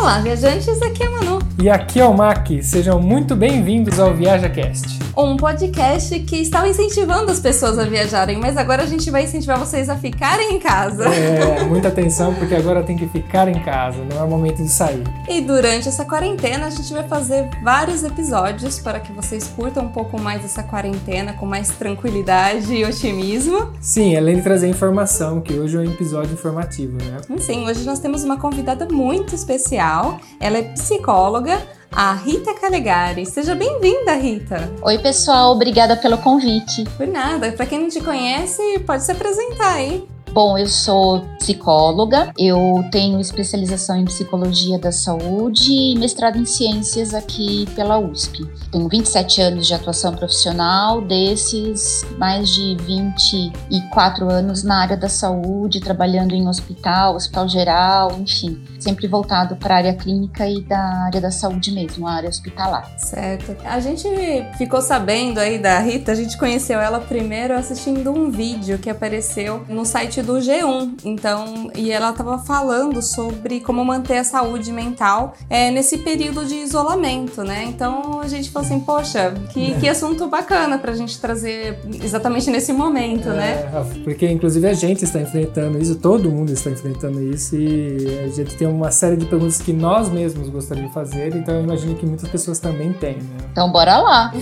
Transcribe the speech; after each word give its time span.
Olá, 0.00 0.18
viajantes, 0.18 0.80
aqui 0.80 1.02
é 1.02 1.06
a 1.06 1.10
Manu. 1.10 1.38
E 1.62 1.68
aqui 1.68 2.00
é 2.00 2.06
o 2.06 2.16
Mac. 2.16 2.48
Sejam 2.62 2.98
muito 2.98 3.36
bem-vindos 3.36 4.00
ao 4.00 4.14
ViajaCast. 4.14 4.98
Um 5.14 5.36
podcast 5.36 6.18
que 6.20 6.36
estava 6.36 6.66
incentivando 6.66 7.30
as 7.30 7.38
pessoas 7.38 7.78
a 7.78 7.84
viajarem, 7.84 8.38
mas 8.38 8.56
agora 8.56 8.82
a 8.82 8.86
gente 8.86 9.10
vai 9.10 9.24
incentivar 9.24 9.58
vocês 9.58 9.90
a 9.90 9.96
ficarem 9.96 10.54
em 10.54 10.58
casa. 10.58 11.04
É, 11.04 11.64
muita 11.64 11.88
atenção 11.88 12.34
porque 12.34 12.54
agora 12.54 12.82
tem 12.82 12.96
que 12.96 13.06
ficar 13.08 13.46
em 13.46 13.60
casa, 13.60 13.98
não 14.10 14.20
é 14.20 14.22
o 14.22 14.28
momento 14.28 14.62
de 14.62 14.70
sair. 14.70 15.04
E 15.28 15.42
durante 15.42 15.86
essa 15.86 16.06
quarentena 16.06 16.68
a 16.68 16.70
gente 16.70 16.90
vai 16.94 17.06
fazer 17.06 17.50
vários 17.62 18.02
episódios 18.02 18.78
para 18.78 19.00
que 19.00 19.12
vocês 19.12 19.48
curtam 19.48 19.84
um 19.84 19.90
pouco 19.90 20.18
mais 20.18 20.42
essa 20.42 20.62
quarentena 20.62 21.34
com 21.34 21.44
mais 21.44 21.68
tranquilidade 21.68 22.72
e 22.72 22.86
otimismo. 22.86 23.70
Sim, 23.82 24.16
além 24.16 24.36
de 24.36 24.42
trazer 24.42 24.66
informação, 24.66 25.42
que 25.42 25.52
hoje 25.52 25.76
é 25.76 25.80
um 25.80 25.84
episódio 25.84 26.32
informativo, 26.32 26.96
né? 27.04 27.18
Sim, 27.38 27.66
hoje 27.66 27.84
nós 27.84 27.98
temos 27.98 28.24
uma 28.24 28.38
convidada 28.38 28.88
muito 28.90 29.34
especial. 29.34 29.89
Ela 30.38 30.58
é 30.58 30.62
psicóloga, 30.62 31.60
a 31.90 32.12
Rita 32.12 32.54
Calegari. 32.54 33.26
Seja 33.26 33.56
bem-vinda, 33.56 34.14
Rita. 34.14 34.72
Oi, 34.82 34.98
pessoal, 34.98 35.50
obrigada 35.50 35.96
pelo 35.96 36.18
convite. 36.18 36.84
Por 36.96 37.08
nada. 37.08 37.50
Para 37.52 37.66
quem 37.66 37.80
não 37.80 37.88
te 37.88 38.00
conhece, 38.00 38.78
pode 38.86 39.02
se 39.02 39.10
apresentar 39.10 39.72
aí. 39.74 40.06
Bom, 40.32 40.56
eu 40.56 40.66
sou 40.68 41.22
psicóloga, 41.40 42.32
eu 42.38 42.84
tenho 42.92 43.18
especialização 43.18 43.96
em 43.96 44.04
psicologia 44.04 44.78
da 44.78 44.92
saúde 44.92 45.72
e 45.72 45.98
mestrado 45.98 46.38
em 46.38 46.44
ciências 46.44 47.12
aqui 47.12 47.66
pela 47.74 47.98
USP. 47.98 48.46
Tenho 48.70 48.88
27 48.88 49.42
anos 49.42 49.66
de 49.66 49.74
atuação 49.74 50.14
profissional, 50.14 51.00
desses 51.00 52.04
mais 52.16 52.48
de 52.50 52.76
24 52.76 54.30
anos 54.30 54.62
na 54.62 54.82
área 54.82 54.96
da 54.96 55.08
saúde, 55.08 55.80
trabalhando 55.80 56.32
em 56.32 56.46
hospital, 56.46 57.16
hospital 57.16 57.48
geral, 57.48 58.12
enfim, 58.20 58.62
sempre 58.80 59.06
voltado 59.06 59.56
para 59.56 59.74
a 59.74 59.78
área 59.78 59.94
clínica 59.94 60.48
e 60.48 60.62
da 60.62 61.04
área 61.04 61.20
da 61.20 61.30
saúde 61.30 61.72
mesmo, 61.72 62.06
a 62.06 62.12
área 62.12 62.28
hospitalar. 62.28 62.90
Certo. 62.98 63.56
A 63.64 63.78
gente 63.78 64.08
ficou 64.56 64.80
sabendo 64.80 65.38
aí 65.38 65.58
da 65.58 65.78
Rita, 65.78 66.12
a 66.12 66.14
gente 66.14 66.36
conheceu 66.36 66.80
ela 66.80 67.00
primeiro 67.00 67.54
assistindo 67.54 68.10
um 68.10 68.30
vídeo 68.30 68.78
que 68.78 68.88
apareceu 68.88 69.64
no 69.68 69.84
site 69.84 70.22
do 70.22 70.34
G1. 70.34 71.00
Então, 71.04 71.70
e 71.74 71.90
ela 71.90 72.10
estava 72.10 72.38
falando 72.38 73.02
sobre 73.02 73.60
como 73.60 73.84
manter 73.84 74.18
a 74.18 74.24
saúde 74.24 74.72
mental 74.72 75.34
é, 75.48 75.70
nesse 75.70 75.98
período 75.98 76.44
de 76.44 76.54
isolamento, 76.54 77.42
né? 77.42 77.64
Então 77.64 78.20
a 78.20 78.28
gente 78.28 78.50
falou 78.50 78.66
assim, 78.66 78.80
poxa, 78.80 79.34
que, 79.52 79.74
que 79.78 79.88
assunto 79.88 80.28
bacana 80.28 80.78
pra 80.78 80.92
gente 80.94 81.20
trazer 81.20 81.78
exatamente 82.02 82.50
nesse 82.50 82.72
momento, 82.72 83.28
é, 83.30 83.34
né? 83.34 83.84
Porque 84.04 84.28
inclusive 84.28 84.66
a 84.66 84.74
gente 84.74 85.04
está 85.04 85.20
enfrentando 85.20 85.78
isso, 85.78 85.96
todo 85.96 86.30
mundo 86.30 86.52
está 86.52 86.70
enfrentando 86.70 87.22
isso, 87.22 87.56
e 87.56 88.20
a 88.24 88.28
gente 88.28 88.56
tem 88.56 88.69
uma 88.70 88.90
série 88.90 89.16
de 89.16 89.26
perguntas 89.26 89.60
que 89.60 89.72
nós 89.72 90.08
mesmos 90.08 90.48
gostaríamos 90.48 90.90
de 90.90 90.94
fazer, 90.94 91.34
então 91.34 91.54
eu 91.54 91.64
imagino 91.64 91.94
que 91.94 92.06
muitas 92.06 92.28
pessoas 92.28 92.58
também 92.58 92.92
têm, 92.92 93.16
né? 93.16 93.36
Então 93.52 93.70
bora 93.70 93.98
lá! 93.98 94.32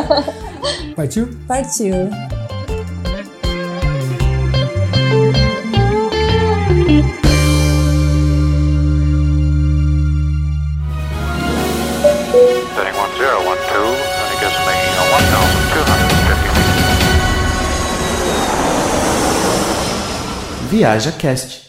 Partiu? 0.96 1.28
Partiu! 1.46 1.94
Viaja 20.74 21.12
Cast. 21.12 21.63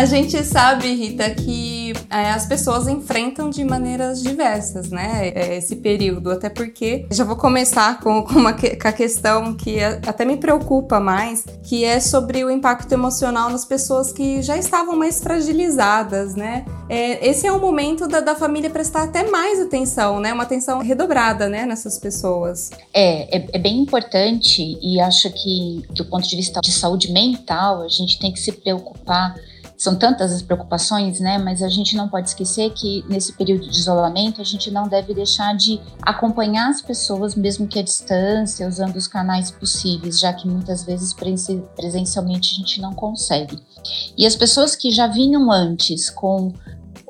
A 0.00 0.06
gente 0.06 0.42
sabe, 0.44 0.94
Rita, 0.94 1.28
que 1.28 1.92
é, 2.08 2.30
as 2.30 2.46
pessoas 2.46 2.88
enfrentam 2.88 3.50
de 3.50 3.62
maneiras 3.62 4.22
diversas, 4.22 4.88
né? 4.88 5.28
É, 5.28 5.58
esse 5.58 5.76
período. 5.76 6.30
Até 6.30 6.48
porque 6.48 7.06
já 7.12 7.22
vou 7.22 7.36
começar 7.36 8.00
com, 8.00 8.22
com, 8.22 8.38
uma, 8.38 8.54
com 8.54 8.88
a 8.88 8.92
questão 8.92 9.52
que 9.52 9.78
até 9.82 10.24
me 10.24 10.38
preocupa 10.38 10.98
mais, 10.98 11.44
que 11.64 11.84
é 11.84 12.00
sobre 12.00 12.42
o 12.42 12.50
impacto 12.50 12.90
emocional 12.92 13.50
nas 13.50 13.66
pessoas 13.66 14.10
que 14.10 14.40
já 14.40 14.56
estavam 14.56 14.96
mais 14.96 15.22
fragilizadas, 15.22 16.34
né? 16.34 16.64
É, 16.88 17.28
esse 17.28 17.46
é 17.46 17.52
o 17.52 17.60
momento 17.60 18.08
da, 18.08 18.20
da, 18.20 18.34
família 18.34 18.70
prestar 18.70 19.02
até 19.02 19.30
mais 19.30 19.60
atenção, 19.60 20.18
né? 20.18 20.32
Uma 20.32 20.44
atenção 20.44 20.78
redobrada, 20.78 21.46
né? 21.46 21.66
Nessas 21.66 21.98
pessoas. 21.98 22.70
É, 22.94 23.36
é, 23.36 23.48
é 23.52 23.58
bem 23.58 23.78
importante 23.78 24.78
e 24.80 24.98
acho 24.98 25.30
que 25.30 25.84
do 25.90 26.06
ponto 26.06 26.26
de 26.26 26.36
vista 26.36 26.58
de 26.62 26.72
saúde 26.72 27.12
mental, 27.12 27.82
a 27.82 27.88
gente 27.88 28.18
tem 28.18 28.32
que 28.32 28.40
se 28.40 28.50
preocupar 28.50 29.34
são 29.80 29.96
tantas 29.96 30.30
as 30.30 30.42
preocupações, 30.42 31.20
né? 31.20 31.38
Mas 31.38 31.62
a 31.62 31.68
gente 31.70 31.96
não 31.96 32.06
pode 32.06 32.28
esquecer 32.28 32.70
que 32.74 33.02
nesse 33.08 33.32
período 33.32 33.66
de 33.66 33.78
isolamento 33.78 34.38
a 34.38 34.44
gente 34.44 34.70
não 34.70 34.86
deve 34.86 35.14
deixar 35.14 35.56
de 35.56 35.80
acompanhar 36.02 36.68
as 36.68 36.82
pessoas, 36.82 37.34
mesmo 37.34 37.66
que 37.66 37.78
à 37.78 37.82
distância, 37.82 38.68
usando 38.68 38.96
os 38.96 39.06
canais 39.06 39.50
possíveis, 39.50 40.20
já 40.20 40.34
que 40.34 40.46
muitas 40.46 40.84
vezes 40.84 41.14
presencialmente 41.14 42.52
a 42.52 42.56
gente 42.58 42.78
não 42.78 42.92
consegue. 42.92 43.58
E 44.18 44.26
as 44.26 44.36
pessoas 44.36 44.76
que 44.76 44.90
já 44.90 45.06
vinham 45.06 45.50
antes 45.50 46.10
com 46.10 46.52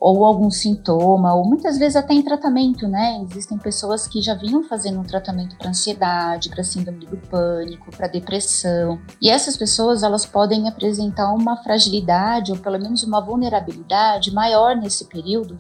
ou 0.00 0.24
algum 0.24 0.50
sintoma, 0.50 1.34
ou 1.34 1.44
muitas 1.44 1.78
vezes 1.78 1.94
até 1.94 2.14
em 2.14 2.22
tratamento, 2.22 2.88
né? 2.88 3.22
Existem 3.22 3.58
pessoas 3.58 4.08
que 4.08 4.22
já 4.22 4.34
vinham 4.34 4.62
fazendo 4.62 4.98
um 4.98 5.04
tratamento 5.04 5.56
para 5.56 5.68
ansiedade, 5.68 6.48
para 6.48 6.64
síndrome 6.64 7.04
do 7.04 7.18
pânico, 7.18 7.94
para 7.94 8.08
depressão. 8.08 8.98
E 9.20 9.28
essas 9.28 9.56
pessoas, 9.58 10.02
elas 10.02 10.24
podem 10.24 10.66
apresentar 10.66 11.32
uma 11.34 11.56
fragilidade 11.62 12.50
ou 12.50 12.58
pelo 12.58 12.78
menos 12.78 13.02
uma 13.02 13.20
vulnerabilidade 13.20 14.32
maior 14.32 14.74
nesse 14.74 15.04
período, 15.04 15.58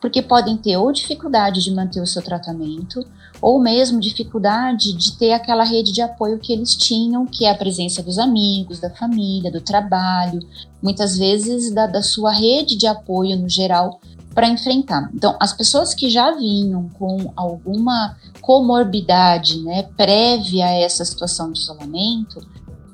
porque 0.00 0.22
podem 0.22 0.56
ter 0.56 0.76
ou 0.76 0.92
dificuldade 0.92 1.62
de 1.62 1.70
manter 1.70 2.00
o 2.00 2.06
seu 2.06 2.22
tratamento, 2.22 3.04
ou 3.40 3.60
mesmo 3.60 4.00
dificuldade 4.00 4.92
de 4.92 5.16
ter 5.16 5.32
aquela 5.32 5.64
rede 5.64 5.92
de 5.92 6.00
apoio 6.00 6.38
que 6.38 6.52
eles 6.52 6.74
tinham, 6.74 7.26
que 7.26 7.44
é 7.44 7.50
a 7.50 7.56
presença 7.56 8.02
dos 8.02 8.18
amigos, 8.18 8.80
da 8.80 8.90
família, 8.90 9.50
do 9.50 9.60
trabalho, 9.60 10.40
muitas 10.82 11.16
vezes 11.16 11.72
da, 11.72 11.86
da 11.86 12.02
sua 12.02 12.32
rede 12.32 12.76
de 12.76 12.86
apoio 12.86 13.36
no 13.36 13.48
geral 13.48 14.00
para 14.34 14.48
enfrentar. 14.48 15.10
Então, 15.12 15.36
as 15.40 15.52
pessoas 15.52 15.94
que 15.94 16.08
já 16.08 16.30
vinham 16.32 16.88
com 16.90 17.32
alguma 17.34 18.16
comorbidade 18.40 19.60
né, 19.62 19.82
prévia 19.96 20.66
a 20.66 20.74
essa 20.74 21.04
situação 21.04 21.50
de 21.50 21.58
isolamento, 21.58 22.40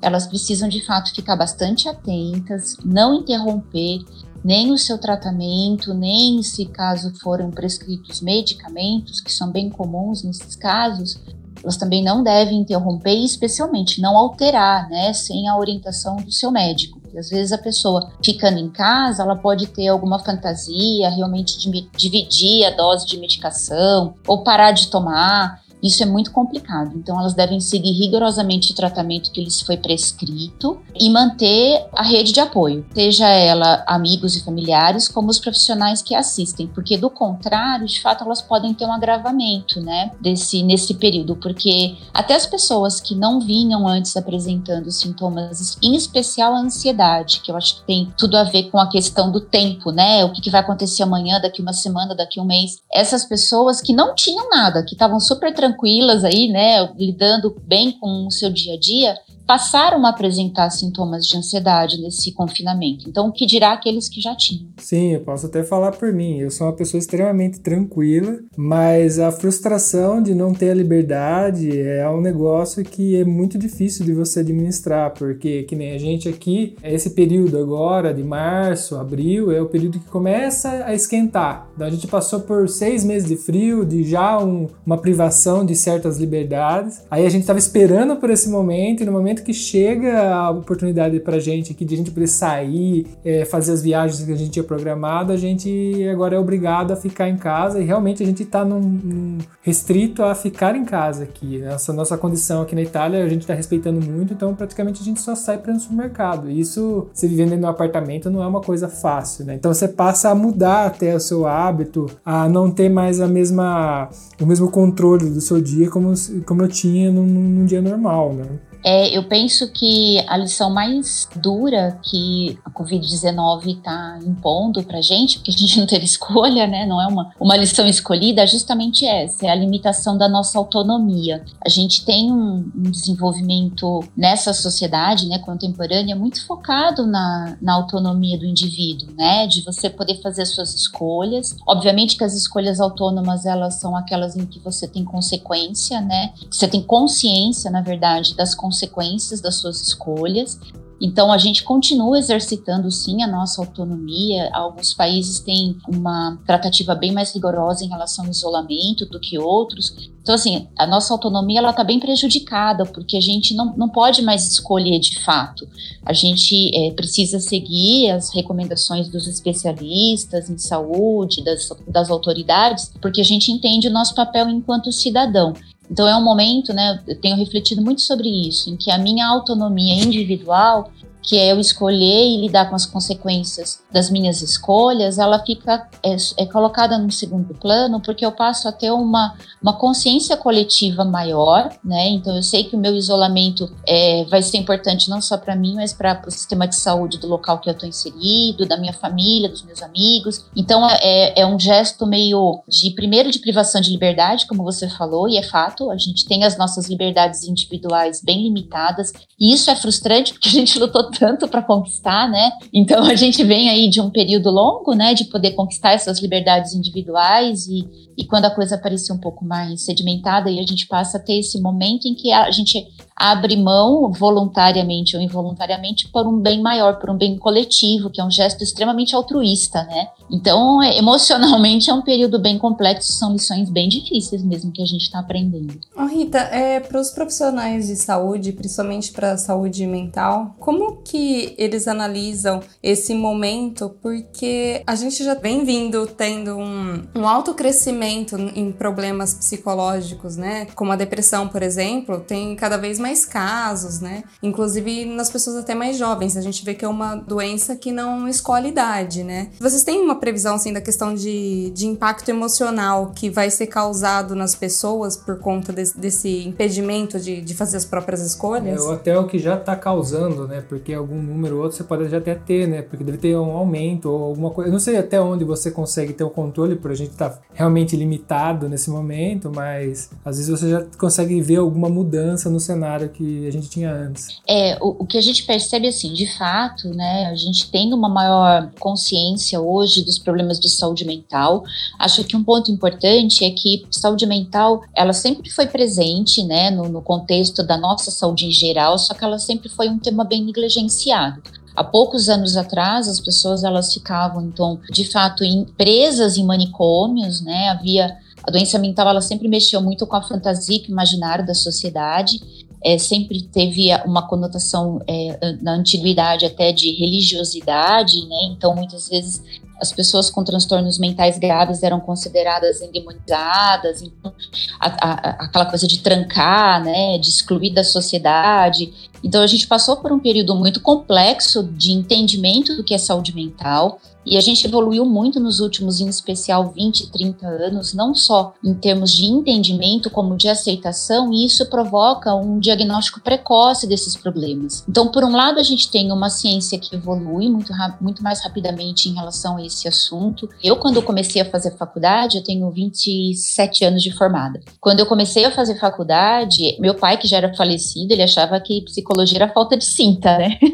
elas 0.00 0.26
precisam 0.26 0.69
de 0.69 0.84
fato 0.84 1.15
ficar 1.15 1.36
bastante 1.36 1.88
atentas, 1.88 2.76
não 2.84 3.15
interromper 3.15 4.00
nem 4.44 4.71
o 4.71 4.78
seu 4.78 4.99
tratamento, 4.99 5.94
nem 5.94 6.43
se 6.43 6.66
caso 6.66 7.15
forem 7.21 7.50
prescritos 7.50 8.21
medicamentos, 8.21 9.21
que 9.21 9.32
são 9.32 9.50
bem 9.50 9.71
comuns 9.71 10.22
nesses 10.22 10.55
casos, 10.55 11.19
elas 11.62 11.78
também 11.78 12.05
não 12.05 12.22
devem 12.22 12.59
interromper 12.59 13.15
especialmente 13.15 14.00
não 14.00 14.19
alterar, 14.19 14.88
né, 14.91 15.15
sem 15.15 15.49
a 15.49 15.56
orientação 15.56 16.16
do 16.16 16.31
seu 16.31 16.50
médico. 16.50 17.00
Porque 17.00 17.19
às 17.19 17.31
vezes 17.31 17.53
a 17.53 17.59
pessoa 17.59 18.10
ficando 18.22 18.59
em 18.59 18.69
casa, 18.69 19.22
ela 19.22 19.34
pode 19.34 19.69
ter 19.69 19.88
alguma 19.88 20.19
fantasia, 20.19 21.09
realmente 21.09 21.56
dividir 21.97 22.66
a 22.66 22.71
dose 22.71 23.06
de 23.06 23.16
medicação 23.16 24.15
ou 24.28 24.43
parar 24.43 24.72
de 24.72 24.88
tomar 24.88 25.64
isso 25.84 26.03
é 26.03 26.06
muito 26.06 26.33
complicado. 26.33 26.93
Então, 26.97 27.21
elas 27.21 27.34
devem 27.34 27.61
seguir 27.61 27.93
rigorosamente 27.93 28.72
o 28.72 28.75
tratamento 28.75 29.31
que 29.31 29.45
lhes 29.45 29.61
foi 29.61 29.77
prescrito 29.77 30.81
e 30.99 31.11
manter 31.11 31.87
a 31.93 32.03
rede 32.03 32.33
de 32.33 32.41
apoio, 32.41 32.87
seja 32.95 33.28
ela 33.28 33.84
amigos 33.87 34.34
e 34.34 34.43
familiares, 34.43 35.06
como 35.06 35.28
os 35.28 35.39
profissionais 35.39 36.00
que 36.00 36.15
assistem, 36.15 36.67
porque 36.67 36.97
do 36.97 37.11
contrário, 37.11 37.87
de 37.87 38.00
fato, 38.00 38.25
elas 38.25 38.41
podem 38.41 38.72
ter 38.72 38.87
um 38.87 38.93
agravamento, 38.93 39.81
né, 39.81 40.11
desse 40.21 40.62
nesse 40.62 40.95
período, 40.95 41.36
porque 41.36 41.97
até 42.15 42.34
as 42.34 42.47
pessoas 42.47 43.01
que 43.01 43.15
não 43.15 43.41
vinham 43.41 43.86
antes 43.86 44.16
apresentando 44.16 44.91
sintomas, 44.91 45.77
em 45.83 45.95
especial 45.95 46.54
a 46.54 46.60
ansiedade, 46.60 47.41
que 47.41 47.51
eu 47.51 47.57
acho 47.57 47.77
que 47.77 47.86
tem 47.86 48.13
tudo 48.16 48.36
a 48.39 48.45
ver 48.45 48.71
com 48.71 48.78
a 48.78 48.89
questão 48.89 49.31
do 49.31 49.41
tempo, 49.41 49.91
né, 49.91 50.25
o 50.25 50.33
que, 50.33 50.41
que 50.41 50.51
vai 50.51 50.63
acontecer 50.63 51.03
amanhã, 51.03 51.39
daqui 51.41 51.60
uma 51.60 51.75
semana, 51.75 52.15
daqui 52.15 52.41
um 52.41 52.45
mês. 52.45 52.78
Essas 52.92 53.25
pessoas 53.25 53.83
que 53.83 53.92
não 53.92 54.15
tinham 54.15 54.48
nada, 54.48 54.83
que 54.83 54.95
estavam 54.95 55.21
super 55.21 55.53
tranquilas 55.53 55.73
tranquilas 55.74 56.24
aí, 56.24 56.48
né, 56.48 56.92
lidando 56.97 57.54
bem 57.66 57.92
com 57.92 58.26
o 58.26 58.30
seu 58.30 58.50
dia 58.50 58.74
a 58.74 58.78
dia, 58.78 59.16
passaram 59.47 60.05
a 60.07 60.11
apresentar 60.11 60.71
sintomas 60.71 61.27
de 61.27 61.37
ansiedade 61.37 62.01
nesse 62.01 62.33
confinamento. 62.33 63.09
Então, 63.09 63.29
o 63.29 63.33
que 63.33 63.47
dirá 63.47 63.73
aqueles 63.73 64.09
que 64.09 64.21
já 64.21 64.35
tinham? 64.35 64.69
Sim, 64.79 65.15
eu 65.15 65.21
posso 65.21 65.47
até 65.47 65.63
falar 65.63 65.93
por 65.93 66.13
mim. 66.13 66.39
Eu 66.39 66.51
sou 66.51 66.67
uma 66.67 66.73
pessoa 66.73 66.99
extremamente 66.99 67.61
tranquila, 67.61 68.39
mas 68.57 69.19
a 69.19 69.31
frustração 69.31 70.23
de 70.23 70.35
não 70.35 70.55
ter 70.55 70.71
a 70.71 70.75
liberdade 70.75 71.79
é 71.81 72.09
um 72.09 72.21
negócio 72.21 72.85
que 72.85 73.17
é 73.17 73.25
muito 73.25 73.59
difícil 73.59 74.05
de 74.05 74.13
você 74.13 74.41
administrar, 74.41 75.13
porque 75.13 75.65
que 75.65 75.77
nem 75.77 75.93
a 75.93 75.99
gente 75.99 76.29
aqui, 76.29 76.77
esse 76.83 77.11
período 77.11 77.59
agora 77.59 78.13
de 78.13 78.23
março, 78.23 78.97
abril, 78.97 79.51
é 79.53 79.61
o 79.61 79.67
período 79.67 79.99
que 79.99 80.07
começa 80.07 80.85
a 80.85 80.95
esquentar. 80.95 81.69
Então 81.75 81.87
a 81.87 81.91
gente 81.91 82.07
passou 82.07 82.41
por 82.41 82.69
seis 82.69 83.05
meses 83.05 83.29
de 83.29 83.37
frio, 83.37 83.85
de 83.85 84.05
já 84.05 84.39
um, 84.39 84.69
uma 84.85 84.99
privação 84.99 85.65
de 85.65 85.75
certas 85.75 86.19
liberdades. 86.19 87.03
Aí 87.11 87.27
a 87.27 87.31
gente 87.31 87.43
estava 87.43 87.59
esperando 87.59 88.17
por 88.17 88.31
esse 88.31 88.49
momento 88.49 89.03
e 89.03 89.07
no 89.07 89.13
momento 89.13 89.34
que 89.42 89.53
chega 89.53 90.33
a 90.33 90.51
oportunidade 90.51 91.19
pra 91.21 91.39
gente 91.39 91.72
aqui 91.72 91.84
de 91.84 91.95
a 91.95 91.97
gente 91.97 92.10
poder 92.10 92.27
sair, 92.27 93.07
é, 93.25 93.45
fazer 93.45 93.72
as 93.72 93.83
viagens 93.83 94.22
que 94.25 94.33
a 94.33 94.36
gente 94.36 94.51
tinha 94.51 94.65
programado, 94.65 95.33
a 95.33 95.36
gente 95.36 96.07
agora 96.09 96.36
é 96.36 96.39
obrigado 96.39 96.92
a 96.92 96.97
ficar 96.97 97.28
em 97.28 97.36
casa 97.36 97.81
e 97.81 97.84
realmente 97.84 98.22
a 98.22 98.27
gente 98.27 98.42
está 98.42 98.65
num, 98.65 98.81
num 98.81 99.39
restrito 99.63 100.22
a 100.22 100.34
ficar 100.34 100.77
em 100.77 100.84
casa 100.84 101.25
aqui. 101.25 101.63
Essa 101.63 101.92
nossa 101.92 102.16
condição 102.16 102.63
aqui 102.63 102.75
na 102.75 102.83
Itália, 102.83 103.25
a 103.25 103.28
gente 103.28 103.42
está 103.42 103.54
respeitando 103.54 104.01
muito, 104.01 104.33
então 104.33 104.54
praticamente 104.54 105.01
a 105.01 105.04
gente 105.04 105.21
só 105.21 105.34
sai 105.34 105.59
para 105.59 105.72
o 105.72 105.81
supermercado. 105.81 106.51
Isso, 106.51 107.09
se 107.13 107.27
vivendo 107.27 107.54
um 107.63 107.69
apartamento, 107.69 108.31
não 108.31 108.42
é 108.42 108.47
uma 108.47 108.60
coisa 108.60 108.89
fácil, 108.89 109.45
né? 109.45 109.54
Então 109.54 109.72
você 109.72 109.89
passa 109.89 110.31
a 110.31 110.34
mudar 110.34 110.86
até 110.86 111.15
o 111.15 111.21
seu 111.21 111.47
hábito, 111.47 112.07
a 112.25 112.48
não 112.48 112.71
ter 112.71 112.89
mais 112.89 113.21
a 113.21 113.27
mesma, 113.27 114.09
o 114.41 114.47
mesmo 114.47 114.71
controle 114.71 115.31
do 115.31 115.41
seu 115.41 115.60
dia 115.60 115.91
como, 115.91 116.13
como 116.47 116.63
eu 116.63 116.69
tinha 116.69 117.10
num, 117.10 117.25
num 117.25 117.65
dia 117.65 117.81
normal, 117.81 118.33
né? 118.34 118.45
É, 118.84 119.16
eu 119.16 119.25
penso 119.25 119.71
que 119.72 120.22
a 120.28 120.36
lição 120.36 120.69
mais 120.69 121.27
dura 121.36 121.98
que 122.03 122.59
a 122.63 122.71
Covid-19 122.71 123.78
está 123.78 124.19
impondo 124.22 124.83
para 124.83 125.01
gente, 125.01 125.39
porque 125.39 125.53
a 125.53 125.57
gente 125.57 125.81
não 125.81 125.86
teve 125.86 126.04
escolha, 126.04 126.66
né? 126.66 126.84
Não 126.84 127.01
é 127.01 127.07
uma, 127.07 127.33
uma 127.41 127.57
lição 127.57 127.89
escolhida, 127.89 128.42
é 128.42 128.47
justamente 128.47 129.07
essa: 129.07 129.47
é 129.47 129.51
a 129.51 129.54
limitação 129.54 130.19
da 130.19 130.28
nossa 130.28 130.59
autonomia. 130.59 131.42
A 131.65 131.69
gente 131.71 132.04
tem 132.04 132.31
um, 132.31 132.71
um 132.77 132.91
desenvolvimento 132.91 134.04
nessa 134.15 134.53
sociedade 134.53 135.27
né, 135.27 135.39
contemporânea 135.39 136.15
muito 136.15 136.47
focado 136.47 137.07
na, 137.07 137.57
na 137.63 137.72
autonomia 137.72 138.39
do 138.39 138.45
indivíduo, 138.45 139.15
né? 139.16 139.47
De 139.47 139.63
você 139.63 139.89
poder 139.89 140.21
fazer 140.21 140.42
as 140.42 140.51
suas 140.51 140.75
escolhas. 140.75 141.57
Obviamente 141.66 142.19
que 142.19 142.25
as 142.25 142.34
escolhas 142.34 142.81
autônomas 142.81 143.47
elas 143.47 143.81
são 143.81 143.97
aquelas 143.97 144.36
em 144.36 144.45
que 144.45 144.59
você 144.59 144.86
tem 144.86 145.04
consequência, 145.04 146.03
né? 146.03 146.34
Você 146.51 146.69
tem 146.69 146.83
consciência, 146.83 147.71
na 147.71 147.81
verdade, 147.81 148.34
das 148.34 148.54
consequências 148.54 148.73
consequências 148.74 149.41
das 149.41 149.56
suas 149.56 149.80
escolhas. 149.80 150.59
Então, 151.00 151.32
a 151.32 151.38
gente 151.38 151.65
continua 151.65 152.18
exercitando 152.18 152.91
sim 152.91 153.22
a 153.22 153.26
nossa 153.26 153.60
autonomia. 153.60 154.48
Alguns 154.53 154.94
países 154.94 155.41
têm 155.41 155.76
uma 155.88 156.38
tratativa 156.47 156.94
bem 156.94 157.12
mais 157.12 157.34
rigorosa 157.34 157.84
em 157.84 157.88
relação 157.88 158.24
ao 158.24 158.30
isolamento 158.30 159.04
do 159.06 159.21
que 159.21 159.38
outros. 159.38 160.10
Então, 160.22 160.34
assim, 160.34 160.68
a 160.78 160.86
nossa 160.86 161.12
autonomia 161.12 161.59
ela 161.59 161.71
está 161.71 161.84
bem 161.84 161.98
prejudicada, 161.98 162.86
porque 162.86 163.16
a 163.16 163.21
gente 163.21 163.54
não, 163.54 163.76
não 163.76 163.88
pode 163.88 164.22
mais 164.22 164.47
escolher 164.47 164.98
de 165.00 165.18
fato. 165.18 165.68
A 166.06 166.12
gente 166.12 166.71
é, 166.74 166.92
precisa 166.92 167.41
seguir 167.41 168.10
as 168.10 168.32
recomendações 168.32 169.09
dos 169.09 169.26
especialistas 169.26 170.48
em 170.48 170.56
saúde, 170.56 171.44
das, 171.44 171.68
das 171.88 172.09
autoridades, 172.09 172.92
porque 173.03 173.21
a 173.21 173.24
gente 173.24 173.50
entende 173.50 173.88
o 173.88 173.92
nosso 173.92 174.15
papel 174.15 174.48
enquanto 174.48 174.92
cidadão. 174.92 175.53
Então 175.91 176.09
é 176.09 176.16
um 176.16 176.25
momento, 176.25 176.72
né, 176.72 177.03
eu 177.07 177.21
tenho 177.21 177.36
refletido 177.36 177.83
muito 177.83 178.01
sobre 178.01 178.28
isso, 178.28 178.71
em 178.71 178.77
que 178.77 178.91
a 178.91 178.98
minha 178.98 179.27
autonomia 179.27 180.03
individual 180.03 180.91
que 181.24 181.38
é 181.38 181.53
eu 181.53 181.59
escolher 181.59 182.26
e 182.26 182.41
lidar 182.42 182.68
com 182.68 182.76
as 182.76 182.84
consequências 182.84 183.82
das 183.91 184.10
minhas 184.10 184.42
escolhas, 184.42 185.18
ela 185.18 185.42
fica 185.42 185.88
é, 186.03 186.16
é, 186.36 186.47
colocada 186.47 186.98
num 186.98 187.10
segundo 187.10 187.54
plano, 187.54 188.00
porque 188.00 188.24
eu 188.24 188.30
passo 188.30 188.68
a 188.68 188.72
ter 188.72 188.91
uma, 188.91 189.34
uma 189.62 189.72
consciência 189.72 190.36
coletiva 190.36 191.03
maior, 191.03 191.74
né? 191.82 192.09
Então 192.09 192.36
eu 192.36 192.42
sei 192.42 192.65
que 192.65 192.76
o 192.76 192.78
meu 192.78 192.94
isolamento 192.94 193.72
é, 193.86 194.24
vai 194.24 194.42
ser 194.42 194.59
importante 194.59 195.09
não 195.09 195.22
só 195.22 195.38
para 195.38 195.56
mim, 195.56 195.74
mas 195.76 195.94
para 195.94 196.22
o 196.26 196.30
sistema 196.30 196.68
de 196.68 196.76
saúde 196.76 197.18
do 197.18 197.26
local 197.26 197.59
que 197.59 197.71
eu 197.71 197.72
estou 197.72 197.88
inserido, 197.88 198.66
da 198.66 198.76
minha 198.76 198.92
família, 198.92 199.48
dos 199.48 199.62
meus 199.62 199.82
amigos. 199.82 200.44
Então 200.54 200.86
é, 200.88 200.98
é, 201.03 201.41
é 201.41 201.47
um 201.47 201.59
gesto 201.59 202.06
meio 202.06 202.62
de 202.68 202.91
primeiro 202.91 203.30
de 203.30 203.38
privação 203.38 203.80
de 203.80 203.91
liberdade, 203.91 204.47
como 204.47 204.62
você 204.62 204.88
falou, 204.91 205.26
e 205.26 205.38
é 205.38 205.42
fato, 205.42 205.91
a 205.91 205.97
gente 205.97 206.26
tem 206.26 206.44
as 206.44 206.59
nossas 206.59 206.88
liberdades 206.88 207.44
individuais 207.44 208.22
bem 208.22 208.42
limitadas, 208.42 209.10
e 209.41 209.54
isso 209.54 209.71
é 209.71 209.76
frustrante 209.76 210.34
porque 210.34 210.48
a 210.48 210.53
gente 210.53 210.78
lutou 210.78 211.10
tanto 211.19 211.49
para 211.49 211.63
conquistar, 211.63 212.28
né? 212.28 212.53
Então 212.72 213.05
a 213.05 213.15
gente 213.15 213.43
vem 213.45 213.69
aí 213.69 213.89
de 213.89 214.01
um 214.01 214.11
período 214.11 214.51
longo, 214.51 214.95
né, 214.95 215.15
de 215.15 215.25
poder 215.25 215.53
conquistar 215.53 215.93
essas 215.93 216.21
liberdades 216.21 216.75
individuais 216.75 217.66
e, 217.66 217.87
e 218.16 218.25
quando 218.25 218.47
a 218.47 218.51
coisa 218.51 218.78
parecia 218.78 219.15
um 219.15 219.21
pouco 219.21 219.45
mais 219.45 219.84
sedimentada 219.84 220.51
e 220.51 220.59
a 220.59 220.63
gente 220.63 220.87
passa 220.87 221.19
a 221.19 221.21
ter 221.21 221.39
esse 221.39 221.61
momento 221.61 222.07
em 222.07 222.15
que 222.15 222.33
a 222.33 222.51
gente 222.51 222.87
abre 223.16 223.57
mão 223.57 224.11
voluntariamente 224.13 225.16
ou 225.16 225.22
involuntariamente 225.22 226.09
por 226.09 226.27
um 226.27 226.39
bem 226.41 226.61
maior, 226.61 226.99
por 226.99 227.11
um 227.11 227.16
bem 227.16 227.39
coletivo, 227.39 228.11
que 228.11 228.21
é 228.21 228.25
um 228.25 228.31
gesto 228.31 228.63
extremamente 228.63 229.15
altruísta, 229.15 229.84
né? 229.84 230.09
Então, 230.31 230.83
é, 230.83 230.99
emocionalmente 230.99 231.91
é 231.91 231.95
um 231.95 232.03
período 232.03 232.39
bem 232.41 232.59
complexo, 232.59 233.13
são 233.13 233.33
lições 233.33 233.71
bem 233.71 233.89
difíceis 233.89 234.43
mesmo 234.43 234.72
que 234.72 234.83
a 234.83 234.87
gente 234.87 235.03
está 235.03 235.21
aprendendo. 235.21 235.78
Oh, 235.97 236.07
Rita, 236.07 236.39
é, 236.39 236.81
para 236.81 237.01
os 237.01 237.11
profissionais 237.11 237.87
de 237.87 237.97
saúde, 237.97 238.53
principalmente 238.53 239.13
para 239.13 239.33
a 239.33 239.39
saúde 239.39 239.87
mental, 239.87 240.55
como 240.59 241.03
que 241.03 241.55
eles 241.57 241.87
analisam 241.87 242.60
esse 242.83 243.15
momento? 243.15 243.95
Porque 244.03 244.83
a 244.87 244.95
gente 244.95 245.22
já 245.22 245.34
vem 245.34 245.65
vindo 245.65 246.07
tendo 246.07 246.57
um, 246.57 247.03
um 247.15 247.28
alto 247.28 247.55
crescimento 247.55 248.37
em 248.37 248.72
problemas 248.72 249.34
psicológicos, 249.34 250.37
né? 250.37 250.67
Como 250.75 250.91
a 250.91 250.97
depressão, 250.97 251.49
por 251.49 251.63
exemplo, 251.63 252.21
tem 252.21 252.57
cada 252.57 252.77
vez 252.77 252.99
mais 252.99 253.03
casos, 253.24 254.01
né? 254.01 254.24
Inclusive 254.42 255.04
nas 255.04 255.30
pessoas 255.30 255.56
até 255.56 255.74
mais 255.74 255.97
jovens. 255.97 256.37
A 256.37 256.40
gente 256.40 256.64
vê 256.64 256.75
que 256.75 256.85
é 256.85 256.88
uma 256.88 257.16
doença 257.16 257.76
que 257.76 257.92
não 257.92 258.28
escolhe 258.28 258.68
idade, 258.68 259.23
né? 259.23 259.50
Vocês 259.61 259.83
têm 259.83 260.00
uma 260.00 260.16
previsão, 260.16 260.54
assim, 260.54 260.73
da 260.73 260.80
questão 260.80 261.14
de, 261.14 261.71
de 261.71 261.87
impacto 261.87 262.28
emocional 262.28 263.12
que 263.14 263.28
vai 263.28 263.50
ser 263.50 263.66
causado 263.66 264.35
nas 264.35 264.54
pessoas 264.54 265.16
por 265.16 265.38
conta 265.38 265.73
desse, 265.73 265.99
desse 265.99 266.45
impedimento 266.47 267.18
de, 267.18 267.40
de 267.40 267.54
fazer 267.54 267.76
as 267.76 267.85
próprias 267.85 268.21
escolhas? 268.21 268.80
É, 268.80 268.85
ou 268.85 268.92
até 268.92 269.18
o 269.18 269.26
que 269.26 269.38
já 269.38 269.57
está 269.57 269.76
causando, 269.76 270.47
né? 270.49 270.62
Porque 270.68 270.92
algum 270.92 271.21
número 271.21 271.57
ou 271.57 271.62
outro 271.62 271.76
você 271.76 271.85
pode 271.85 272.09
já 272.09 272.18
até 272.18 272.35
ter, 272.35 272.66
né? 272.66 272.83
Porque 272.83 273.04
deve 273.04 273.18
ter 273.18 273.37
um 273.37 273.50
aumento 273.57 274.11
ou 274.11 274.25
alguma 274.25 274.50
coisa. 274.50 274.68
Eu 274.68 274.73
não 274.73 274.80
sei 274.80 274.97
até 274.97 275.21
onde 275.21 275.45
você 275.45 275.71
consegue 275.71 276.12
ter 276.12 276.25
o 276.25 276.30
controle, 276.30 276.76
por 276.76 276.90
a 276.90 276.95
gente 276.95 277.11
estar 277.11 277.30
tá 277.30 277.38
realmente 277.52 277.97
limitado 277.97 278.68
nesse 278.68 278.90
momento, 278.90 279.50
mas 279.54 280.11
às 280.25 280.37
vezes 280.37 280.50
você 280.50 280.71
já 280.71 280.85
consegue 280.99 281.40
ver 281.40 281.57
alguma 281.57 281.88
mudança 281.88 282.49
no 282.49 282.61
cenário 282.61 282.94
que 283.09 283.47
a 283.47 283.50
gente 283.50 283.69
tinha 283.69 283.93
antes. 283.93 284.41
É, 284.47 284.76
o, 284.81 285.02
o 285.02 285.07
que 285.07 285.19
a 285.19 285.21
gente 285.21 285.45
percebe, 285.45 285.88
assim, 285.88 286.12
de 286.12 286.26
fato, 286.37 286.88
né, 286.88 287.26
a 287.26 287.35
gente 287.35 287.71
tem 287.71 287.93
uma 287.93 288.09
maior 288.09 288.71
consciência 288.79 289.61
hoje 289.61 290.05
dos 290.05 290.19
problemas 290.19 290.59
de 290.59 290.69
saúde 290.69 291.05
mental. 291.05 291.64
Acho 291.99 292.25
que 292.25 292.37
um 292.37 292.45
ponto 292.45 292.71
importante 292.71 293.45
é 293.45 293.50
que 293.50 293.87
saúde 293.91 294.26
mental, 294.26 294.83
ela 294.95 295.12
sempre 295.12 295.50
foi 295.50 295.67
presente, 295.67 296.43
né, 296.45 296.71
no, 296.71 296.88
no 296.88 297.02
contexto 297.02 297.63
da 297.63 297.77
nossa 297.77 298.11
saúde 298.11 298.47
em 298.47 298.53
geral, 298.53 298.99
só 298.99 299.15
que 299.15 299.25
ela 299.25 299.39
sempre 299.39 299.69
foi 299.69 299.89
um 299.89 299.99
tema 299.99 300.25
bem 300.25 300.45
negligenciado. 300.45 301.43
Há 301.75 301.83
poucos 301.83 302.29
anos 302.29 302.57
atrás, 302.57 303.09
as 303.09 303.19
pessoas 303.19 303.65
elas 303.65 303.93
ficavam, 303.93 304.43
então, 304.43 304.79
de 304.93 305.05
fato, 305.11 305.43
em, 305.43 305.65
presas 305.65 306.37
em 306.37 306.45
manicômios, 306.45 307.41
né? 307.41 307.69
Havia 307.69 308.17
a 308.47 308.51
doença 308.51 308.79
mental, 308.79 309.09
ela 309.09 309.21
sempre 309.21 309.49
mexeu 309.49 309.81
muito 309.81 310.07
com 310.07 310.15
a 310.15 310.23
fantasia 310.23 310.77
e 310.77 310.91
imaginário 310.91 311.45
da 311.45 311.55
sociedade 311.55 312.63
é, 312.85 312.99
sempre 312.99 313.43
teve 313.43 313.88
uma 314.05 314.29
conotação 314.29 315.00
é, 315.09 315.57
na 315.62 315.73
antiguidade 315.73 316.45
até 316.45 316.71
de 316.71 316.93
religiosidade, 316.93 318.26
né? 318.29 318.37
Então, 318.50 318.75
muitas 318.75 319.09
vezes 319.09 319.43
as 319.81 319.93
pessoas 319.93 320.31
com 320.31 320.45
transtornos 320.45 320.99
mentais 320.99 321.38
graves 321.38 321.83
eram 321.83 322.00
consideradas 322.00 322.81
endemonizadas, 322.81 324.03
então, 324.03 324.33
a, 324.79 324.87
a, 324.87 325.31
aquela 325.45 325.67
coisa 325.67 325.87
de 325.87 325.99
trancar, 325.99 326.83
né, 326.83 327.19
de 327.19 327.29
excluir 327.29 327.71
da 327.71 327.83
sociedade. 327.83 328.93
Então 329.23 329.43
a 329.43 329.47
gente 329.47 329.67
passou 329.67 329.97
por 329.97 330.12
um 330.12 330.19
período 330.19 330.55
muito 330.55 330.81
complexo 330.81 331.64
de 331.64 331.93
entendimento 331.93 332.76
do 332.76 332.85
que 332.85 332.95
é 332.95 332.99
saúde 332.99 333.35
mental. 333.35 333.99
E 334.26 334.37
a 334.37 334.40
gente 334.40 334.66
evoluiu 334.66 335.04
muito 335.04 335.38
nos 335.38 335.61
últimos, 335.61 336.00
em 336.00 336.09
especial 336.09 336.73
20, 336.75 337.11
30 337.11 337.47
anos, 337.47 337.95
não 337.95 338.14
só 338.14 338.54
em 338.64 338.75
termos 338.75 339.12
de 339.12 339.26
entendimento, 339.26 340.11
como 340.11 340.37
de 340.37 340.49
aceitação, 340.49 341.33
e 341.33 341.45
isso 341.45 341.69
provoca 341.69 342.35
um 342.35 342.59
diagnóstico 342.59 343.21
precoce 343.21 343.87
desses 343.87 344.16
problemas. 344.16 344.85
Então, 344.88 345.09
por 345.09 345.25
um 345.25 345.31
lado, 345.31 345.61
a 345.61 345.62
gente 345.62 345.90
tem 345.90 346.11
uma 346.11 346.31
ciência 346.31 346.78
que 346.78 346.97
evolui 346.97 347.49
muito, 347.49 347.73
muito 348.00 348.23
mais 348.23 348.43
rapidamente 348.43 349.09
em 349.09 349.14
relação 349.14 349.57
a 349.57 349.64
esse 349.64 349.87
assunto. 349.87 350.49
Eu, 350.62 350.76
quando 350.76 351.02
comecei 351.02 351.43
a 351.43 351.45
fazer 351.45 351.76
faculdade, 351.76 352.38
eu 352.38 352.45
tenho 352.45 352.71
27 352.71 353.85
anos 353.85 354.02
de 354.02 354.12
formada. 354.12 354.61
Quando 354.81 355.00
eu 355.00 355.07
comecei 355.07 355.45
a 355.45 355.50
fazer 355.50 355.78
faculdade, 355.78 356.76
meu 356.81 356.95
pai, 356.95 357.16
que 357.16 357.28
já 357.28 357.37
era 357.37 357.54
falecido, 357.54 358.12
ele 358.12 358.23
achava 358.23 358.59
que 358.61 358.83
psicologia 358.83 359.38
era 359.38 359.52
falta 359.52 359.76
de 359.76 359.85
cinta, 359.85 360.37
né? 360.38 360.59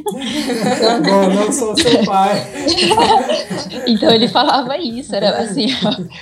Bom, 1.04 1.34
não 1.34 1.52
sou 1.52 1.76
seu 1.76 2.04
pai. 2.04 2.46
então 3.86 4.10
ele 4.10 4.28
falava 4.28 4.76
isso, 4.76 5.14
era 5.14 5.38
assim, 5.38 5.66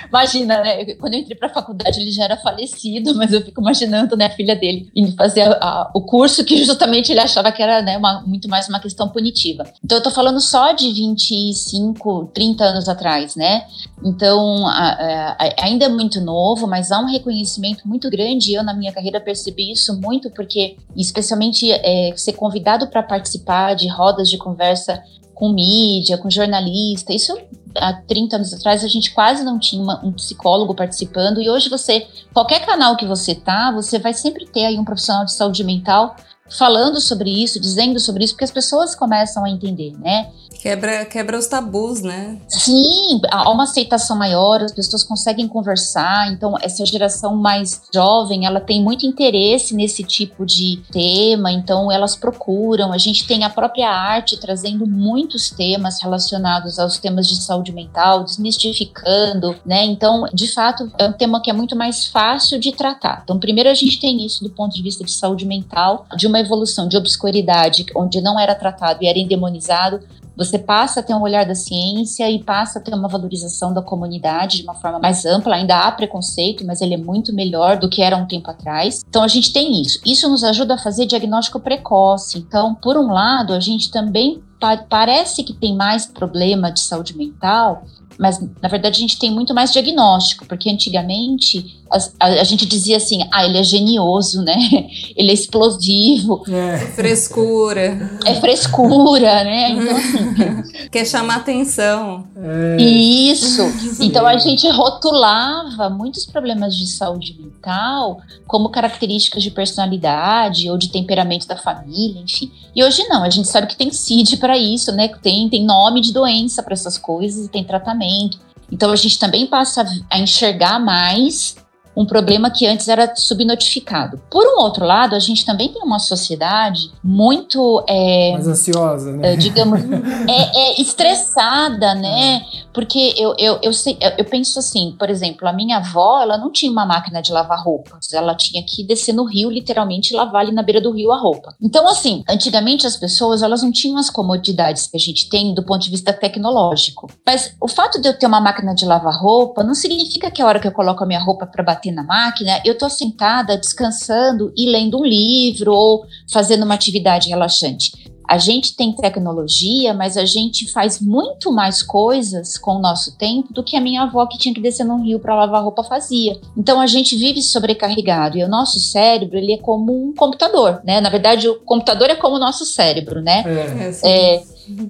imagina, 0.07 0.61
né? 0.61 0.85
Quando 0.95 1.13
eu 1.13 1.19
entrei 1.19 1.37
para 1.37 1.47
a 1.47 1.53
faculdade 1.53 1.99
ele 1.99 2.11
já 2.11 2.23
era 2.23 2.37
falecido, 2.37 3.15
mas 3.15 3.33
eu 3.33 3.41
fico 3.41 3.61
imaginando, 3.61 4.15
né, 4.15 4.25
a 4.25 4.29
filha 4.29 4.55
dele 4.55 4.89
indo 4.95 5.15
fazer 5.15 5.41
a, 5.41 5.51
a, 5.61 5.91
o 5.93 6.01
curso 6.01 6.43
que 6.43 6.63
justamente 6.63 7.11
ele 7.11 7.19
achava 7.19 7.51
que 7.51 7.61
era, 7.61 7.81
né, 7.81 7.97
uma, 7.97 8.21
muito 8.21 8.47
mais 8.47 8.67
uma 8.67 8.79
questão 8.79 9.09
punitiva. 9.09 9.63
Então 9.83 9.97
eu 9.97 10.03
tô 10.03 10.11
falando 10.11 10.39
só 10.39 10.71
de 10.71 10.91
25, 10.91 12.31
30 12.33 12.63
anos 12.63 12.89
atrás, 12.89 13.35
né? 13.35 13.65
Então 14.03 14.67
a, 14.67 15.35
a, 15.37 15.63
ainda 15.63 15.85
é 15.85 15.89
muito 15.89 16.21
novo, 16.21 16.67
mas 16.67 16.91
há 16.91 16.99
um 16.99 17.05
reconhecimento 17.05 17.87
muito 17.87 18.09
grande. 18.09 18.53
Eu 18.53 18.63
na 18.63 18.73
minha 18.73 18.91
carreira 18.91 19.19
percebi 19.19 19.71
isso 19.71 19.99
muito 19.99 20.29
porque, 20.31 20.77
especialmente, 20.95 21.71
é, 21.71 22.13
ser 22.15 22.33
convidado 22.33 22.87
para 22.87 23.03
participar 23.03 23.75
de 23.75 23.87
rodas 23.87 24.29
de 24.29 24.37
conversa 24.37 25.01
com 25.39 25.53
mídia, 25.53 26.17
com 26.17 26.29
jornalista. 26.29 27.13
Isso 27.13 27.33
há 27.77 27.93
30 27.93 28.35
anos 28.35 28.53
atrás 28.53 28.83
a 28.83 28.87
gente 28.89 29.13
quase 29.13 29.43
não 29.43 29.57
tinha 29.57 29.81
uma, 29.81 30.05
um 30.05 30.11
psicólogo 30.11 30.75
participando 30.75 31.41
e 31.41 31.49
hoje 31.49 31.69
você, 31.69 32.05
qualquer 32.33 32.65
canal 32.65 32.97
que 32.97 33.05
você 33.05 33.33
tá, 33.33 33.71
você 33.71 33.97
vai 33.97 34.13
sempre 34.13 34.45
ter 34.45 34.65
aí 34.65 34.77
um 34.77 34.83
profissional 34.83 35.23
de 35.23 35.31
saúde 35.31 35.63
mental 35.63 36.15
falando 36.49 36.99
sobre 36.99 37.29
isso, 37.29 37.59
dizendo 37.59 37.99
sobre 37.99 38.23
isso, 38.23 38.33
porque 38.33 38.43
as 38.43 38.51
pessoas 38.51 38.95
começam 38.95 39.45
a 39.45 39.49
entender, 39.49 39.95
né? 39.99 40.29
Quebra, 40.59 41.05
quebra 41.05 41.37
os 41.37 41.47
tabus, 41.47 42.01
né? 42.01 42.37
Sim, 42.49 43.21
há 43.31 43.49
uma 43.49 43.63
aceitação 43.63 44.17
maior, 44.17 44.61
as 44.61 44.73
pessoas 44.73 45.05
conseguem 45.05 45.47
conversar. 45.47 46.29
Então, 46.33 46.53
essa 46.61 46.85
geração 46.85 47.33
mais 47.37 47.81
jovem, 47.93 48.45
ela 48.45 48.59
tem 48.59 48.83
muito 48.83 49.05
interesse 49.05 49.73
nesse 49.73 50.03
tipo 50.03 50.45
de 50.45 50.81
tema, 50.91 51.49
então 51.49 51.89
elas 51.89 52.17
procuram. 52.17 52.91
A 52.91 52.97
gente 52.97 53.25
tem 53.25 53.45
a 53.45 53.49
própria 53.49 53.89
arte 53.89 54.37
trazendo 54.37 54.85
muitos 54.85 55.49
temas 55.49 56.01
relacionados 56.01 56.77
aos 56.77 56.97
temas 56.97 57.25
de 57.25 57.37
saúde 57.37 57.71
mental, 57.71 58.25
desmistificando, 58.25 59.55
né? 59.65 59.85
Então, 59.85 60.25
de 60.33 60.51
fato, 60.53 60.91
é 60.99 61.05
um 61.05 61.13
tema 61.13 61.41
que 61.41 61.49
é 61.49 61.53
muito 61.53 61.73
mais 61.73 62.07
fácil 62.07 62.59
de 62.59 62.73
tratar. 62.73 63.21
Então, 63.23 63.39
primeiro 63.39 63.69
a 63.69 63.73
gente 63.73 63.97
tem 63.97 64.25
isso 64.25 64.43
do 64.43 64.49
ponto 64.49 64.75
de 64.75 64.83
vista 64.83 65.05
de 65.05 65.11
saúde 65.11 65.45
mental, 65.45 66.05
de 66.17 66.27
uma 66.27 66.41
evolução 66.41 66.85
de 66.85 66.97
obscuridade, 66.97 67.85
onde 67.95 68.19
não 68.19 68.37
era 68.37 68.53
tratado 68.53 69.01
e 69.01 69.07
era 69.07 69.17
endemonizado 69.17 70.01
você 70.39 70.57
passa 70.57 71.01
a 71.01 71.03
ter 71.03 71.13
um 71.13 71.21
olhar 71.21 71.45
da 71.45 71.53
ciência 71.53 72.31
e 72.31 72.41
passa 72.41 72.79
a 72.79 72.81
ter 72.81 72.93
uma 72.93 73.09
valorização 73.09 73.73
da 73.73 73.81
comunidade 73.81 74.59
de 74.59 74.63
uma 74.63 74.73
forma 74.73 74.97
mais 74.97 75.25
ampla. 75.25 75.55
Ainda 75.55 75.77
há 75.77 75.91
preconceito, 75.91 76.65
mas 76.65 76.79
ele 76.79 76.93
é 76.93 76.97
muito 76.97 77.35
melhor 77.35 77.77
do 77.77 77.89
que 77.89 78.01
era 78.01 78.15
um 78.15 78.25
tempo 78.25 78.49
atrás. 78.49 79.03
Então 79.05 79.21
a 79.21 79.27
gente 79.27 79.51
tem 79.51 79.81
isso. 79.81 79.99
Isso 80.05 80.29
nos 80.29 80.45
ajuda 80.45 80.75
a 80.75 80.77
fazer 80.77 81.05
diagnóstico 81.05 81.59
precoce. 81.59 82.37
Então, 82.37 82.73
por 82.73 82.95
um 82.95 83.11
lado, 83.11 83.51
a 83.51 83.59
gente 83.59 83.91
também 83.91 84.41
parece 84.89 85.43
que 85.43 85.53
tem 85.53 85.75
mais 85.75 86.05
problema 86.05 86.71
de 86.71 86.79
saúde 86.79 87.17
mental, 87.17 87.83
mas 88.17 88.39
na 88.61 88.69
verdade 88.69 88.97
a 88.97 89.01
gente 89.01 89.19
tem 89.19 89.31
muito 89.31 89.53
mais 89.53 89.73
diagnóstico, 89.73 90.45
porque 90.45 90.69
antigamente 90.69 91.78
a, 91.91 91.97
a, 92.19 92.27
a, 92.41 92.43
gente 92.43 92.65
dizia 92.65 92.97
assim, 92.97 93.27
ah, 93.31 93.45
ele 93.45 93.57
é 93.57 93.63
genioso, 93.63 94.41
né? 94.41 94.55
Ele 95.15 95.31
é 95.31 95.33
explosivo. 95.33 96.43
É. 96.49 96.77
Frescura. 96.77 98.19
É 98.25 98.35
frescura, 98.35 99.43
né? 99.43 99.69
Então, 99.79 99.95
assim, 99.97 100.89
Quer 100.91 101.05
chamar 101.05 101.37
atenção. 101.37 102.27
É. 102.35 102.81
Isso. 102.81 103.61
Então 104.01 104.25
a 104.25 104.37
gente 104.37 104.67
rotulava 104.69 105.89
muitos 105.89 106.25
problemas 106.25 106.75
de 106.75 106.87
saúde 106.87 107.37
mental 107.39 108.21
como 108.47 108.69
características 108.69 109.43
de 109.43 109.51
personalidade 109.51 110.69
ou 110.69 110.77
de 110.77 110.89
temperamento 110.89 111.47
da 111.47 111.57
família, 111.57 112.21
enfim. 112.21 112.51
E 112.75 112.83
hoje 112.83 113.03
não, 113.07 113.23
a 113.23 113.29
gente 113.29 113.47
sabe 113.47 113.67
que 113.67 113.75
tem 113.75 113.91
CID 113.91 114.37
para 114.37 114.57
isso, 114.57 114.91
né? 114.91 115.07
Tem, 115.21 115.49
tem 115.49 115.63
nome 115.65 116.01
de 116.01 116.13
doença 116.13 116.63
para 116.63 116.73
essas 116.73 116.97
coisas 116.97 117.45
e 117.45 117.49
tem 117.49 117.63
tratamento. 117.63 118.39
Então 118.71 118.91
a 118.91 118.95
gente 118.95 119.17
também 119.17 119.47
passa 119.47 119.85
a 120.09 120.19
enxergar 120.19 120.79
mais 120.79 121.55
um 121.99 122.05
problema 122.05 122.49
que 122.49 122.65
antes 122.65 122.87
era 122.87 123.13
subnotificado. 123.13 124.21
Por 124.31 124.47
um 124.47 124.61
outro 124.61 124.85
lado, 124.85 125.15
a 125.15 125.19
gente 125.19 125.45
também 125.45 125.67
tem 125.67 125.81
uma 125.81 125.99
sociedade 125.99 126.89
muito. 127.03 127.83
É, 127.89 128.31
Mais 128.31 128.47
ansiosa, 128.47 129.11
né? 129.11 129.33
É, 129.33 129.35
digamos, 129.35 129.81
é, 130.25 130.59
é, 130.59 130.81
estressada, 130.81 131.93
né? 131.95 132.41
Porque 132.73 133.13
eu, 133.17 133.35
eu, 133.37 133.59
eu, 133.61 133.73
sei, 133.73 133.97
eu 134.17 134.23
penso 134.23 134.59
assim, 134.59 134.95
por 134.97 135.09
exemplo, 135.09 135.45
a 135.45 135.51
minha 135.51 135.77
avó, 135.77 136.21
ela 136.21 136.37
não 136.37 136.49
tinha 136.49 136.71
uma 136.71 136.85
máquina 136.85 137.21
de 137.21 137.33
lavar 137.33 137.61
roupas, 137.61 138.13
ela 138.13 138.33
tinha 138.33 138.63
que 138.63 138.81
descer 138.81 139.13
no 139.13 139.25
rio, 139.25 139.49
literalmente, 139.49 140.13
lavar 140.13 140.43
ali 140.43 140.53
na 140.53 140.63
beira 140.63 140.79
do 140.79 140.91
rio 140.91 141.11
a 141.11 141.19
roupa. 141.19 141.53
Então, 141.61 141.85
assim, 141.85 142.23
antigamente 142.29 142.87
as 142.87 142.95
pessoas, 142.95 143.41
elas 143.41 143.61
não 143.61 143.73
tinham 143.73 143.97
as 143.97 144.09
comodidades 144.09 144.87
que 144.87 144.95
a 144.95 144.99
gente 144.99 145.27
tem 145.27 145.53
do 145.53 145.65
ponto 145.65 145.81
de 145.81 145.89
vista 145.89 146.13
tecnológico. 146.13 147.11
Mas 147.25 147.53
o 147.59 147.67
fato 147.67 147.99
de 147.99 148.07
eu 148.07 148.17
ter 148.17 148.27
uma 148.27 148.39
máquina 148.39 148.73
de 148.73 148.85
lavar 148.85 149.19
roupa 149.19 149.63
não 149.65 149.73
significa 149.73 150.31
que 150.31 150.41
a 150.41 150.45
hora 150.45 150.61
que 150.61 150.67
eu 150.67 150.71
coloco 150.71 151.03
a 151.03 151.07
minha 151.07 151.19
roupa 151.19 151.45
para 151.45 151.61
bater 151.61 151.88
na 151.91 152.03
máquina, 152.03 152.61
eu 152.65 152.73
estou 152.73 152.89
sentada, 152.89 153.57
descansando 153.57 154.51
e 154.55 154.65
lendo 154.65 154.99
um 154.99 155.05
livro 155.05 155.73
ou 155.73 156.05
fazendo 156.31 156.63
uma 156.63 156.75
atividade 156.75 157.29
relaxante. 157.29 157.91
A 158.29 158.37
gente 158.37 158.75
tem 158.75 158.93
tecnologia, 158.93 159.91
mas 159.91 160.15
a 160.15 160.23
gente 160.23 160.71
faz 160.71 161.01
muito 161.01 161.51
mais 161.51 161.81
coisas 161.81 162.59
com 162.59 162.75
o 162.75 162.79
nosso 162.79 163.17
tempo 163.17 163.51
do 163.51 163.63
que 163.63 163.75
a 163.75 163.81
minha 163.81 164.03
avó 164.03 164.27
que 164.27 164.37
tinha 164.37 164.53
que 164.53 164.61
descer 164.61 164.83
no 164.83 165.01
rio 165.01 165.19
para 165.19 165.33
lavar 165.33 165.63
roupa 165.63 165.83
fazia. 165.83 166.39
Então 166.55 166.79
a 166.79 166.85
gente 166.85 167.15
vive 167.15 167.41
sobrecarregado 167.41 168.37
e 168.37 168.43
o 168.43 168.47
nosso 168.47 168.79
cérebro 168.79 169.35
ele 169.35 169.53
é 169.53 169.57
como 169.57 170.09
um 170.09 170.13
computador, 170.13 170.79
né? 170.83 171.01
Na 171.01 171.09
verdade 171.09 171.49
o 171.49 171.55
computador 171.61 172.11
é 172.11 172.15
como 172.15 172.35
o 172.35 172.39
nosso 172.39 172.65
cérebro, 172.65 173.19
né? 173.19 173.43
É. 173.47 174.07
é, 174.07 174.35
é 174.35 174.43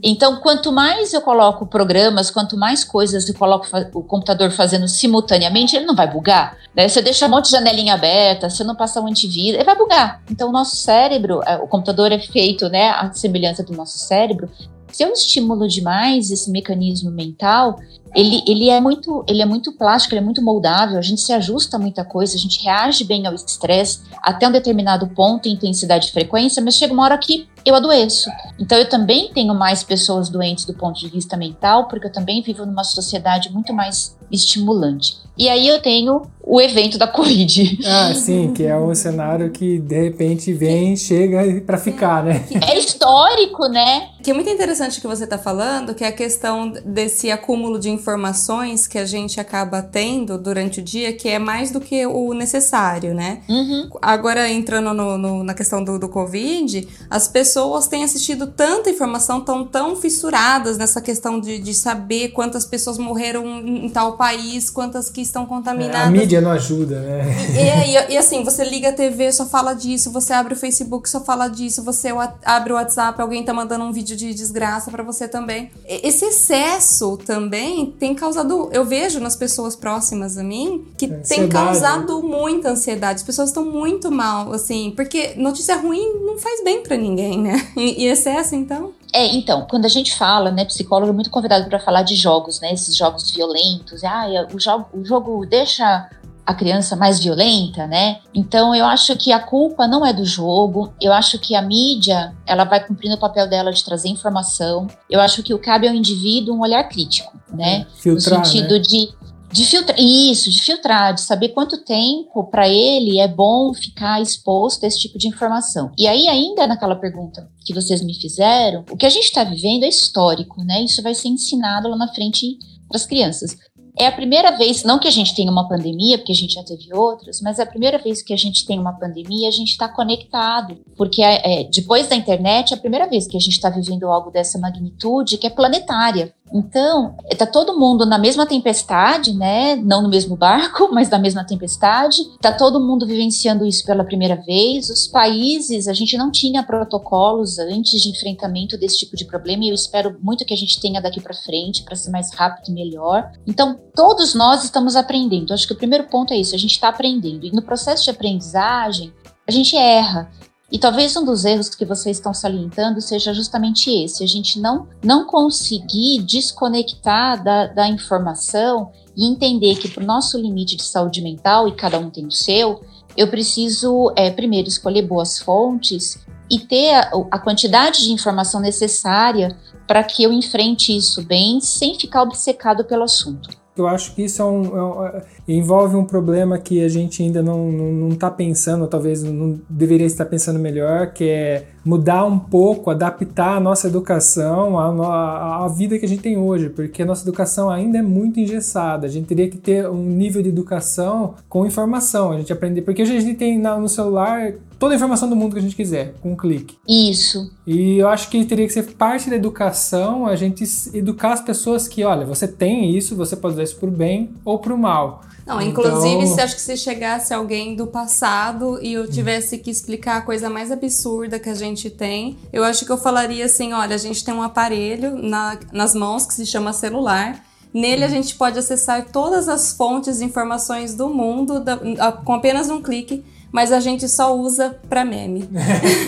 então, 0.03 0.37
quanto 0.37 0.71
mais 0.71 1.13
eu 1.13 1.21
coloco 1.21 1.65
programas, 1.65 2.29
quanto 2.29 2.57
mais 2.57 2.83
coisas 2.83 3.27
eu 3.27 3.35
coloco 3.35 3.65
o 3.93 4.03
computador 4.03 4.51
fazendo 4.51 4.87
simultaneamente, 4.87 5.75
ele 5.75 5.85
não 5.85 5.95
vai 5.95 6.11
bugar. 6.11 6.57
Né? 6.75 6.87
Você 6.87 7.01
deixa 7.01 7.25
um 7.25 7.29
monte 7.29 7.45
de 7.45 7.51
janelinha 7.51 7.93
aberta, 7.93 8.49
você 8.49 8.63
não 8.63 8.75
passa 8.75 9.01
um 9.01 9.07
antivírus, 9.07 9.55
ele 9.55 9.63
vai 9.63 9.77
bugar. 9.77 10.21
Então, 10.29 10.49
o 10.49 10.51
nosso 10.51 10.75
cérebro, 10.75 11.41
é, 11.45 11.57
o 11.57 11.67
computador 11.67 12.11
é 12.11 12.19
feito, 12.19 12.67
né, 12.69 12.89
a 12.89 13.11
semelhança 13.13 13.63
do 13.63 13.73
nosso 13.73 13.97
cérebro. 13.97 14.49
Se 14.91 15.03
eu 15.03 15.13
estimulo 15.13 15.67
demais 15.67 16.31
esse 16.31 16.49
mecanismo 16.49 17.11
mental, 17.11 17.79
ele, 18.15 18.43
ele, 18.47 18.69
é 18.69 18.81
muito, 18.81 19.23
ele 19.27 19.41
é 19.41 19.45
muito 19.45 19.71
plástico, 19.73 20.13
ele 20.13 20.21
é 20.21 20.23
muito 20.23 20.41
moldável, 20.41 20.97
a 20.97 21.01
gente 21.01 21.21
se 21.21 21.31
ajusta 21.33 21.77
a 21.77 21.79
muita 21.79 22.03
coisa, 22.03 22.35
a 22.35 22.39
gente 22.39 22.63
reage 22.63 23.03
bem 23.03 23.25
ao 23.27 23.33
estresse 23.33 24.01
até 24.21 24.47
um 24.47 24.51
determinado 24.51 25.07
ponto, 25.07 25.47
intensidade 25.47 26.07
e 26.07 26.11
frequência, 26.11 26.61
mas 26.61 26.75
chega 26.75 26.93
uma 26.93 27.03
hora 27.03 27.17
que 27.17 27.47
eu 27.65 27.75
adoeço. 27.75 28.29
Então 28.59 28.77
eu 28.77 28.87
também 28.87 29.31
tenho 29.33 29.53
mais 29.53 29.83
pessoas 29.83 30.29
doentes 30.29 30.65
do 30.65 30.73
ponto 30.73 30.99
de 30.99 31.07
vista 31.07 31.37
mental, 31.37 31.87
porque 31.87 32.07
eu 32.07 32.11
também 32.11 32.41
vivo 32.41 32.65
numa 32.65 32.83
sociedade 32.83 33.51
muito 33.51 33.73
mais 33.73 34.17
estimulante. 34.31 35.17
E 35.37 35.47
aí 35.47 35.67
eu 35.67 35.81
tenho 35.81 36.23
o 36.43 36.59
evento 36.59 36.97
da 36.97 37.07
Covid. 37.07 37.79
Ah, 37.85 38.13
sim, 38.13 38.51
que 38.53 38.65
é 38.65 38.77
um 38.77 38.93
cenário 38.93 39.49
que 39.51 39.79
de 39.79 40.03
repente 40.03 40.51
vem, 40.51 40.97
chega 40.97 41.61
para 41.61 41.77
ficar, 41.77 42.23
né? 42.23 42.43
É 42.69 42.77
histórico, 42.77 43.67
né? 43.67 44.09
Que 44.21 44.31
é 44.31 44.33
muito 44.33 44.49
interessante 44.49 44.99
que 44.99 45.07
você 45.07 45.23
está 45.23 45.37
falando, 45.37 45.95
que 45.95 46.03
é 46.03 46.07
a 46.07 46.11
questão 46.11 46.71
desse 46.85 47.31
acúmulo 47.31 47.79
de 47.79 47.89
informações 47.99 48.87
que 48.87 48.97
a 48.97 49.05
gente 49.05 49.39
acaba 49.39 49.81
tendo 49.81 50.37
durante 50.37 50.79
o 50.79 50.83
dia, 50.83 51.13
que 51.13 51.27
é 51.27 51.37
mais 51.37 51.71
do 51.71 51.79
que 51.79 52.05
o 52.05 52.33
necessário, 52.33 53.13
né? 53.13 53.41
Uhum. 53.47 53.89
Agora, 54.01 54.49
entrando 54.49 54.93
no, 54.93 55.17
no, 55.17 55.43
na 55.43 55.53
questão 55.53 55.83
do, 55.83 55.99
do 55.99 56.07
Covid, 56.07 56.87
as 57.09 57.27
pessoas 57.27 57.87
têm 57.87 58.03
assistido 58.03 58.47
tanta 58.47 58.89
informação, 58.89 59.41
tão, 59.41 59.65
tão 59.65 59.95
fissuradas 59.95 60.77
nessa 60.77 61.01
questão 61.01 61.39
de, 61.39 61.59
de 61.59 61.73
saber 61.73 62.29
quantas 62.29 62.65
pessoas 62.65 62.97
morreram 62.97 63.45
em 63.59 63.89
tal 63.89 64.15
país, 64.17 64.69
quantas 64.69 65.09
que 65.09 65.21
estão 65.21 65.45
contaminadas. 65.45 66.01
É, 66.01 66.07
a 66.07 66.11
mídia 66.11 66.41
não 66.41 66.51
ajuda, 66.51 66.99
né? 67.01 67.25
E, 67.49 68.11
e, 68.11 68.13
e, 68.13 68.17
assim, 68.17 68.43
você 68.43 68.63
liga 68.63 68.89
a 68.89 68.93
TV, 68.93 69.31
só 69.31 69.45
fala 69.45 69.73
disso, 69.73 70.11
você 70.11 70.33
abre 70.33 70.53
o 70.53 70.57
Facebook, 70.57 71.09
só 71.09 71.19
fala 71.21 71.47
disso, 71.47 71.83
você 71.83 72.09
abre 72.45 72.73
o 72.73 72.75
WhatsApp, 72.75 73.21
alguém 73.21 73.43
tá 73.43 73.53
mandando 73.53 73.83
um 73.83 73.91
vídeo 73.91 74.15
de 74.15 74.33
desgraça 74.33 74.89
para 74.89 75.03
você 75.03 75.27
também. 75.27 75.71
Esse 75.85 76.25
excesso 76.25 77.17
também 77.17 77.88
tem 77.89 78.15
causado, 78.15 78.69
eu 78.71 78.85
vejo 78.85 79.19
nas 79.19 79.35
pessoas 79.35 79.75
próximas 79.75 80.37
a 80.37 80.43
mim, 80.43 80.85
que 80.97 81.05
ansiedade. 81.05 81.29
tem 81.29 81.47
causado 81.47 82.21
muita 82.21 82.69
ansiedade. 82.69 83.17
As 83.17 83.23
pessoas 83.23 83.49
estão 83.49 83.65
muito 83.65 84.11
mal, 84.11 84.51
assim, 84.53 84.91
porque 84.95 85.33
notícia 85.35 85.75
ruim 85.75 86.21
não 86.25 86.37
faz 86.37 86.63
bem 86.63 86.83
para 86.83 86.97
ninguém, 86.97 87.41
né? 87.41 87.67
E, 87.75 88.03
e 88.03 88.07
excesso, 88.07 88.55
então. 88.55 88.93
É, 89.11 89.25
então, 89.25 89.65
quando 89.69 89.85
a 89.85 89.89
gente 89.89 90.15
fala, 90.15 90.51
né, 90.51 90.65
psicólogo 90.65 91.11
é 91.11 91.13
muito 91.13 91.31
convidado 91.31 91.67
para 91.67 91.79
falar 91.79 92.03
de 92.03 92.15
jogos, 92.15 92.59
né, 92.59 92.73
esses 92.73 92.95
jogos 92.95 93.31
violentos, 93.31 94.03
ah, 94.03 94.27
o 94.53 94.59
jogo, 94.59 94.85
o 94.93 95.03
jogo 95.03 95.45
deixa 95.45 96.09
a 96.49 96.53
criança 96.55 96.95
mais 96.95 97.19
violenta, 97.19 97.85
né? 97.85 98.21
Então 98.33 98.73
eu 98.73 98.83
acho 98.83 99.15
que 99.15 99.31
a 99.31 99.39
culpa 99.39 99.87
não 99.87 100.03
é 100.03 100.11
do 100.11 100.25
jogo. 100.25 100.91
Eu 100.99 101.13
acho 101.13 101.37
que 101.37 101.53
a 101.53 101.61
mídia 101.61 102.35
ela 102.43 102.63
vai 102.63 102.83
cumprindo 102.83 103.13
o 103.13 103.19
papel 103.19 103.47
dela 103.47 103.71
de 103.71 103.85
trazer 103.85 104.09
informação. 104.09 104.87
Eu 105.07 105.21
acho 105.21 105.43
que 105.43 105.53
o 105.53 105.59
cabe 105.59 105.87
ao 105.87 105.93
indivíduo 105.93 106.55
um 106.55 106.61
olhar 106.61 106.83
crítico, 106.85 107.39
né? 107.53 107.85
Filtrar, 107.93 108.39
no 108.39 108.45
sentido 108.45 108.73
né? 108.73 108.79
de 108.79 109.19
de 109.51 109.65
filtrar, 109.65 109.99
isso, 109.99 110.49
de 110.49 110.61
filtrar, 110.61 111.13
de 111.13 111.21
saber 111.21 111.49
quanto 111.49 111.83
tempo 111.83 112.43
para 112.51 112.69
ele 112.69 113.19
é 113.19 113.27
bom 113.27 113.73
ficar 113.73 114.21
exposto 114.21 114.83
a 114.83 114.87
esse 114.87 114.99
tipo 114.99 115.17
de 115.17 115.27
informação. 115.27 115.91
E 115.97 116.07
aí, 116.07 116.27
ainda 116.27 116.67
naquela 116.67 116.95
pergunta 116.95 117.49
que 117.65 117.73
vocês 117.73 118.03
me 118.03 118.13
fizeram, 118.13 118.85
o 118.91 118.95
que 118.95 119.07
a 119.07 119.09
gente 119.09 119.25
está 119.25 119.43
vivendo 119.43 119.85
é 119.85 119.87
histórico, 119.87 120.63
né? 120.63 120.83
Isso 120.83 121.01
vai 121.01 121.15
ser 121.15 121.29
ensinado 121.29 121.87
lá 121.87 121.97
na 121.97 122.13
frente 122.13 122.59
para 122.87 122.97
as 122.97 123.05
crianças. 123.05 123.55
É 123.99 124.07
a 124.07 124.11
primeira 124.13 124.51
vez, 124.51 124.85
não 124.85 124.97
que 124.97 125.09
a 125.09 125.11
gente 125.11 125.35
tenha 125.35 125.51
uma 125.51 125.67
pandemia, 125.67 126.17
porque 126.17 126.31
a 126.31 126.35
gente 126.35 126.53
já 126.53 126.63
teve 126.63 126.93
outras, 126.93 127.41
mas 127.41 127.59
é 127.59 127.63
a 127.63 127.65
primeira 127.65 127.97
vez 127.97 128.21
que 128.21 128.33
a 128.33 128.37
gente 128.37 128.65
tem 128.65 128.79
uma 128.79 128.93
pandemia, 128.93 129.49
a 129.49 129.51
gente 129.51 129.71
está 129.71 129.89
conectado. 129.89 130.77
Porque 130.95 131.21
é, 131.21 131.63
é, 131.63 131.63
depois 131.65 132.07
da 132.07 132.15
internet, 132.15 132.73
é 132.73 132.77
a 132.77 132.79
primeira 132.79 133.09
vez 133.09 133.27
que 133.27 133.35
a 133.35 133.39
gente 133.41 133.55
está 133.55 133.69
vivendo 133.69 134.05
algo 134.05 134.31
dessa 134.31 134.57
magnitude, 134.57 135.37
que 135.37 135.45
é 135.45 135.49
planetária. 135.49 136.33
Então, 136.53 137.15
está 137.29 137.45
todo 137.45 137.77
mundo 137.77 138.05
na 138.05 138.17
mesma 138.17 138.45
tempestade, 138.45 139.33
né? 139.33 139.75
Não 139.75 140.01
no 140.01 140.09
mesmo 140.09 140.35
barco, 140.35 140.89
mas 140.93 141.09
na 141.09 141.19
mesma 141.19 141.45
tempestade. 141.45 142.21
Está 142.35 142.51
todo 142.51 142.79
mundo 142.79 143.05
vivenciando 143.05 143.65
isso 143.65 143.85
pela 143.85 144.03
primeira 144.03 144.35
vez. 144.35 144.89
Os 144.89 145.07
países, 145.07 145.87
a 145.87 145.93
gente 145.93 146.17
não 146.17 146.31
tinha 146.31 146.63
protocolos 146.63 147.59
antes 147.59 148.01
de 148.01 148.09
enfrentamento 148.09 148.77
desse 148.77 148.97
tipo 148.99 149.15
de 149.15 149.25
problema 149.25 149.63
e 149.63 149.69
eu 149.69 149.75
espero 149.75 150.17
muito 150.21 150.45
que 150.45 150.53
a 150.53 150.57
gente 150.57 150.79
tenha 150.79 151.01
daqui 151.01 151.21
para 151.21 151.33
frente 151.33 151.83
para 151.83 151.95
ser 151.95 152.09
mais 152.09 152.33
rápido 152.33 152.69
e 152.69 152.73
melhor. 152.73 153.31
Então, 153.45 153.79
todos 153.95 154.33
nós 154.33 154.63
estamos 154.63 154.95
aprendendo. 154.95 155.53
Acho 155.53 155.67
que 155.67 155.73
o 155.73 155.77
primeiro 155.77 156.05
ponto 156.05 156.33
é 156.33 156.37
isso, 156.37 156.55
a 156.55 156.57
gente 156.59 156.71
está 156.71 156.89
aprendendo. 156.89 157.45
E 157.45 157.51
no 157.51 157.61
processo 157.61 158.03
de 158.03 158.09
aprendizagem, 158.09 159.13
a 159.47 159.51
gente 159.51 159.75
erra. 159.75 160.29
E 160.71 160.77
talvez 160.77 161.15
um 161.17 161.25
dos 161.25 161.45
erros 161.45 161.69
que 161.69 161.83
vocês 161.83 162.17
estão 162.17 162.33
salientando 162.33 163.01
seja 163.01 163.33
justamente 163.33 163.89
esse: 163.89 164.23
a 164.23 164.27
gente 164.27 164.59
não, 164.59 164.87
não 165.03 165.25
conseguir 165.25 166.21
desconectar 166.21 167.43
da, 167.43 167.67
da 167.67 167.87
informação 167.87 168.91
e 169.17 169.25
entender 169.25 169.75
que, 169.75 169.89
para 169.89 170.03
o 170.03 170.07
nosso 170.07 170.37
limite 170.37 170.75
de 170.75 170.83
saúde 170.83 171.21
mental, 171.21 171.67
e 171.67 171.75
cada 171.75 171.97
um 171.97 172.09
tem 172.09 172.25
o 172.25 172.31
seu, 172.31 172.81
eu 173.17 173.27
preciso, 173.27 174.13
é, 174.15 174.29
primeiro, 174.29 174.67
escolher 174.67 175.01
boas 175.01 175.39
fontes 175.39 176.19
e 176.49 176.59
ter 176.59 176.93
a, 176.93 177.11
a 177.31 177.39
quantidade 177.39 178.03
de 178.03 178.11
informação 178.11 178.59
necessária 178.59 179.57
para 179.87 180.03
que 180.03 180.23
eu 180.23 180.31
enfrente 180.31 180.95
isso 180.95 181.23
bem, 181.23 181.59
sem 181.59 181.97
ficar 181.97 182.21
obcecado 182.21 182.85
pelo 182.85 183.03
assunto. 183.03 183.49
Eu 183.81 183.87
acho 183.87 184.15
que 184.15 184.23
isso 184.23 184.41
é 184.41 184.45
um, 184.45 184.77
é 184.77 184.83
um, 184.83 185.05
é, 185.05 185.23
envolve 185.47 185.95
um 185.95 186.05
problema 186.05 186.57
que 186.57 186.83
a 186.83 186.89
gente 186.89 187.23
ainda 187.23 187.41
não 187.41 188.09
está 188.09 188.29
pensando, 188.29 188.87
talvez 188.87 189.23
não 189.23 189.59
deveria 189.69 190.05
estar 190.05 190.25
pensando 190.25 190.59
melhor, 190.59 191.13
que 191.13 191.27
é 191.27 191.67
mudar 191.83 192.25
um 192.25 192.37
pouco, 192.37 192.89
adaptar 192.89 193.57
a 193.57 193.59
nossa 193.59 193.87
educação 193.87 194.77
à, 194.77 195.65
à, 195.65 195.67
vida 195.67 195.97
que 195.97 196.05
a 196.05 196.07
gente 196.07 196.21
tem 196.21 196.37
hoje, 196.37 196.69
porque 196.69 197.01
a 197.01 197.05
nossa 197.05 197.23
educação 197.23 197.69
ainda 197.69 197.97
é 197.97 198.01
muito 198.01 198.39
engessada. 198.39 199.07
A 199.07 199.09
gente 199.09 199.27
teria 199.27 199.49
que 199.49 199.57
ter 199.57 199.89
um 199.89 200.03
nível 200.03 200.41
de 200.41 200.49
educação 200.49 201.35
com 201.47 201.65
informação, 201.65 202.31
a 202.31 202.37
gente 202.37 202.53
aprender, 202.53 202.81
porque 202.81 203.01
hoje 203.01 203.17
a 203.17 203.19
gente 203.19 203.37
tem 203.37 203.57
no 203.59 203.89
celular 203.89 204.53
toda 204.79 204.93
a 204.93 204.95
informação 204.95 205.29
do 205.29 205.35
mundo 205.35 205.53
que 205.53 205.59
a 205.59 205.61
gente 205.61 205.75
quiser, 205.75 206.15
com 206.21 206.31
um 206.31 206.35
clique. 206.37 206.77
Isso. 206.87 207.51
E 207.67 207.97
eu 207.97 208.07
acho 208.07 208.29
que 208.29 208.43
teria 208.45 208.65
que 208.65 208.73
ser 208.73 208.83
parte 208.93 209.29
da 209.29 209.35
educação 209.35 210.25
a 210.25 210.35
gente 210.35 210.63
educar 210.93 211.33
as 211.33 211.41
pessoas 211.41 211.87
que, 211.87 212.03
olha, 212.03 212.25
você 212.25 212.47
tem 212.47 212.95
isso, 212.97 213.15
você 213.15 213.35
pode 213.35 213.55
usar 213.55 213.63
isso 213.63 213.75
para 213.75 213.89
o 213.89 213.91
bem 213.91 214.31
ou 214.45 214.57
para 214.57 214.73
o 214.73 214.77
mal. 214.77 215.21
Não, 215.45 215.59
inclusive, 215.59 216.23
então... 216.23 216.35
se 216.35 216.41
acho 216.41 216.55
que 216.55 216.61
se 216.61 216.77
chegasse 216.77 217.33
alguém 217.33 217.75
do 217.75 217.87
passado 217.87 218.79
e 218.83 218.93
eu 218.93 219.09
tivesse 219.09 219.57
que 219.57 219.71
explicar 219.71 220.17
a 220.17 220.21
coisa 220.21 220.47
mais 220.47 220.71
absurda 220.71 221.39
que 221.39 221.49
a 221.49 221.55
gente 221.55 221.89
tem, 221.89 222.37
eu 222.53 222.63
acho 222.63 222.85
que 222.85 222.91
eu 222.91 222.97
falaria 222.97 223.45
assim: 223.45 223.73
olha, 223.73 223.95
a 223.95 223.97
gente 223.97 224.23
tem 224.23 224.31
um 224.31 224.43
aparelho 224.43 225.17
na, 225.17 225.57
nas 225.73 225.95
mãos 225.95 226.25
que 226.27 226.35
se 226.35 226.45
chama 226.45 226.71
celular. 226.71 227.43
Nele 227.73 228.03
a 228.03 228.07
gente 228.07 228.35
pode 228.35 228.59
acessar 228.59 229.07
todas 229.11 229.47
as 229.47 229.73
fontes 229.73 230.21
e 230.21 230.25
informações 230.25 230.93
do 230.93 231.09
mundo 231.09 231.59
da, 231.59 232.11
com 232.11 232.33
apenas 232.33 232.69
um 232.69 232.81
clique 232.81 233.23
mas 233.51 233.71
a 233.71 233.79
gente 233.79 234.07
só 234.07 234.35
usa 234.35 234.77
para 234.87 235.03
meme. 235.03 235.49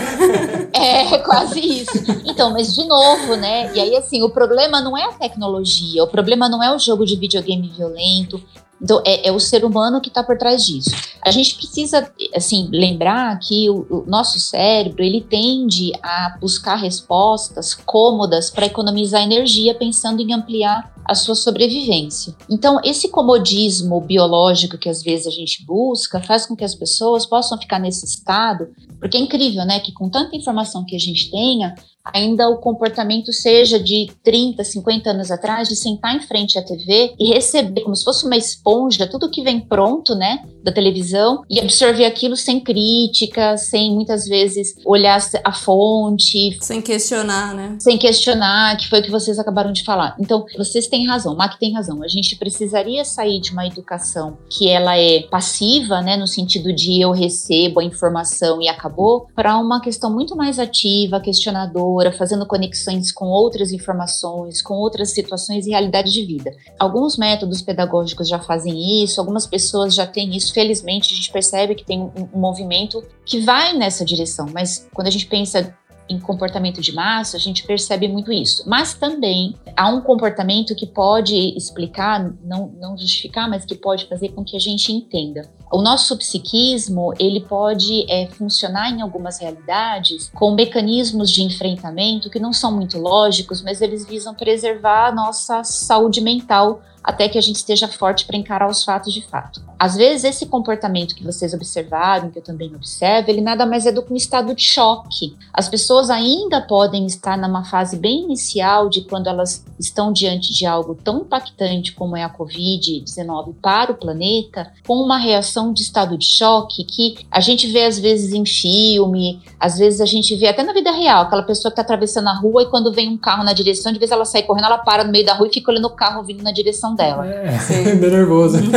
é, 0.74 1.18
quase 1.20 1.60
isso. 1.60 1.98
Então, 2.26 2.52
mas 2.52 2.74
de 2.76 2.86
novo, 2.86 3.36
né? 3.36 3.72
E 3.74 3.80
aí, 3.80 3.96
assim, 3.96 4.22
o 4.24 4.30
problema 4.30 4.82
não 4.82 4.98
é 4.98 5.06
a 5.06 5.14
tecnologia, 5.14 6.04
o 6.04 6.08
problema 6.08 6.48
não 6.48 6.64
é 6.64 6.74
o 6.74 6.80
jogo 6.80 7.06
de 7.06 7.16
videogame 7.16 7.74
violento, 7.76 8.42
então, 8.82 9.02
é, 9.06 9.28
é 9.28 9.32
o 9.32 9.40
ser 9.40 9.64
humano 9.64 10.02
que 10.02 10.10
está 10.10 10.24
por 10.24 10.38
trás 10.38 10.66
disso. 10.66 10.90
A 11.24 11.30
gente 11.30 11.56
precisa, 11.56 12.12
assim, 12.34 12.68
lembrar 12.72 13.38
que 13.40 13.70
o, 13.70 13.86
o 13.90 14.04
nosso 14.08 14.40
cérebro, 14.40 15.04
ele 15.04 15.22
tende 15.22 15.92
a 16.02 16.38
buscar 16.42 16.76
respostas 16.76 17.76
cômodas 17.76 18.50
para 18.50 18.66
economizar 18.66 19.22
energia, 19.22 19.76
pensando 19.76 20.22
em 20.22 20.34
ampliar 20.34 20.92
a 21.06 21.14
sua 21.14 21.36
sobrevivência. 21.36 22.36
Então, 22.50 22.80
esse 22.84 23.10
comodismo 23.10 24.00
biológico 24.02 24.78
que 24.78 24.90
às 24.90 25.04
vezes 25.04 25.28
a 25.28 25.32
gente 25.32 25.64
busca 25.66 26.22
faz 26.22 26.46
com 26.46 26.56
que 26.56 26.64
as 26.64 26.74
pessoas 26.74 27.26
possam 27.26 27.60
ficar 27.60 27.80
nesse 27.80 28.06
estado, 28.06 28.70
porque 29.00 29.18
é 29.18 29.20
incrível, 29.20 29.66
né, 29.66 29.80
que 29.80 29.92
com 29.92 30.10
tanta 30.10 30.36
informação 30.36 30.86
que 30.86 30.96
a 30.96 31.00
gente 31.00 31.30
tenha, 31.30 31.76
ainda 32.04 32.50
o 32.50 32.58
comportamento 32.58 33.32
seja 33.32 33.80
de 33.80 34.10
30, 34.24 34.64
50 34.64 35.10
anos 35.12 35.32
atrás, 35.32 35.68
de 35.68 35.76
sentar 35.76 36.16
em 36.16 36.22
frente 36.22 36.58
à 36.58 36.64
TV 36.64 37.14
e 37.20 37.34
receber 37.34 37.82
como 37.82 37.96
se 37.96 38.04
fosse 38.04 38.26
uma 38.26 38.38
esponja 38.38 39.08
tudo 39.08 39.30
que 39.30 39.44
vem 39.44 39.60
pronto, 39.60 40.16
né, 40.16 40.44
da 40.64 40.72
televisão 40.72 41.44
e 41.50 41.60
absorver 41.60 42.06
aquilo 42.06 42.36
sem 42.36 42.60
crítica, 42.60 43.58
sem 43.58 43.94
muitas 43.94 44.26
vezes 44.26 44.76
olhar 44.86 45.20
a 45.44 45.54
fonte, 45.54 46.58
sem 46.62 46.82
questionar, 46.82 47.54
né? 47.54 47.78
Sem 47.80 47.98
questionar, 47.98 48.78
que 48.78 48.88
foi 48.88 49.00
o 49.00 49.04
que 49.04 49.12
vocês 49.12 49.38
acabaram 49.38 49.72
de 49.72 49.84
falar. 49.84 50.16
Então, 50.20 50.46
vocês 50.58 50.88
têm 50.88 51.08
razão, 51.08 51.36
Mac 51.36 51.58
tem 51.60 51.74
razão. 51.74 52.04
A 52.04 52.08
gente 52.08 52.36
precisaria 52.36 53.04
sair 53.04 53.40
de 53.40 53.52
uma 53.52 53.66
educação 53.66 54.38
que 54.50 54.68
ela 54.70 54.98
é 54.98 55.24
passiva, 55.24 56.02
né, 56.02 56.18
no 56.18 56.28
sentido 56.28 56.74
de 56.74 57.02
eu 57.02 57.12
recebo 57.12 57.80
a 57.80 57.84
informação 57.84 58.62
e 58.62 58.68
acabou, 58.68 59.28
para 59.36 59.58
uma 59.58 59.82
questão 59.82 60.12
muito 60.12 60.36
mais 60.36 60.60
ativa, 60.60 61.20
questionadora 61.20 61.91
fazendo 62.12 62.46
conexões 62.46 63.12
com 63.12 63.26
outras 63.26 63.72
informações, 63.72 64.62
com 64.62 64.76
outras 64.76 65.12
situações 65.14 65.66
e 65.66 65.72
realidade 65.72 66.12
de 66.12 66.26
vida. 66.26 66.52
Alguns 66.80 67.18
métodos 67.18 67.62
pedagógicos 67.62 68.28
já 68.28 68.40
fazem 68.40 69.04
isso, 69.04 69.20
algumas 69.20 69.46
pessoas 69.48 69.94
já 69.94 70.06
têm 70.06 70.36
isso. 70.36 70.54
Felizmente, 70.54 71.14
a 71.14 71.16
gente 71.16 71.32
percebe 71.32 71.76
que 71.76 71.86
tem 71.86 72.02
um, 72.02 72.40
movimento 72.40 73.04
que 73.26 73.40
vai 73.42 73.74
nessa 73.74 74.06
direção, 74.06 74.48
mas 74.54 74.88
quando 74.94 75.08
a 75.08 75.12
gente 75.12 75.28
pensa 75.28 75.76
em 76.10 76.20
comportamento 76.20 76.82
de 76.82 76.94
massa, 76.94 77.38
a 77.38 77.40
gente 77.40 77.64
percebe 77.64 78.08
muito 78.08 78.32
isso. 78.32 78.64
Mas 78.68 78.94
também 78.94 79.56
há 79.76 79.90
um 79.90 80.02
comportamento 80.02 80.76
que 80.76 80.86
pode 80.86 81.36
explicar, 81.56 82.34
não, 82.44 82.68
não 82.80 82.98
justificar, 82.98 83.50
mas 83.50 83.66
que 83.66 83.76
pode 83.76 84.06
fazer 84.06 84.30
com 84.30 84.44
que 84.44 84.56
a 84.56 84.60
gente 84.60 84.92
entenda. 84.92 85.50
O 85.72 85.82
nosso 85.82 86.18
psiquismo, 86.18 87.14
ele 87.18 87.40
pode 87.40 88.06
é, 88.10 88.28
funcionar 88.28 88.92
em 88.92 89.02
algumas 89.02 89.40
realidades 89.40 90.30
com 90.34 90.52
mecanismos 90.52 91.32
de 91.32 91.44
enfrentamento 91.44 92.30
que 92.30 92.40
não 92.40 92.52
são 92.52 92.74
muito 92.74 92.98
lógicos, 92.98 93.62
mas 93.62 93.82
eles 93.82 94.06
visam 94.06 94.36
preservar 94.36 95.08
a 95.08 95.16
nossa 95.16 95.64
saúde 95.64 96.20
mental 96.20 96.82
até 97.04 97.28
que 97.28 97.38
a 97.38 97.42
gente 97.42 97.56
esteja 97.56 97.88
forte 97.88 98.26
para 98.26 98.38
encarar 98.38 98.70
os 98.70 98.84
fatos 98.84 99.14
de 99.14 99.22
fato. 99.22 99.62
Às 99.78 99.96
vezes, 99.96 100.24
esse 100.24 100.46
comportamento 100.46 101.16
que 101.16 101.24
vocês 101.24 101.54
observaram, 101.54 102.30
que 102.30 102.38
eu 102.38 102.44
também 102.44 102.74
observo, 102.76 103.32
ele 103.32 103.42
nada 103.42 103.66
mais 103.66 103.86
é 103.88 103.92
do 103.92 104.04
que 104.04 104.14
um 104.14 104.16
estado 104.16 104.54
de 104.54 104.64
choque. 104.64 105.36
As 105.52 105.68
pessoas 105.68 106.12
ainda 106.12 106.62
podem 106.62 107.06
estar 107.08 107.36
numa 107.36 107.64
fase 107.64 107.98
bem 107.98 108.26
inicial 108.26 108.90
de 108.90 109.02
quando 109.02 109.28
elas 109.28 109.66
estão 109.80 110.14
diante 110.14 110.54
de 110.54 110.68
algo 110.68 110.94
tão 110.94 111.22
impactante 111.22 111.94
como 111.94 112.16
é 112.16 112.24
a 112.24 112.30
Covid-19 112.30 113.56
para 113.60 113.92
o 113.92 113.96
planeta, 113.96 114.72
com 114.86 114.96
uma 114.96 115.18
reação 115.18 115.74
de 115.74 115.82
estado 115.82 116.16
de 116.16 116.26
choque 116.26 116.84
que 116.84 117.26
a 117.32 117.40
gente 117.40 117.66
vê 117.66 117.86
às 117.86 117.98
vezes 117.98 118.34
em 118.34 118.46
filme, 118.46 119.42
às 119.60 119.80
vezes 119.80 120.00
a 120.00 120.06
gente 120.06 120.36
vê 120.36 120.48
até 120.48 120.62
na 120.62 120.74
vida 120.74 120.92
real, 120.92 121.24
aquela 121.24 121.42
pessoa 121.42 121.72
que 121.72 121.74
está 121.74 121.82
atravessando 121.82 122.28
a 122.28 122.34
rua 122.34 122.64
e 122.64 122.66
quando 122.68 122.94
vem 122.94 123.10
um 123.10 123.18
carro 123.18 123.44
na 123.44 123.54
direção, 123.54 123.92
de 123.92 123.98
vez 123.98 124.12
ela 124.12 124.26
sai 124.26 124.44
correndo, 124.44 124.66
ela 124.66 124.78
para 124.78 125.04
no 125.04 125.12
meio 125.12 125.26
da 125.26 125.34
rua 125.34 125.48
e 125.48 125.54
fica 125.54 125.72
olhando 125.72 125.86
o 125.86 125.96
carro 125.96 126.24
vindo 126.24 126.44
na 126.44 126.52
direção 126.52 126.91
respiração 126.92 126.96
dela. 126.96 127.26
É, 127.28 127.96
meio 127.96 128.12
nervoso. 128.12 128.58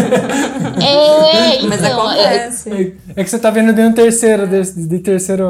É, 0.80 1.56
então, 1.56 1.68
Mas 1.68 1.82
é, 1.82 1.92
acontece. 1.92 2.96
É 3.14 3.22
que 3.22 3.30
você 3.30 3.38
tá 3.38 3.50
vendo 3.50 3.72
de 3.72 3.80
um 3.80 3.92
terceiro, 3.92 4.46
de, 4.46 4.86
de 4.86 4.98
terceiro. 4.98 5.44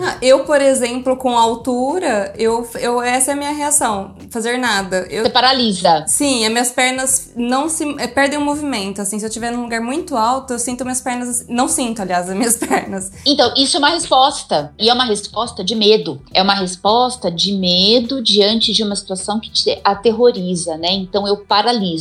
Ah, 0.00 0.16
eu, 0.22 0.44
por 0.44 0.60
exemplo, 0.60 1.16
com 1.16 1.36
altura, 1.36 2.32
eu, 2.38 2.66
eu, 2.80 3.02
essa 3.02 3.32
é 3.32 3.34
a 3.34 3.36
minha 3.36 3.50
reação. 3.52 4.14
Fazer 4.30 4.58
nada. 4.58 5.06
Eu, 5.10 5.24
você 5.24 5.30
paralisa. 5.30 6.04
sim, 6.06 6.44
as 6.46 6.52
minhas 6.52 6.70
pernas 6.70 7.32
não 7.36 7.68
se. 7.68 7.84
eh, 7.98 8.06
perdem 8.06 8.38
o 8.38 8.42
movimento. 8.42 9.00
Assim, 9.02 9.18
se 9.18 9.24
eu 9.24 9.28
estiver 9.28 9.50
num 9.50 9.62
lugar 9.62 9.80
muito 9.80 10.16
alto, 10.16 10.52
eu 10.52 10.58
sinto 10.58 10.84
minhas 10.84 11.00
pernas. 11.00 11.44
Não 11.48 11.66
sinto, 11.68 12.00
aliás, 12.02 12.28
as 12.28 12.36
minhas 12.36 12.56
pernas. 12.58 13.10
Então, 13.26 13.52
isso 13.56 13.76
é 13.76 13.78
uma 13.78 13.90
resposta. 13.90 14.72
E 14.78 14.88
é 14.88 14.94
uma 14.94 15.04
resposta 15.04 15.64
de 15.64 15.74
medo. 15.74 16.20
É 16.32 16.42
uma 16.42 16.54
resposta 16.54 17.30
de 17.30 17.52
medo 17.52 18.22
diante 18.22 18.72
de 18.72 18.82
uma 18.82 18.94
situação 18.96 19.40
que 19.40 19.50
te 19.50 19.78
aterroriza, 19.82 20.76
né? 20.76 20.92
Então, 20.92 21.26
eu 21.26 21.38
paraliso. 21.38 21.91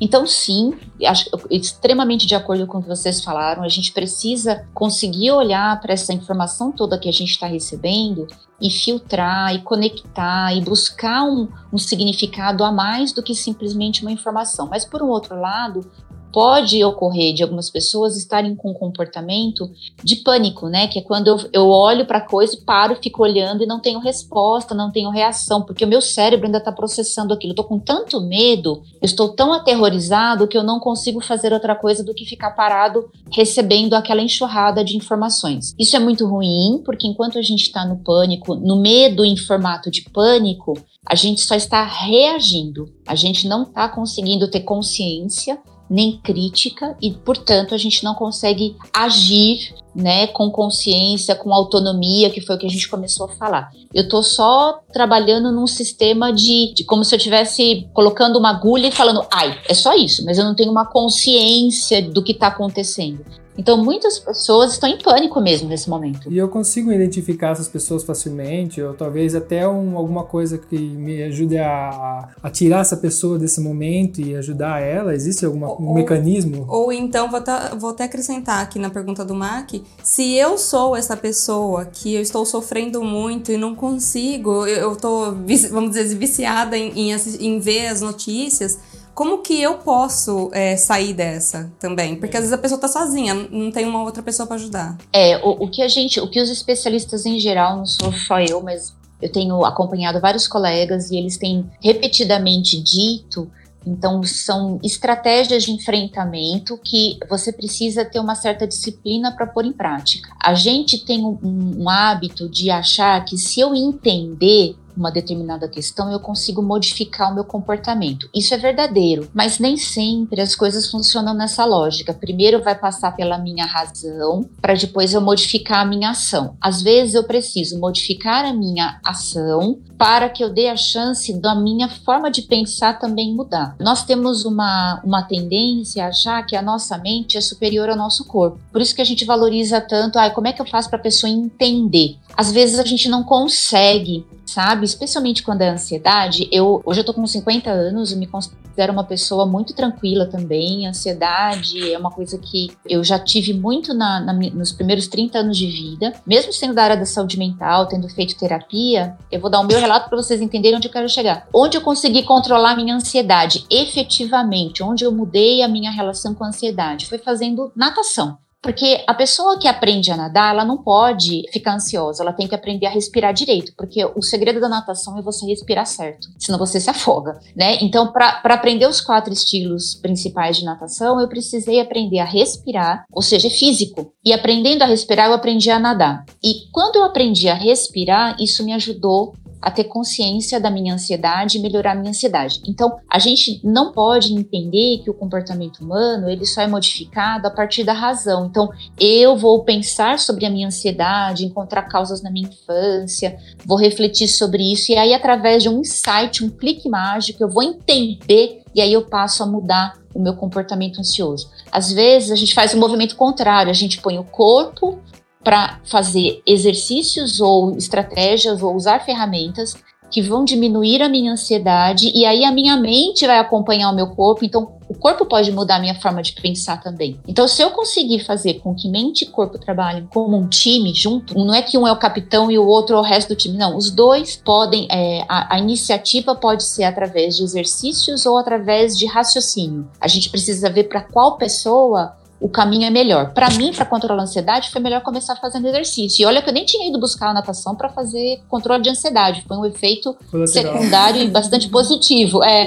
Então, 0.00 0.26
sim, 0.26 0.74
acho 1.04 1.30
extremamente 1.50 2.26
de 2.26 2.34
acordo 2.34 2.66
com 2.66 2.78
o 2.78 2.82
que 2.82 2.88
vocês 2.88 3.22
falaram, 3.22 3.62
a 3.62 3.68
gente 3.68 3.92
precisa 3.92 4.66
conseguir 4.74 5.30
olhar 5.30 5.80
para 5.80 5.92
essa 5.92 6.12
informação 6.12 6.72
toda 6.72 6.98
que 6.98 7.08
a 7.08 7.12
gente 7.12 7.30
está 7.30 7.46
recebendo 7.46 8.26
e 8.60 8.70
filtrar 8.70 9.54
e 9.54 9.62
conectar 9.62 10.54
e 10.54 10.60
buscar 10.60 11.24
um, 11.24 11.48
um 11.72 11.78
significado 11.78 12.62
a 12.62 12.70
mais 12.70 13.12
do 13.12 13.22
que 13.22 13.34
simplesmente 13.34 14.02
uma 14.02 14.12
informação. 14.12 14.68
Mas, 14.68 14.84
por 14.84 15.02
um 15.02 15.08
outro 15.08 15.38
lado, 15.38 15.84
pode 16.32 16.82
ocorrer 16.84 17.34
de 17.34 17.42
algumas 17.42 17.70
pessoas 17.70 18.16
estarem 18.16 18.54
com 18.54 18.70
um 18.70 18.74
comportamento 18.74 19.70
de 20.02 20.16
pânico, 20.16 20.68
né? 20.68 20.86
Que 20.86 21.00
é 21.00 21.02
quando 21.02 21.48
eu, 21.52 21.68
olho 21.68 22.06
para 22.06 22.18
a 22.18 22.26
coisa 22.26 22.58
paro, 22.64 22.96
fico 23.02 23.22
olhando 23.22 23.62
e 23.62 23.66
não 23.66 23.80
tenho 23.80 23.98
resposta, 23.98 24.74
não 24.74 24.90
tenho 24.90 25.10
reação, 25.10 25.62
porque 25.62 25.84
o 25.84 25.88
meu 25.88 26.00
cérebro 26.00 26.46
ainda 26.46 26.58
está 26.58 26.72
processando 26.72 27.32
aquilo. 27.32 27.52
Eu 27.52 27.56
tô 27.56 27.64
com 27.64 27.78
tanto 27.78 28.20
medo, 28.20 28.82
estou 29.02 29.30
tão 29.30 29.52
aterrorizado 29.52 30.48
que 30.48 30.56
eu 30.56 30.62
não 30.62 30.80
consigo 30.80 31.20
fazer 31.20 31.52
outra 31.52 31.74
coisa 31.74 32.04
do 32.04 32.14
que 32.14 32.24
ficar 32.24 32.50
parado 32.50 33.10
recebendo 33.32 33.94
aquela 33.94 34.22
enxurrada 34.22 34.84
de 34.84 34.96
informações. 34.96 35.74
Isso 35.78 35.96
é 35.96 35.98
muito 35.98 36.26
ruim, 36.26 36.82
porque 36.84 37.06
enquanto 37.06 37.38
a 37.38 37.42
gente 37.42 37.62
está 37.62 37.84
no 37.84 37.98
pânico, 37.98 38.54
no 38.54 38.76
medo 38.76 39.24
em 39.24 39.36
formato 39.36 39.90
de 39.90 40.02
pânico, 40.02 40.74
a 41.06 41.14
gente 41.14 41.40
só 41.40 41.54
está 41.54 41.84
reagindo. 41.84 42.92
A 43.06 43.14
gente 43.14 43.48
não 43.48 43.62
está 43.62 43.88
conseguindo 43.88 44.48
ter 44.48 44.60
consciência 44.60 45.58
nem 45.90 46.18
crítica 46.18 46.96
e, 47.02 47.10
portanto, 47.10 47.74
a 47.74 47.78
gente 47.78 48.04
não 48.04 48.14
consegue 48.14 48.76
agir, 48.94 49.74
né, 49.92 50.28
com 50.28 50.48
consciência, 50.48 51.34
com 51.34 51.52
autonomia, 51.52 52.30
que 52.30 52.40
foi 52.40 52.54
o 52.54 52.58
que 52.58 52.66
a 52.66 52.70
gente 52.70 52.88
começou 52.88 53.26
a 53.26 53.30
falar. 53.30 53.72
Eu 53.92 54.08
tô 54.08 54.22
só 54.22 54.80
trabalhando 54.92 55.50
num 55.50 55.66
sistema 55.66 56.32
de, 56.32 56.72
de 56.74 56.84
como 56.84 57.04
se 57.04 57.12
eu 57.12 57.16
estivesse 57.16 57.88
colocando 57.92 58.38
uma 58.38 58.50
agulha 58.50 58.86
e 58.86 58.92
falando, 58.92 59.26
ai, 59.32 59.58
é 59.68 59.74
só 59.74 59.94
isso, 59.94 60.24
mas 60.24 60.38
eu 60.38 60.44
não 60.44 60.54
tenho 60.54 60.70
uma 60.70 60.86
consciência 60.86 62.00
do 62.00 62.22
que 62.22 62.32
está 62.32 62.46
acontecendo. 62.46 63.24
Então, 63.58 63.82
muitas 63.84 64.18
pessoas 64.18 64.72
estão 64.72 64.88
em 64.88 64.98
pânico 64.98 65.40
mesmo 65.40 65.68
nesse 65.68 65.90
momento. 65.90 66.32
E 66.32 66.38
eu 66.38 66.48
consigo 66.48 66.90
identificar 66.92 67.50
essas 67.50 67.68
pessoas 67.68 68.02
facilmente, 68.04 68.80
ou 68.80 68.94
talvez 68.94 69.34
até 69.34 69.68
um, 69.68 69.96
alguma 69.98 70.24
coisa 70.24 70.56
que 70.56 70.78
me 70.78 71.22
ajude 71.24 71.58
a, 71.58 72.28
a 72.42 72.48
tirar 72.50 72.80
essa 72.80 72.96
pessoa 72.96 73.38
desse 73.38 73.60
momento 73.60 74.20
e 74.20 74.34
ajudar 74.36 74.80
ela? 74.80 75.14
Existe 75.14 75.44
algum 75.44 75.64
Ou- 75.66 75.94
mecanismo? 75.94 76.64
Ou 76.68 76.92
então, 76.92 77.30
vou, 77.30 77.40
tá- 77.40 77.74
vou 77.78 77.90
até 77.90 78.04
acrescentar 78.04 78.62
aqui 78.62 78.78
na 78.78 78.88
pergunta 78.88 79.24
do 79.24 79.34
Mac, 79.34 79.70
se 80.02 80.34
eu 80.36 80.56
sou 80.56 80.96
essa 80.96 81.16
pessoa 81.16 81.84
que 81.84 82.14
eu 82.14 82.22
estou 82.22 82.46
sofrendo 82.46 83.02
muito 83.04 83.52
e 83.52 83.56
não 83.58 83.74
consigo, 83.74 84.66
eu, 84.66 84.96
vici- 85.44 85.68
vamos 85.68 85.90
dizer, 85.90 86.14
viciada 86.16 86.78
em, 86.78 87.10
em, 87.10 87.16
em 87.40 87.58
ver 87.60 87.88
as 87.88 88.00
notícias, 88.00 88.78
como 89.14 89.38
que 89.38 89.60
eu 89.60 89.78
posso 89.78 90.50
é, 90.52 90.76
sair 90.76 91.12
dessa 91.12 91.70
também? 91.78 92.16
Porque 92.16 92.36
às 92.36 92.42
vezes 92.42 92.52
a 92.52 92.58
pessoa 92.58 92.80
tá 92.80 92.88
sozinha, 92.88 93.34
não 93.34 93.70
tem 93.70 93.86
uma 93.86 94.02
outra 94.02 94.22
pessoa 94.22 94.46
para 94.46 94.56
ajudar. 94.56 94.96
É, 95.12 95.36
o, 95.38 95.64
o 95.64 95.70
que 95.70 95.82
a 95.82 95.88
gente, 95.88 96.20
o 96.20 96.28
que 96.28 96.40
os 96.40 96.50
especialistas 96.50 97.26
em 97.26 97.38
geral, 97.38 97.76
não 97.76 97.86
sou 97.86 98.12
só 98.12 98.40
eu, 98.40 98.62
mas 98.62 98.94
eu 99.20 99.30
tenho 99.30 99.64
acompanhado 99.64 100.20
vários 100.20 100.48
colegas 100.48 101.10
e 101.10 101.16
eles 101.16 101.36
têm 101.36 101.70
repetidamente 101.82 102.80
dito, 102.80 103.50
então 103.86 104.22
são 104.22 104.78
estratégias 104.82 105.64
de 105.64 105.72
enfrentamento 105.72 106.78
que 106.78 107.18
você 107.28 107.52
precisa 107.52 108.04
ter 108.04 108.20
uma 108.20 108.34
certa 108.34 108.66
disciplina 108.66 109.32
para 109.32 109.46
pôr 109.46 109.64
em 109.64 109.72
prática. 109.72 110.30
A 110.42 110.54
gente 110.54 111.04
tem 111.04 111.24
um, 111.24 111.38
um 111.42 111.88
hábito 111.88 112.48
de 112.48 112.70
achar 112.70 113.24
que 113.24 113.36
se 113.38 113.60
eu 113.60 113.74
entender 113.74 114.76
uma 115.00 115.10
determinada 115.10 115.68
questão, 115.68 116.12
eu 116.12 116.20
consigo 116.20 116.62
modificar 116.62 117.32
o 117.32 117.34
meu 117.34 117.44
comportamento. 117.44 118.28
Isso 118.34 118.54
é 118.54 118.58
verdadeiro, 118.58 119.28
mas 119.34 119.58
nem 119.58 119.76
sempre 119.76 120.40
as 120.40 120.54
coisas 120.54 120.90
funcionam 120.90 121.34
nessa 121.34 121.64
lógica. 121.64 122.14
Primeiro 122.14 122.62
vai 122.62 122.78
passar 122.78 123.16
pela 123.16 123.38
minha 123.38 123.64
razão, 123.64 124.48
para 124.60 124.74
depois 124.74 125.14
eu 125.14 125.20
modificar 125.20 125.80
a 125.80 125.84
minha 125.84 126.10
ação. 126.10 126.56
Às 126.60 126.82
vezes 126.82 127.14
eu 127.14 127.24
preciso 127.24 127.78
modificar 127.80 128.44
a 128.44 128.52
minha 128.52 129.00
ação 129.04 129.78
para 130.00 130.30
que 130.30 130.42
eu 130.42 130.48
dê 130.48 130.68
a 130.68 130.76
chance 130.76 131.30
da 131.40 131.54
minha 131.54 131.86
forma 131.86 132.30
de 132.30 132.42
pensar 132.42 132.98
também 132.98 133.34
mudar. 133.34 133.76
Nós 133.78 134.02
temos 134.02 134.46
uma, 134.46 134.98
uma 135.04 135.22
tendência 135.22 136.04
a 136.04 136.08
achar 136.08 136.44
que 136.46 136.56
a 136.56 136.62
nossa 136.62 136.96
mente 136.96 137.36
é 137.36 137.40
superior 137.40 137.90
ao 137.90 137.96
nosso 137.96 138.24
corpo. 138.24 138.58
Por 138.72 138.80
isso 138.80 138.94
que 138.94 139.02
a 139.02 139.04
gente 139.04 139.26
valoriza 139.26 139.78
tanto, 139.78 140.18
ah, 140.18 140.30
como 140.30 140.48
é 140.48 140.54
que 140.54 140.62
eu 140.62 140.66
faço 140.66 140.88
para 140.88 140.98
a 140.98 141.02
pessoa 141.02 141.30
entender? 141.30 142.16
Às 142.34 142.50
vezes 142.50 142.78
a 142.78 142.84
gente 142.84 143.10
não 143.10 143.22
consegue, 143.22 144.24
sabe? 144.52 144.84
Especialmente 144.84 145.42
quando 145.42 145.62
é 145.62 145.68
ansiedade. 145.68 146.48
Eu 146.50 146.82
hoje 146.84 147.00
eu 147.00 147.04
tô 147.04 147.14
com 147.14 147.26
50 147.26 147.70
anos, 147.70 148.12
eu 148.12 148.18
me 148.18 148.26
considero 148.26 148.92
uma 148.92 149.04
pessoa 149.04 149.46
muito 149.46 149.74
tranquila 149.74 150.26
também. 150.26 150.86
Ansiedade 150.86 151.92
é 151.92 151.98
uma 151.98 152.10
coisa 152.10 152.38
que 152.38 152.70
eu 152.88 153.02
já 153.04 153.18
tive 153.18 153.52
muito 153.52 153.94
na, 153.94 154.20
na 154.20 154.32
nos 154.32 154.72
primeiros 154.72 155.06
30 155.06 155.38
anos 155.38 155.56
de 155.56 155.66
vida. 155.66 156.12
Mesmo 156.26 156.52
sendo 156.52 156.74
da 156.74 156.84
área 156.84 156.96
da 156.96 157.06
saúde 157.06 157.38
mental, 157.38 157.86
tendo 157.86 158.08
feito 158.08 158.36
terapia, 158.36 159.16
eu 159.30 159.40
vou 159.40 159.50
dar 159.50 159.60
o 159.60 159.66
meu 159.66 159.78
relato 159.78 160.08
para 160.08 160.16
vocês 160.16 160.40
entenderem 160.40 160.76
onde 160.76 160.88
eu 160.88 160.92
quero 160.92 161.08
chegar. 161.08 161.46
Onde 161.52 161.76
eu 161.76 161.82
consegui 161.82 162.22
controlar 162.22 162.76
minha 162.76 162.94
ansiedade 162.94 163.64
efetivamente, 163.70 164.82
onde 164.82 165.04
eu 165.04 165.12
mudei 165.12 165.62
a 165.62 165.68
minha 165.68 165.90
relação 165.90 166.34
com 166.34 166.44
a 166.44 166.48
ansiedade, 166.48 167.06
foi 167.06 167.18
fazendo 167.18 167.72
natação. 167.74 168.38
Porque 168.62 169.02
a 169.06 169.14
pessoa 169.14 169.58
que 169.58 169.66
aprende 169.66 170.10
a 170.10 170.16
nadar, 170.16 170.52
ela 170.54 170.64
não 170.64 170.82
pode 170.82 171.42
ficar 171.50 171.74
ansiosa, 171.74 172.22
ela 172.22 172.32
tem 172.32 172.46
que 172.46 172.54
aprender 172.54 172.86
a 172.86 172.90
respirar 172.90 173.32
direito, 173.32 173.72
porque 173.76 174.04
o 174.04 174.22
segredo 174.22 174.60
da 174.60 174.68
natação 174.68 175.18
é 175.18 175.22
você 175.22 175.46
respirar 175.46 175.86
certo, 175.86 176.28
senão 176.38 176.58
você 176.58 176.78
se 176.78 176.90
afoga, 176.90 177.40
né? 177.56 177.78
Então, 177.80 178.12
para 178.12 178.40
aprender 178.44 178.86
os 178.86 179.00
quatro 179.00 179.32
estilos 179.32 179.94
principais 179.94 180.58
de 180.58 180.64
natação, 180.64 181.18
eu 181.20 181.28
precisei 181.28 181.80
aprender 181.80 182.18
a 182.18 182.24
respirar, 182.24 183.04
ou 183.10 183.22
seja, 183.22 183.46
é 183.46 183.50
físico. 183.50 184.12
E 184.24 184.32
aprendendo 184.32 184.82
a 184.82 184.86
respirar, 184.86 185.28
eu 185.28 185.34
aprendi 185.34 185.70
a 185.70 185.78
nadar. 185.78 186.24
E 186.44 186.70
quando 186.70 186.96
eu 186.96 187.04
aprendi 187.04 187.48
a 187.48 187.54
respirar, 187.54 188.36
isso 188.38 188.64
me 188.64 188.72
ajudou 188.74 189.34
a 189.60 189.70
ter 189.70 189.84
consciência 189.84 190.58
da 190.58 190.70
minha 190.70 190.94
ansiedade 190.94 191.58
e 191.58 191.60
melhorar 191.60 191.92
a 191.92 191.94
minha 191.94 192.10
ansiedade. 192.10 192.60
Então, 192.66 192.98
a 193.08 193.18
gente 193.18 193.60
não 193.62 193.92
pode 193.92 194.32
entender 194.32 195.02
que 195.02 195.10
o 195.10 195.14
comportamento 195.14 195.80
humano 195.80 196.28
ele 196.28 196.46
só 196.46 196.62
é 196.62 196.66
modificado 196.66 197.46
a 197.46 197.50
partir 197.50 197.84
da 197.84 197.92
razão. 197.92 198.46
Então, 198.46 198.70
eu 198.98 199.36
vou 199.36 199.62
pensar 199.64 200.18
sobre 200.18 200.46
a 200.46 200.50
minha 200.50 200.68
ansiedade, 200.68 201.44
encontrar 201.44 201.82
causas 201.82 202.22
na 202.22 202.30
minha 202.30 202.48
infância, 202.48 203.36
vou 203.64 203.78
refletir 203.78 204.28
sobre 204.28 204.72
isso 204.72 204.92
e 204.92 204.96
aí 204.96 205.12
através 205.12 205.62
de 205.62 205.68
um 205.68 205.80
insight, 205.80 206.44
um 206.44 206.50
clique 206.50 206.88
mágico, 206.88 207.42
eu 207.42 207.48
vou 207.48 207.62
entender 207.62 208.62
e 208.74 208.80
aí 208.80 208.92
eu 208.92 209.02
passo 209.02 209.42
a 209.42 209.46
mudar 209.46 209.98
o 210.14 210.20
meu 210.20 210.34
comportamento 210.34 211.00
ansioso. 211.00 211.50
Às 211.70 211.92
vezes 211.92 212.30
a 212.30 212.36
gente 212.36 212.54
faz 212.54 212.74
o 212.74 212.78
movimento 212.78 213.16
contrário, 213.16 213.70
a 213.70 213.74
gente 213.74 214.00
põe 214.00 214.18
o 214.18 214.24
corpo 214.24 214.98
para 215.42 215.80
fazer 215.84 216.42
exercícios 216.46 217.40
ou 217.40 217.76
estratégias 217.76 218.62
ou 218.62 218.74
usar 218.74 219.00
ferramentas 219.00 219.74
que 220.10 220.20
vão 220.20 220.44
diminuir 220.44 221.02
a 221.02 221.08
minha 221.08 221.32
ansiedade 221.32 222.10
e 222.14 222.26
aí 222.26 222.44
a 222.44 222.50
minha 222.50 222.76
mente 222.76 223.26
vai 223.26 223.38
acompanhar 223.38 223.90
o 223.90 223.94
meu 223.94 224.08
corpo, 224.08 224.44
então 224.44 224.72
o 224.88 224.94
corpo 224.94 225.24
pode 225.24 225.52
mudar 225.52 225.76
a 225.76 225.80
minha 225.80 225.94
forma 225.94 226.20
de 226.20 226.32
pensar 226.32 226.82
também. 226.82 227.20
Então, 227.28 227.46
se 227.46 227.62
eu 227.62 227.70
conseguir 227.70 228.24
fazer 228.24 228.54
com 228.54 228.74
que 228.74 228.88
mente 228.88 229.22
e 229.22 229.28
corpo 229.28 229.56
trabalhem 229.56 230.08
como 230.12 230.36
um 230.36 230.48
time 230.48 230.92
junto, 230.92 231.38
não 231.38 231.54
é 231.54 231.62
que 231.62 231.78
um 231.78 231.86
é 231.86 231.92
o 231.92 231.98
capitão 231.98 232.50
e 232.50 232.58
o 232.58 232.66
outro 232.66 232.96
é 232.96 232.98
o 232.98 233.02
resto 233.02 233.28
do 233.28 233.36
time, 233.36 233.56
não. 233.56 233.76
Os 233.76 233.88
dois 233.88 234.34
podem, 234.44 234.88
é, 234.90 235.24
a, 235.28 235.54
a 235.54 235.58
iniciativa 235.60 236.34
pode 236.34 236.64
ser 236.64 236.82
através 236.82 237.36
de 237.36 237.44
exercícios 237.44 238.26
ou 238.26 238.36
através 238.36 238.98
de 238.98 239.06
raciocínio. 239.06 239.88
A 240.00 240.08
gente 240.08 240.28
precisa 240.28 240.68
ver 240.68 240.88
para 240.88 241.02
qual 241.02 241.36
pessoa 241.36 242.16
o 242.40 242.48
caminho 242.48 242.86
é 242.86 242.90
melhor. 242.90 243.34
Para 243.34 243.50
mim, 243.50 243.70
para 243.72 243.84
controlar 243.84 244.22
a 244.22 244.24
ansiedade, 244.24 244.70
foi 244.70 244.80
melhor 244.80 245.02
começar 245.02 245.36
fazendo 245.36 245.68
exercício. 245.68 246.22
E 246.22 246.26
olha 246.26 246.40
que 246.40 246.48
eu 246.48 246.54
nem 246.54 246.64
tinha 246.64 246.88
ido 246.88 246.98
buscar 246.98 247.28
a 247.28 247.34
natação 247.34 247.76
para 247.76 247.90
fazer 247.90 248.40
controle 248.48 248.82
de 248.82 248.88
ansiedade. 248.88 249.44
Foi 249.46 249.56
um 249.58 249.66
efeito 249.66 250.16
Colateral. 250.30 250.46
secundário 250.74 251.22
e 251.22 251.28
bastante 251.28 251.68
positivo. 251.70 252.42
É. 252.42 252.66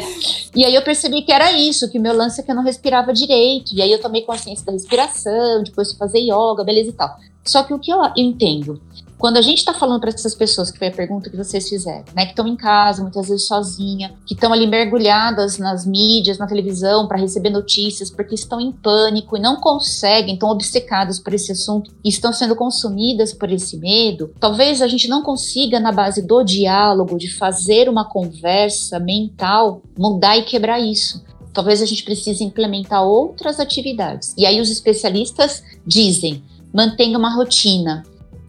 E 0.56 0.64
aí 0.64 0.76
eu 0.76 0.84
percebi 0.84 1.24
que 1.24 1.32
era 1.32 1.52
isso, 1.52 1.90
que 1.90 1.98
o 1.98 2.02
meu 2.02 2.16
lance 2.16 2.40
é 2.40 2.44
que 2.44 2.52
eu 2.52 2.56
não 2.56 2.64
respirava 2.64 3.12
direito. 3.12 3.74
E 3.74 3.82
aí 3.82 3.92
eu 3.92 4.00
tomei 4.00 4.22
consciência 4.22 4.64
da 4.64 4.72
respiração, 4.72 5.64
depois 5.64 5.90
fui 5.90 5.98
fazer 5.98 6.20
yoga, 6.20 6.64
beleza 6.64 6.90
e 6.90 6.94
tal. 6.94 7.16
Só 7.44 7.64
que 7.64 7.74
o 7.74 7.80
que 7.80 7.92
eu 7.92 8.00
entendo? 8.16 8.80
Quando 9.24 9.38
a 9.38 9.42
gente 9.42 9.60
está 9.60 9.74
falando 9.74 10.02
para 10.02 10.10
essas 10.10 10.36
pessoas, 10.36 10.70
que 10.70 10.78
foi 10.78 10.90
a 10.90 10.92
pergunta 10.92 11.30
que 11.30 11.38
vocês 11.38 11.70
fizeram, 11.70 12.04
né, 12.14 12.26
que 12.26 12.32
estão 12.32 12.46
em 12.46 12.58
casa, 12.58 13.02
muitas 13.02 13.30
vezes 13.30 13.48
sozinha, 13.48 14.14
que 14.26 14.34
estão 14.34 14.52
ali 14.52 14.68
mergulhadas 14.68 15.58
nas 15.58 15.86
mídias, 15.86 16.38
na 16.38 16.46
televisão, 16.46 17.08
para 17.08 17.18
receber 17.18 17.50
notícias, 17.50 18.12
porque 18.12 18.36
estão 18.36 18.60
em 18.60 18.74
pânico 18.74 19.38
e 19.38 19.40
não 19.40 19.62
conseguem, 19.62 20.34
estão 20.34 20.50
obcecadas 20.50 21.20
por 21.20 21.34
esse 21.34 21.54
assunto 21.54 21.90
e 22.04 22.10
estão 22.10 22.34
sendo 22.34 22.54
consumidas 22.54 23.32
por 23.34 23.50
esse 23.50 23.78
medo, 23.78 24.30
talvez 24.42 24.82
a 24.82 24.90
gente 24.90 25.08
não 25.08 25.24
consiga, 25.24 25.80
na 25.80 25.94
base 25.94 26.22
do 26.22 26.44
diálogo, 26.44 27.18
de 27.18 27.34
fazer 27.34 27.88
uma 27.88 28.04
conversa 28.04 29.00
mental, 29.00 29.82
mudar 29.98 30.38
e 30.38 30.44
quebrar 30.44 30.82
isso 30.82 31.24
talvez 31.54 31.84
a 31.84 31.86
gente 31.86 32.04
precise 32.04 32.44
implementar 32.44 33.04
outras 33.04 33.60
atividades. 33.60 34.34
E 34.36 34.44
aí 34.44 34.60
os 34.60 34.72
especialistas 34.72 35.64
dizem: 35.86 36.44
mantenha 36.74 37.16
uma 37.16 37.32
rotina, 37.34 38.04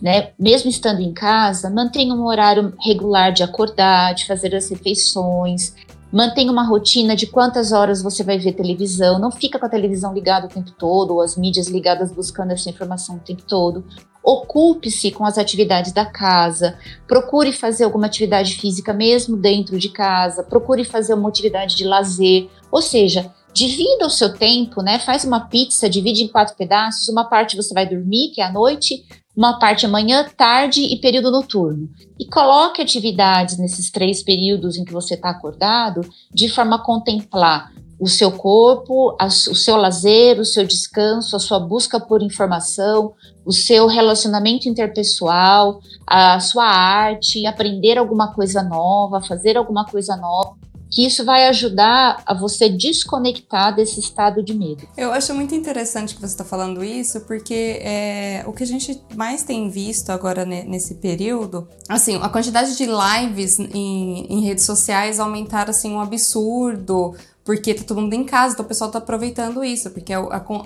né? 0.05 0.33
Mesmo 0.39 0.69
estando 0.69 1.01
em 1.01 1.15
casa, 1.15 1.71
mantenha 1.71 2.13
um 2.13 2.27
horário 2.27 2.75
regular 2.79 3.33
de 3.33 3.43
acordar, 3.43 4.15
de 4.15 4.27
fazer 4.27 4.55
as 4.55 4.69
refeições, 4.69 5.75
mantenha 6.13 6.53
uma 6.53 6.63
rotina 6.63 7.17
de 7.17 7.27
quantas 7.27 7.73
horas 7.73 8.03
você 8.03 8.23
vai 8.23 8.39
ver 8.39 8.53
televisão, 8.53 9.19
não 9.19 9.33
fica 9.33 9.59
com 9.59 9.65
a 9.65 9.69
televisão 9.69 10.13
ligada 10.13 10.45
o 10.45 10.51
tempo 10.51 10.73
todo, 10.73 11.15
ou 11.15 11.23
as 11.23 11.39
mídias 11.39 11.69
ligadas 11.69 12.13
buscando 12.13 12.51
essa 12.51 12.69
informação 12.69 13.17
o 13.17 13.21
tempo 13.21 13.45
todo. 13.49 13.83
Ocupe-se 14.23 15.11
com 15.11 15.25
as 15.25 15.39
atividades 15.39 15.93
da 15.93 16.05
casa, 16.05 16.77
procure 17.09 17.51
fazer 17.51 17.85
alguma 17.85 18.05
atividade 18.05 18.57
física 18.57 18.93
mesmo 18.93 19.39
dentro 19.39 19.79
de 19.79 19.89
casa, 19.89 20.43
procure 20.43 20.85
fazer 20.85 21.15
uma 21.15 21.31
atividade 21.31 21.77
de 21.77 21.85
lazer, 21.85 22.51
ou 22.71 22.83
seja, 22.83 23.33
divida 23.55 24.07
o 24.07 24.11
seu 24.11 24.35
tempo, 24.35 24.83
né? 24.83 24.99
Faz 24.99 25.25
uma 25.25 25.47
pizza, 25.49 25.89
divide 25.89 26.25
em 26.25 26.29
quatro 26.29 26.57
pedaços, 26.57 27.09
uma 27.09 27.25
parte 27.25 27.57
você 27.57 27.73
vai 27.73 27.89
dormir, 27.89 28.33
que 28.35 28.41
é 28.41 28.45
à 28.45 28.53
noite, 28.53 29.05
uma 29.37 29.59
parte 29.61 29.87
manhã, 29.87 30.27
tarde 30.37 30.83
e 30.83 31.01
período 31.01 31.31
noturno. 31.31 31.89
E 32.19 32.27
coloque 32.27 32.83
atividades 32.83 33.57
nesses 33.57 33.91
três 33.93 34.25
períodos 34.25 34.77
em 34.77 34.85
que 34.85 34.93
você 34.93 35.15
está 35.15 35.31
acordado, 35.31 36.01
de 36.33 36.49
forma 36.49 36.77
a 36.77 36.85
contemplar 36.85 37.73
o 37.99 38.09
seu 38.09 38.33
corpo, 38.33 39.17
a, 39.21 39.27
o 39.27 39.31
seu 39.31 39.77
lazer, 39.77 40.41
o 40.41 40.45
seu 40.45 40.67
descanso, 40.67 41.37
a 41.37 41.39
sua 41.39 41.61
busca 41.61 42.01
por 42.01 42.23
informação, 42.23 43.13
o 43.47 43.53
seu 43.53 43.87
relacionamento 43.87 44.69
interpessoal, 44.69 45.81
a 46.05 46.41
sua 46.41 46.67
arte, 46.67 47.47
aprender 47.47 47.99
alguma 47.99 48.35
coisa 48.35 48.65
nova, 48.65 49.23
fazer 49.23 49.57
alguma 49.57 49.85
coisa 49.85 50.17
nova 50.17 50.57
que 50.95 51.05
isso 51.05 51.25
vai 51.25 51.49
ajudar 51.49 52.23
a 52.25 52.33
você 52.33 52.69
desconectar 52.69 53.75
desse 53.75 53.99
estado 53.99 54.45
de 54.45 54.55
medo. 54.55 54.87
Eu 54.97 55.13
acho 55.13 55.35
muito 55.35 55.53
interessante 55.53 56.15
que 56.15 56.21
você 56.21 56.35
está 56.35 56.45
falando 56.45 56.85
isso, 56.85 57.23
porque 57.23 57.81
é, 57.83 58.45
o 58.47 58.53
que 58.53 58.63
a 58.63 58.67
gente 58.67 59.03
mais 59.17 59.43
tem 59.43 59.69
visto 59.69 60.11
agora 60.11 60.45
nesse 60.45 60.95
período, 60.95 61.67
assim, 61.89 62.17
a 62.23 62.29
quantidade 62.29 62.77
de 62.77 62.87
lives 62.87 63.59
em, 63.59 64.27
em 64.31 64.45
redes 64.45 64.65
sociais 64.65 65.19
aumentaram 65.19 65.71
assim 65.71 65.91
um 65.91 66.01
absurdo 66.01 67.17
porque 67.45 67.75
tá 67.75 67.85
todo 67.85 68.01
mundo 68.01 68.15
em 68.15 68.25
casa, 68.25 68.55
então 68.55 68.65
o 68.65 68.69
pessoal 68.69 68.91
tá 68.91 68.99
aproveitando 68.99 69.63
isso, 69.63 69.91
porque 69.91 70.15
é 70.15 70.17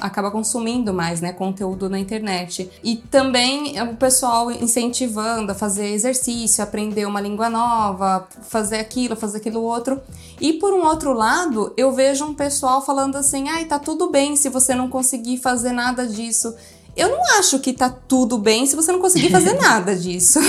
acaba 0.01 0.31
consumindo 0.31 0.95
mais, 0.95 1.21
né, 1.21 1.33
conteúdo 1.33 1.91
na 1.91 1.99
internet. 1.99 2.71
E 2.85 2.97
também 2.97 3.77
é 3.77 3.83
o 3.83 3.97
pessoal 3.97 4.51
incentivando 4.51 5.51
a 5.51 5.55
fazer 5.55 5.89
exercício, 5.89 6.63
aprender 6.63 7.05
uma 7.05 7.21
língua 7.21 7.51
nova, 7.51 8.29
fazer 8.43 8.77
aquilo, 8.79 9.17
fazer 9.17 9.39
aquilo 9.39 9.61
outro. 9.61 10.01
E 10.41 10.53
por 10.53 10.73
um 10.73 10.87
outro 10.87 11.13
lado, 11.13 11.73
eu 11.77 11.91
vejo 11.91 12.25
um 12.25 12.35
pessoal 12.35 12.81
falando 12.81 13.17
assim: 13.17 13.49
"Ai, 13.49 13.65
tá 13.65 13.79
tudo 13.79 14.11
bem 14.11 14.37
se 14.37 14.49
você 14.49 14.73
não 14.75 14.89
conseguir 14.89 15.39
fazer 15.39 15.73
nada 15.73 16.07
disso". 16.07 16.55
Eu 16.99 17.11
não 17.11 17.39
acho 17.39 17.61
que 17.61 17.73
tá 17.73 17.89
tudo 17.89 18.39
bem 18.39 18.67
se 18.67 18.75
você 18.75 18.91
não 18.91 18.99
conseguir 18.99 19.31
fazer 19.31 19.55
nada 19.63 19.95
disso. 19.95 20.41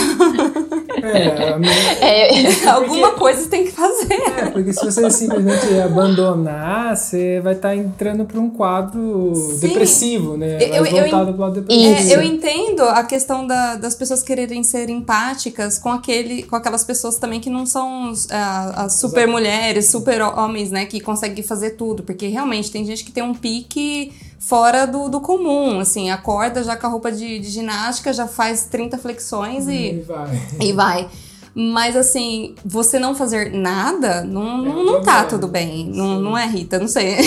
É, 1.03 1.55
minha... 1.59 1.71
é 2.01 2.65
alguma 2.69 3.11
coisa 3.11 3.43
você 3.43 3.49
tem 3.49 3.65
que 3.65 3.71
fazer. 3.71 4.13
É, 4.13 4.49
porque 4.49 4.73
se 4.73 4.83
você 4.83 5.09
simplesmente 5.11 5.79
abandonar, 5.79 6.97
você 6.97 7.39
vai 7.41 7.53
estar 7.53 7.69
tá 7.69 7.75
entrando 7.75 8.25
para 8.25 8.39
um 8.39 8.49
quadro 8.49 9.31
Sim. 9.35 9.67
depressivo, 9.67 10.37
né? 10.37 10.57
Eu, 10.59 10.83
voltado 10.83 11.33
para 11.33 11.35
o 11.35 11.39
lado 11.39 11.61
depressivo. 11.61 12.11
É, 12.11 12.15
eu 12.15 12.23
entendo 12.23 12.81
a 12.81 13.03
questão 13.03 13.45
da, 13.45 13.75
das 13.75 13.93
pessoas 13.93 14.23
quererem 14.23 14.63
ser 14.63 14.89
empáticas 14.89 15.77
com 15.77 15.89
aquele, 15.89 16.41
com 16.43 16.55
aquelas 16.55 16.83
pessoas 16.83 17.17
também 17.17 17.39
que 17.39 17.49
não 17.49 17.67
são 17.67 18.09
as, 18.09 18.27
as 18.31 18.93
super 18.95 19.27
mulheres, 19.27 19.91
super 19.91 20.21
homens, 20.23 20.71
né? 20.71 20.85
Que 20.85 20.99
conseguem 20.99 21.43
fazer 21.43 21.71
tudo. 21.71 22.01
Porque 22.01 22.27
realmente 22.27 22.71
tem 22.71 22.83
gente 22.83 23.03
que 23.03 23.11
tem 23.11 23.21
um 23.21 23.35
pique 23.35 24.11
fora 24.39 24.87
do, 24.87 25.09
do 25.09 25.19
comum, 25.19 25.79
assim, 25.79 26.09
acorda 26.09 26.63
já 26.63 26.75
com 26.75 26.87
a 26.87 26.89
roupa 26.89 27.11
de, 27.11 27.39
de 27.39 27.49
ginástica, 27.49 28.13
já 28.13 28.25
faz 28.25 28.65
30 28.65 28.97
flexões 28.97 29.67
e, 29.67 29.91
e 29.91 30.01
vai. 30.01 30.41
E 30.61 30.73
vai. 30.73 31.09
Mas 31.53 31.95
assim, 31.95 32.55
você 32.63 32.97
não 32.97 33.13
fazer 33.13 33.51
nada, 33.51 34.23
não, 34.23 34.57
não, 34.57 34.83
não 34.83 35.01
tá 35.01 35.25
tudo 35.25 35.47
bem. 35.47 35.87
Não, 35.87 36.19
não 36.19 36.37
é, 36.37 36.45
Rita? 36.45 36.79
Não 36.79 36.87
sei. 36.87 37.17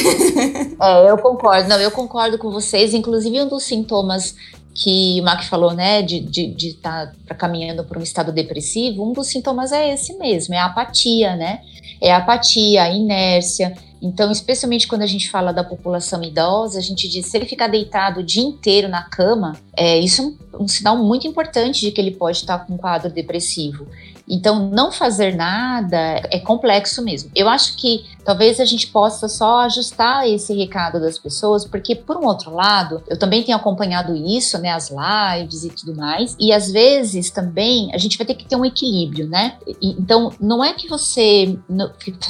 É, 0.81 1.11
eu 1.11 1.17
concordo. 1.19 1.69
Não, 1.69 1.79
eu 1.79 1.93
concordo 1.93 2.37
com 2.39 2.51
vocês. 2.51 2.93
Inclusive, 2.93 3.41
um 3.41 3.49
dos 3.49 3.63
sintomas 3.63 4.35
que 4.75 5.21
o 5.21 5.25
Mac 5.25 5.45
falou, 5.45 5.73
né, 5.73 6.03
de 6.03 6.17
estar 6.17 6.31
de, 6.31 6.55
de 6.55 6.75
tá 6.75 7.35
caminhando 7.37 7.85
por 7.85 7.99
um 7.99 8.03
estado 8.03 8.33
depressivo, 8.33 9.09
um 9.09 9.13
dos 9.13 9.29
sintomas 9.29 9.71
é 9.71 9.93
esse 9.93 10.15
mesmo, 10.15 10.55
é 10.55 10.59
a 10.59 10.67
apatia, 10.67 11.37
né? 11.37 11.61
É 12.01 12.13
a 12.13 12.17
apatia, 12.17 12.83
a 12.83 12.91
inércia. 12.91 13.77
Então, 14.03 14.33
especialmente 14.33 14.89
quando 14.89 15.03
a 15.03 15.07
gente 15.07 15.31
fala 15.31 15.53
da 15.53 15.63
população 15.63 16.25
idosa, 16.25 16.77
a 16.77 16.83
gente 16.83 17.09
diz 17.09 17.27
se 17.27 17.37
ele 17.37 17.47
ficar 17.47 17.69
deitado 17.69 18.19
o 18.19 18.23
dia 18.23 18.43
inteiro 18.43 18.89
na 18.89 19.05
cama, 19.05 19.57
é, 19.77 19.97
isso 19.97 20.37
é 20.53 20.57
um, 20.57 20.65
um 20.65 20.69
sinal 20.69 20.97
muito 20.97 21.29
importante 21.29 21.83
de 21.83 21.93
que 21.93 22.01
ele 22.01 22.11
pode 22.11 22.39
estar 22.39 22.59
com 22.67 22.75
um 22.75 22.77
quadro 22.77 23.13
depressivo. 23.13 23.87
Então, 24.33 24.71
não 24.71 24.91
fazer 24.91 25.37
nada 25.37 25.97
é 26.31 26.39
complexo 26.39 27.05
mesmo. 27.05 27.31
Eu 27.37 27.51
acho 27.51 27.77
que 27.77 28.07
talvez 28.25 28.59
a 28.59 28.65
gente 28.65 28.87
possa 28.87 29.29
só 29.29 29.61
ajustar 29.61 30.27
esse 30.27 30.55
recado 30.57 30.99
das 30.99 31.19
pessoas, 31.19 31.67
porque, 31.67 31.95
por 31.95 32.17
um 32.17 32.25
outro 32.25 32.55
lado, 32.55 33.03
eu 33.09 33.19
também 33.19 33.43
tenho 33.43 33.59
acompanhado 33.59 34.17
isso, 34.17 34.59
né, 34.59 34.71
as 34.71 34.91
lives 34.91 35.65
e 35.65 35.71
tudo 35.71 35.95
mais, 35.95 36.35
e 36.41 36.51
às 36.51 36.71
vezes 36.73 37.31
também 37.31 37.95
a 37.95 37.99
gente 37.99 38.17
vai 38.17 38.27
ter 38.27 38.35
que 38.35 38.47
ter 38.47 38.57
um 38.57 38.65
equilíbrio, 38.65 39.29
né? 39.29 39.59
então, 39.83 40.33
não 40.41 40.65
é 40.65 40.73
que 40.73 40.89
você 40.89 41.59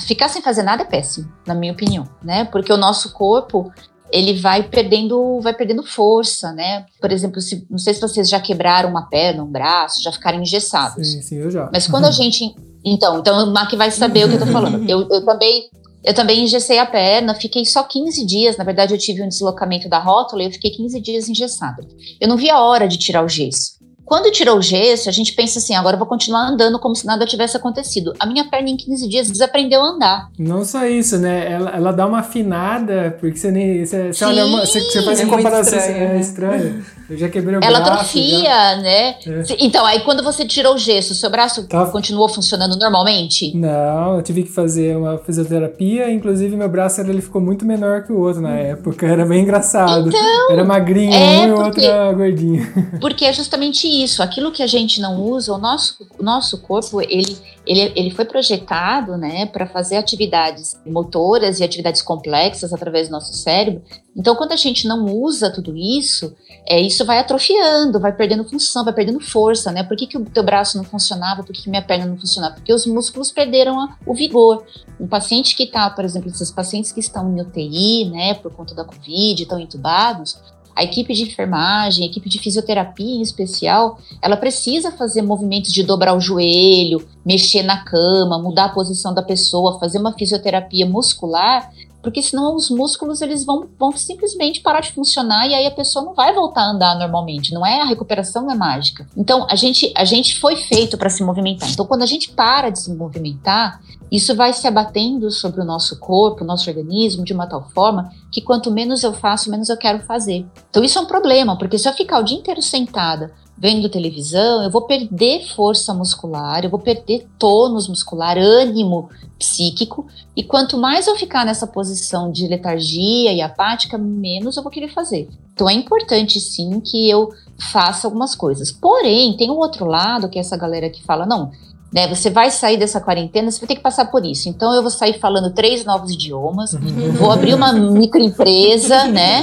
ficar 0.07 0.29
sem 0.29 0.43
fazer 0.43 0.63
nada 0.63 0.83
é 0.83 0.87
péssimo, 0.87 1.31
na 1.47 1.55
minha 1.55 1.73
opinião, 1.73 2.09
né? 2.23 2.45
Porque 2.45 2.73
o 2.73 2.77
nosso 2.77 3.13
corpo 3.13 3.71
ele 4.13 4.35
vai 4.35 4.63
perdendo, 4.63 5.41
vai 5.41 5.55
perdendo 5.55 5.83
força, 5.83 6.53
né? 6.53 6.85
Por 7.01 7.11
exemplo, 7.11 7.41
se, 7.41 7.67
não 7.71 7.79
sei 7.79 7.95
se 7.95 8.01
vocês 8.01 8.29
já 8.29 8.39
quebraram 8.39 8.91
uma 8.91 9.09
perna, 9.09 9.43
um 9.43 9.51
braço, 9.51 10.03
já 10.03 10.13
ficaram 10.13 10.41
engessados. 10.41 11.13
Sim, 11.13 11.23
sim, 11.23 11.37
eu 11.37 11.51
já. 11.51 11.71
Mas 11.73 11.87
quando 11.87 12.05
a 12.05 12.11
gente, 12.13 12.55
então, 12.85 13.19
então 13.19 13.49
o 13.49 13.53
Mac 13.53 13.73
vai 13.73 13.91
saber 13.91 14.27
o 14.27 14.29
que 14.29 14.35
eu 14.35 14.41
tô 14.41 14.47
falando. 14.47 14.89
Eu, 14.89 15.09
eu 15.09 15.25
também 15.25 15.71
eu 16.05 16.13
também 16.13 16.43
engessei 16.43 16.79
a 16.79 16.87
perna, 16.87 17.35
fiquei 17.35 17.65
só 17.65 17.85
15 17.85 18.27
dias. 18.27 18.57
Na 18.57 18.65
verdade, 18.65 18.93
eu 18.93 18.99
tive 18.99 19.23
um 19.23 19.29
deslocamento 19.29 19.89
da 19.89 19.99
rótula 19.99 20.43
e 20.43 20.47
eu 20.47 20.51
fiquei 20.51 20.71
15 20.71 21.01
dias 21.01 21.29
engessada. 21.29 21.87
Eu 22.21 22.29
não 22.29 22.37
vi 22.37 22.51
a 22.51 22.61
hora 22.61 22.89
de 22.89 22.99
tirar 22.99 23.25
o 23.25 23.29
gesso. 23.29 23.82
Quando 24.05 24.31
tirou 24.31 24.59
o 24.59 24.63
gesso, 24.63 25.09
a 25.09 25.13
gente 25.13 25.33
pensa 25.33 25.59
assim, 25.59 25.75
agora 25.75 25.95
eu 25.95 25.99
vou 25.99 26.09
continuar 26.09 26.49
andando 26.49 26.79
como 26.79 26.95
se 26.95 27.07
nada 27.07 27.25
tivesse 27.25 27.57
acontecido. 27.57 28.13
A 28.19 28.27
minha 28.27 28.49
perna 28.49 28.71
em 28.71 28.77
15 28.77 29.09
dias 29.09 29.31
desaprendeu 29.31 29.81
a 29.81 29.87
andar. 29.87 30.31
Não 30.39 30.65
só 30.65 30.87
isso, 30.87 31.19
né? 31.19 31.51
Ela, 31.51 31.71
ela 31.71 31.93
dá 31.93 32.07
uma 32.07 32.21
afinada, 32.21 33.17
porque 33.21 33.39
você 33.39 33.51
nem. 33.51 33.85
Você, 33.85 34.13
você 34.13 34.25
olha 34.25 34.45
uma, 34.45 34.67
você, 34.67 34.81
você 34.81 35.03
faz 35.03 35.21
é 35.21 35.27
comparação. 35.27 35.79
Estranho, 35.79 35.97
é 35.97 36.09
né? 36.09 36.21
estranho. 36.21 36.85
Eu 37.13 37.19
já 37.19 37.29
quebrei 37.29 37.57
o 37.57 37.61
ela 37.63 37.81
braço. 37.81 37.91
Ela 37.91 37.95
atrofia, 37.95 38.49
já. 38.49 38.77
né? 38.77 39.09
É. 39.27 39.57
Então, 39.59 39.85
aí 39.85 40.01
quando 40.01 40.23
você 40.23 40.47
tirou 40.47 40.75
o 40.75 40.79
gesso, 40.79 41.15
seu 41.15 41.29
braço 41.29 41.67
tá. 41.69 41.87
continuou 41.87 42.29
funcionando 42.29 42.77
normalmente? 42.79 43.55
Não, 43.55 44.17
eu 44.17 44.23
tive 44.23 44.45
que 44.45 44.51
fazer 44.51 44.97
uma 44.97 45.19
fisioterapia, 45.19 46.11
inclusive 46.11 46.57
meu 46.57 46.69
braço 46.69 47.01
ele 47.03 47.21
ficou 47.21 47.41
muito 47.41 47.67
menor 47.67 48.05
que 48.05 48.13
o 48.13 48.19
outro 48.19 48.41
na 48.41 48.57
época. 48.57 49.07
Era 49.07 49.27
bem 49.27 49.43
engraçado. 49.43 50.09
Então, 50.09 50.51
era 50.51 50.65
magrinho, 50.65 51.13
é 51.13 51.41
um 51.41 51.49
e 51.49 51.51
o 51.53 51.65
outro 51.65 51.83
era 51.83 52.13
gordinho. 52.13 52.67
Porque 53.01 53.25
é 53.25 53.33
justamente 53.33 53.87
isso. 53.93 54.23
Aquilo 54.23 54.53
que 54.53 54.63
a 54.63 54.67
gente 54.67 55.01
não 55.01 55.21
usa, 55.23 55.53
o 55.53 55.59
nosso, 55.59 56.07
o 56.19 56.23
nosso 56.23 56.59
corpo, 56.59 57.01
ele, 57.01 57.37
ele, 57.67 57.93
ele 57.95 58.11
foi 58.11 58.25
projetado 58.25 59.17
né, 59.17 59.47
para 59.47 59.67
fazer 59.67 59.97
atividades 59.97 60.79
motoras 60.87 61.61
e 61.61 61.65
atividades 61.65 62.03
complexas 62.03 62.73
através 62.73 63.09
do 63.09 63.13
nosso 63.13 63.33
cérebro. 63.35 63.83
Então, 64.17 64.37
quando 64.37 64.53
a 64.53 64.57
gente 64.57 64.87
não 64.87 65.07
usa 65.07 65.51
tudo 65.51 65.75
isso, 65.77 66.35
é, 66.67 66.81
isso 66.81 67.05
vai 67.05 67.19
atrofiando, 67.19 67.99
vai 67.99 68.13
perdendo 68.13 68.45
função, 68.45 68.85
vai 68.85 68.93
perdendo 68.93 69.21
força, 69.21 69.73
né? 69.73 69.83
Por 69.83 69.97
que, 69.97 70.07
que 70.07 70.19
o 70.19 70.25
teu 70.25 70.43
braço 70.43 70.77
não 70.77 70.85
funcionava? 70.85 71.43
Por 71.43 71.53
que, 71.53 71.63
que 71.63 71.71
minha 71.71 71.83
perna 71.83 72.07
não 72.07 72.17
funcionava? 72.17 72.55
Porque 72.55 72.73
os 72.73 72.87
músculos 72.87 73.33
perderam 73.33 73.81
a, 73.81 73.97
o 74.07 74.15
vigor. 74.15 74.65
Um 75.01 75.09
paciente 75.09 75.57
que 75.57 75.65
está, 75.65 75.89
por 75.91 76.05
exemplo, 76.05 76.29
esses 76.29 76.51
pacientes 76.51 76.93
que 76.93 77.01
estão 77.01 77.33
em 77.33 77.41
UTI, 77.41 78.11
né, 78.11 78.35
por 78.35 78.53
conta 78.53 78.75
da 78.75 78.85
Covid, 78.85 79.43
estão 79.43 79.59
entubados, 79.59 80.39
a 80.75 80.83
equipe 80.83 81.13
de 81.15 81.23
enfermagem, 81.23 82.05
a 82.05 82.11
equipe 82.11 82.29
de 82.29 82.39
fisioterapia 82.39 83.17
em 83.17 83.23
especial, 83.23 83.99
ela 84.21 84.37
precisa 84.37 84.93
fazer 84.93 85.23
movimentos 85.23 85.73
de 85.73 85.83
dobrar 85.83 86.15
o 86.15 86.21
joelho, 86.21 87.07
mexer 87.25 87.63
na 87.63 87.85
cama, 87.85 88.39
mudar 88.39 88.67
a 88.67 88.69
posição 88.71 89.13
da 89.15 89.23
pessoa, 89.23 89.79
fazer 89.79 89.99
uma 89.99 90.13
fisioterapia 90.13 90.87
muscular 90.87 91.71
porque 92.03 92.21
senão 92.21 92.57
os 92.57 92.69
músculos 92.69 93.23
eles 93.23 93.45
vão, 93.45 93.69
vão 93.79 93.93
simplesmente 93.93 94.61
parar 94.61 94.81
de 94.81 94.93
funcionar 94.93 95.49
e 95.49 95.55
aí 95.55 95.67
a 95.67 95.71
pessoa 95.71 96.05
não 96.05 96.15
vai 96.15 96.35
voltar 96.35 96.63
a 96.63 96.71
andar 96.71 96.99
normalmente. 96.99 97.55
Não 97.55 97.65
é 97.65 97.81
a 97.81 97.87
recuperação 97.87 98.43
não 98.43 98.53
é 98.53 98.55
mágica. 98.55 99.07
Então 99.17 99.47
a 99.49 99.55
gente 99.55 99.93
a 99.97 100.05
gente 100.05 100.39
foi 100.39 100.57
feito 100.57 100.99
para 100.99 101.09
se 101.09 101.23
movimentar. 101.23 101.71
Então 101.71 101.87
quando 101.87 102.03
a 102.03 102.07
gente 102.07 102.31
para 102.31 102.71
de 102.71 102.81
se 102.81 102.93
movimentar, 102.93 103.81
isso 104.11 104.35
vai 104.35 104.53
se 104.53 104.67
abatendo 104.67 105.31
sobre 105.31 105.61
o 105.61 105.65
nosso 105.65 105.99
corpo, 105.99 106.45
o 106.45 106.47
nosso 106.47 106.69
organismo 106.69 107.25
de 107.25 107.33
uma 107.33 107.47
tal 107.47 107.63
forma 107.71 108.13
que 108.31 108.43
quanto 108.43 108.71
menos 108.71 109.03
eu 109.03 109.13
faço, 109.13 109.51
menos 109.51 109.69
eu 109.69 109.77
quero 109.77 110.01
fazer. 110.01 110.45
Então 110.69 110.83
isso 110.83 110.99
é 110.99 111.03
um 111.03 111.07
problema, 111.07 111.57
porque 111.57 111.79
se 111.79 111.89
eu 111.89 111.93
ficar 111.93 112.19
o 112.19 112.23
dia 112.23 112.37
inteiro 112.37 112.61
sentada 112.61 113.33
vendo 113.57 113.89
televisão, 113.89 114.63
eu 114.63 114.71
vou 114.71 114.83
perder 114.83 115.47
força 115.55 115.95
muscular, 115.95 116.65
eu 116.65 116.71
vou 116.71 116.81
perder 116.81 117.29
tônus 117.39 117.89
muscular, 117.89 118.37
ânimo 118.37 119.09
psíquico, 119.39 120.07
e 120.37 120.43
quanto 120.43 120.79
mais 120.79 121.07
eu 121.07 121.17
ficar 121.17 121.45
nessa 121.45 121.67
posição 121.67 122.31
de 122.31 122.47
letargia 122.49 123.33
e 123.33 123.41
apática, 123.41 123.99
menos 123.99 124.57
eu 124.57 124.63
vou 124.63 124.73
querer 124.73 124.89
fazer. 124.89 125.29
Então 125.53 125.69
é 125.69 125.75
importante 125.75 126.41
sim 126.41 126.81
que 126.81 127.09
eu 127.09 127.31
faça 127.59 128.07
algumas 128.07 128.35
coisas. 128.35 128.73
Porém, 128.73 129.37
tem 129.37 129.51
um 129.51 129.59
outro 129.59 129.87
lado, 129.87 130.29
que 130.29 130.39
é 130.39 130.41
essa 130.41 130.57
galera 130.57 130.91
que 130.91 131.03
fala, 131.03 131.27
não, 131.27 131.51
né? 131.93 132.09
Você 132.09 132.31
vai 132.31 132.51
sair 132.51 132.79
dessa 132.79 133.01
quarentena, 133.01 133.51
você 133.51 133.61
vai 133.61 133.69
ter 133.69 133.77
que 133.77 133.83
passar 133.83 134.07
por 134.07 134.25
isso. 134.25 134.49
Então 134.49 134.75
eu 134.75 134.81
vou 134.81 134.91
sair 134.91 135.19
falando 135.19 135.53
três 135.53 135.85
novos 135.85 136.11
idiomas, 136.11 136.75
vou 137.19 137.31
abrir 137.31 137.55
uma 137.55 137.71
microempresa, 137.75 139.05
né? 139.05 139.43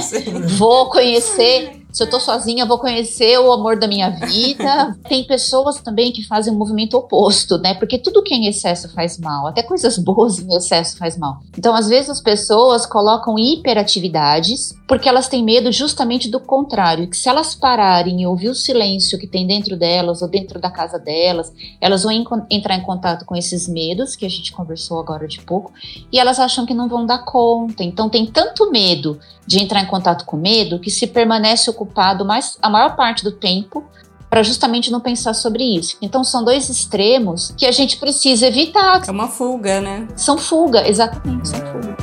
Vou 0.58 0.90
conhecer 0.90 1.79
se 1.92 2.02
eu 2.02 2.10
tô 2.10 2.20
sozinha, 2.20 2.66
vou 2.66 2.78
conhecer 2.78 3.38
o 3.38 3.52
amor 3.52 3.78
da 3.78 3.86
minha 3.86 4.10
vida. 4.10 4.96
Tem 5.08 5.24
pessoas 5.24 5.80
também 5.80 6.12
que 6.12 6.26
fazem 6.26 6.52
um 6.52 6.56
movimento 6.56 6.96
oposto, 6.96 7.58
né? 7.58 7.74
Porque 7.74 7.98
tudo 7.98 8.22
que 8.22 8.34
é 8.34 8.36
em 8.36 8.46
excesso 8.46 8.92
faz 8.92 9.18
mal, 9.18 9.46
até 9.46 9.62
coisas 9.62 9.98
boas 9.98 10.38
em 10.38 10.54
excesso 10.54 10.96
faz 10.96 11.16
mal. 11.16 11.40
Então, 11.56 11.74
às 11.74 11.88
vezes 11.88 12.10
as 12.10 12.20
pessoas 12.20 12.86
colocam 12.86 13.38
hiperatividades 13.38 14.74
porque 14.90 15.08
elas 15.08 15.28
têm 15.28 15.44
medo 15.44 15.70
justamente 15.70 16.28
do 16.28 16.40
contrário, 16.40 17.08
que 17.08 17.16
se 17.16 17.28
elas 17.28 17.54
pararem 17.54 18.22
e 18.22 18.26
ouvir 18.26 18.48
o 18.48 18.54
silêncio 18.56 19.18
que 19.20 19.26
tem 19.26 19.46
dentro 19.46 19.76
delas 19.76 20.20
ou 20.20 20.26
dentro 20.26 20.60
da 20.60 20.68
casa 20.68 20.98
delas, 20.98 21.52
elas 21.80 22.02
vão 22.02 22.12
entrar 22.50 22.74
em 22.74 22.82
contato 22.82 23.24
com 23.24 23.36
esses 23.36 23.68
medos 23.68 24.16
que 24.16 24.26
a 24.26 24.28
gente 24.28 24.52
conversou 24.52 24.98
agora 24.98 25.28
de 25.28 25.40
pouco, 25.42 25.72
e 26.10 26.18
elas 26.18 26.40
acham 26.40 26.66
que 26.66 26.74
não 26.74 26.88
vão 26.88 27.06
dar 27.06 27.24
conta. 27.24 27.84
Então 27.84 28.08
tem 28.08 28.26
tanto 28.26 28.68
medo 28.70 29.20
de 29.46 29.58
entrar 29.58 29.80
em 29.80 29.86
contato 29.86 30.24
com 30.24 30.36
medo 30.36 30.78
que 30.78 30.90
se 30.90 31.06
permanece 31.06 31.70
ocupado 31.80 32.24
mais 32.24 32.58
a 32.60 32.68
maior 32.68 32.94
parte 32.94 33.24
do 33.24 33.32
tempo 33.32 33.84
para 34.28 34.42
justamente 34.42 34.92
não 34.92 35.00
pensar 35.00 35.34
sobre 35.34 35.64
isso. 35.64 35.96
Então 36.00 36.22
são 36.22 36.44
dois 36.44 36.68
extremos 36.68 37.52
que 37.56 37.66
a 37.66 37.72
gente 37.72 37.96
precisa 37.96 38.46
evitar. 38.46 39.02
É 39.06 39.10
uma 39.10 39.28
fuga, 39.28 39.80
né? 39.80 40.06
São 40.14 40.38
fuga, 40.38 40.86
exatamente, 40.86 41.48
são 41.48 41.58
fuga. 41.58 41.96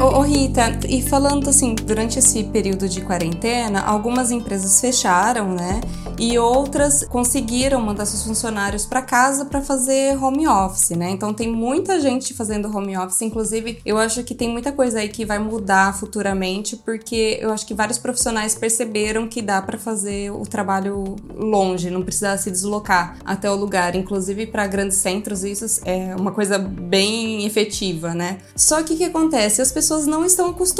Ô, 0.00 0.20
ô, 0.20 0.22
Rita, 0.22 0.77
e 0.88 1.02
falando 1.02 1.50
assim, 1.50 1.74
durante 1.74 2.18
esse 2.18 2.44
período 2.44 2.88
de 2.88 3.02
quarentena, 3.02 3.80
algumas 3.80 4.30
empresas 4.30 4.80
fecharam, 4.80 5.52
né? 5.52 5.82
E 6.18 6.38
outras 6.38 7.04
conseguiram 7.04 7.80
mandar 7.80 8.06
seus 8.06 8.24
funcionários 8.24 8.86
para 8.86 9.02
casa 9.02 9.44
para 9.44 9.60
fazer 9.60 10.16
home 10.16 10.48
office, 10.48 10.90
né? 10.90 11.10
Então 11.10 11.34
tem 11.34 11.52
muita 11.52 12.00
gente 12.00 12.32
fazendo 12.32 12.74
home 12.74 12.96
office, 12.96 13.20
inclusive 13.20 13.80
eu 13.84 13.98
acho 13.98 14.24
que 14.24 14.34
tem 14.34 14.48
muita 14.48 14.72
coisa 14.72 15.00
aí 15.00 15.08
que 15.08 15.26
vai 15.26 15.38
mudar 15.38 15.94
futuramente, 15.94 16.74
porque 16.76 17.38
eu 17.40 17.52
acho 17.52 17.66
que 17.66 17.74
vários 17.74 17.98
profissionais 17.98 18.54
perceberam 18.54 19.28
que 19.28 19.42
dá 19.42 19.60
para 19.60 19.78
fazer 19.78 20.30
o 20.30 20.42
trabalho 20.42 21.16
longe, 21.36 21.90
não 21.90 22.02
precisa 22.02 22.36
se 22.38 22.50
deslocar 22.50 23.18
até 23.26 23.50
o 23.50 23.54
lugar, 23.54 23.94
inclusive 23.94 24.46
para 24.46 24.66
grandes 24.66 24.96
centros, 24.96 25.44
isso 25.44 25.82
é 25.84 26.16
uma 26.16 26.32
coisa 26.32 26.58
bem 26.58 27.44
efetiva, 27.44 28.14
né? 28.14 28.38
Só 28.56 28.82
que 28.82 28.94
o 28.94 28.96
que 28.96 29.04
acontece? 29.04 29.60
As 29.60 29.70
pessoas 29.70 30.06
não 30.06 30.24
estão 30.24 30.48
acostumadas 30.48 30.77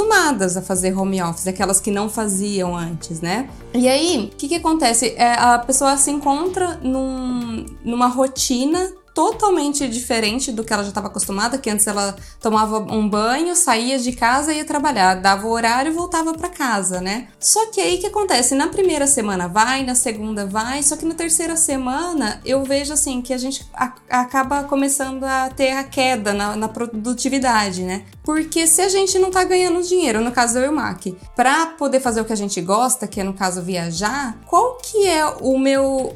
a 0.57 0.61
fazer 0.61 0.97
home 0.97 1.21
office, 1.21 1.47
aquelas 1.47 1.79
que 1.79 1.91
não 1.91 2.09
faziam 2.09 2.75
antes, 2.75 3.21
né? 3.21 3.49
E 3.73 3.87
aí, 3.87 4.31
o 4.33 4.35
que, 4.35 4.47
que 4.47 4.55
acontece? 4.55 5.13
É, 5.17 5.33
a 5.33 5.59
pessoa 5.59 5.97
se 5.97 6.11
encontra 6.11 6.79
num, 6.81 7.65
numa 7.83 8.07
rotina 8.07 8.91
totalmente 9.19 9.85
diferente 9.89 10.49
do 10.49 10.63
que 10.63 10.71
ela 10.71 10.81
já 10.81 10.87
estava 10.87 11.07
acostumada, 11.07 11.57
que 11.57 11.69
antes 11.69 11.85
ela 11.85 12.15
tomava 12.39 12.79
um 12.79 13.09
banho, 13.09 13.53
saía 13.53 13.99
de 13.99 14.13
casa 14.13 14.53
e 14.53 14.59
ia 14.59 14.63
trabalhar, 14.63 15.15
dava 15.15 15.45
o 15.45 15.51
horário 15.51 15.91
e 15.91 15.93
voltava 15.93 16.33
para 16.33 16.47
casa, 16.47 17.01
né? 17.01 17.27
Só 17.37 17.65
que 17.65 17.81
aí 17.81 17.97
que 17.97 18.07
acontece? 18.07 18.55
Na 18.55 18.67
primeira 18.67 19.05
semana 19.05 19.49
vai, 19.49 19.83
na 19.83 19.93
segunda 19.93 20.45
vai, 20.45 20.81
só 20.83 20.95
que 20.95 21.03
na 21.03 21.13
terceira 21.13 21.57
semana 21.57 22.39
eu 22.45 22.63
vejo 22.63 22.93
assim 22.93 23.21
que 23.21 23.33
a 23.33 23.37
gente 23.37 23.69
acaba 24.09 24.63
começando 24.63 25.25
a 25.25 25.49
ter 25.49 25.73
a 25.73 25.83
queda 25.83 26.33
na, 26.33 26.55
na, 26.55 26.69
produtividade, 26.69 27.83
né? 27.83 28.05
Porque 28.23 28.67
se 28.67 28.81
a 28.81 28.87
gente 28.87 29.19
não 29.19 29.31
tá 29.31 29.43
ganhando 29.43 29.83
dinheiro, 29.83 30.21
no 30.21 30.31
caso 30.31 30.59
eu 30.59 30.67
e 30.67 30.69
o 30.69 30.73
Mac, 30.73 31.07
para 31.35 31.65
poder 31.65 31.99
fazer 31.99 32.21
o 32.21 32.25
que 32.25 32.31
a 32.31 32.37
gente 32.37 32.61
gosta, 32.61 33.05
que 33.05 33.19
é 33.19 33.23
no 33.25 33.33
caso 33.33 33.61
viajar, 33.61 34.39
qual 34.45 34.77
que 34.77 35.05
é 35.05 35.25
o 35.25 35.59
meu 35.59 36.15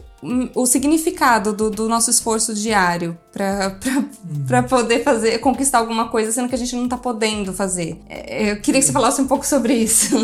o 0.55 0.65
significado 0.65 1.53
do, 1.53 1.69
do 1.69 1.89
nosso 1.89 2.09
esforço 2.09 2.53
diário 2.53 3.17
para 3.31 3.77
uhum. 3.85 4.63
poder 4.67 5.03
fazer 5.03 5.39
conquistar 5.39 5.79
alguma 5.79 6.07
coisa, 6.07 6.31
sendo 6.31 6.47
que 6.47 6.55
a 6.55 6.57
gente 6.57 6.75
não 6.75 6.85
está 6.85 6.97
podendo 6.97 7.51
fazer. 7.51 7.99
É, 8.09 8.51
eu 8.51 8.61
queria 8.61 8.79
que 8.79 8.85
você 8.87 8.91
falasse 8.91 9.21
um 9.21 9.27
pouco 9.27 9.45
sobre 9.45 9.73
isso. 9.73 10.15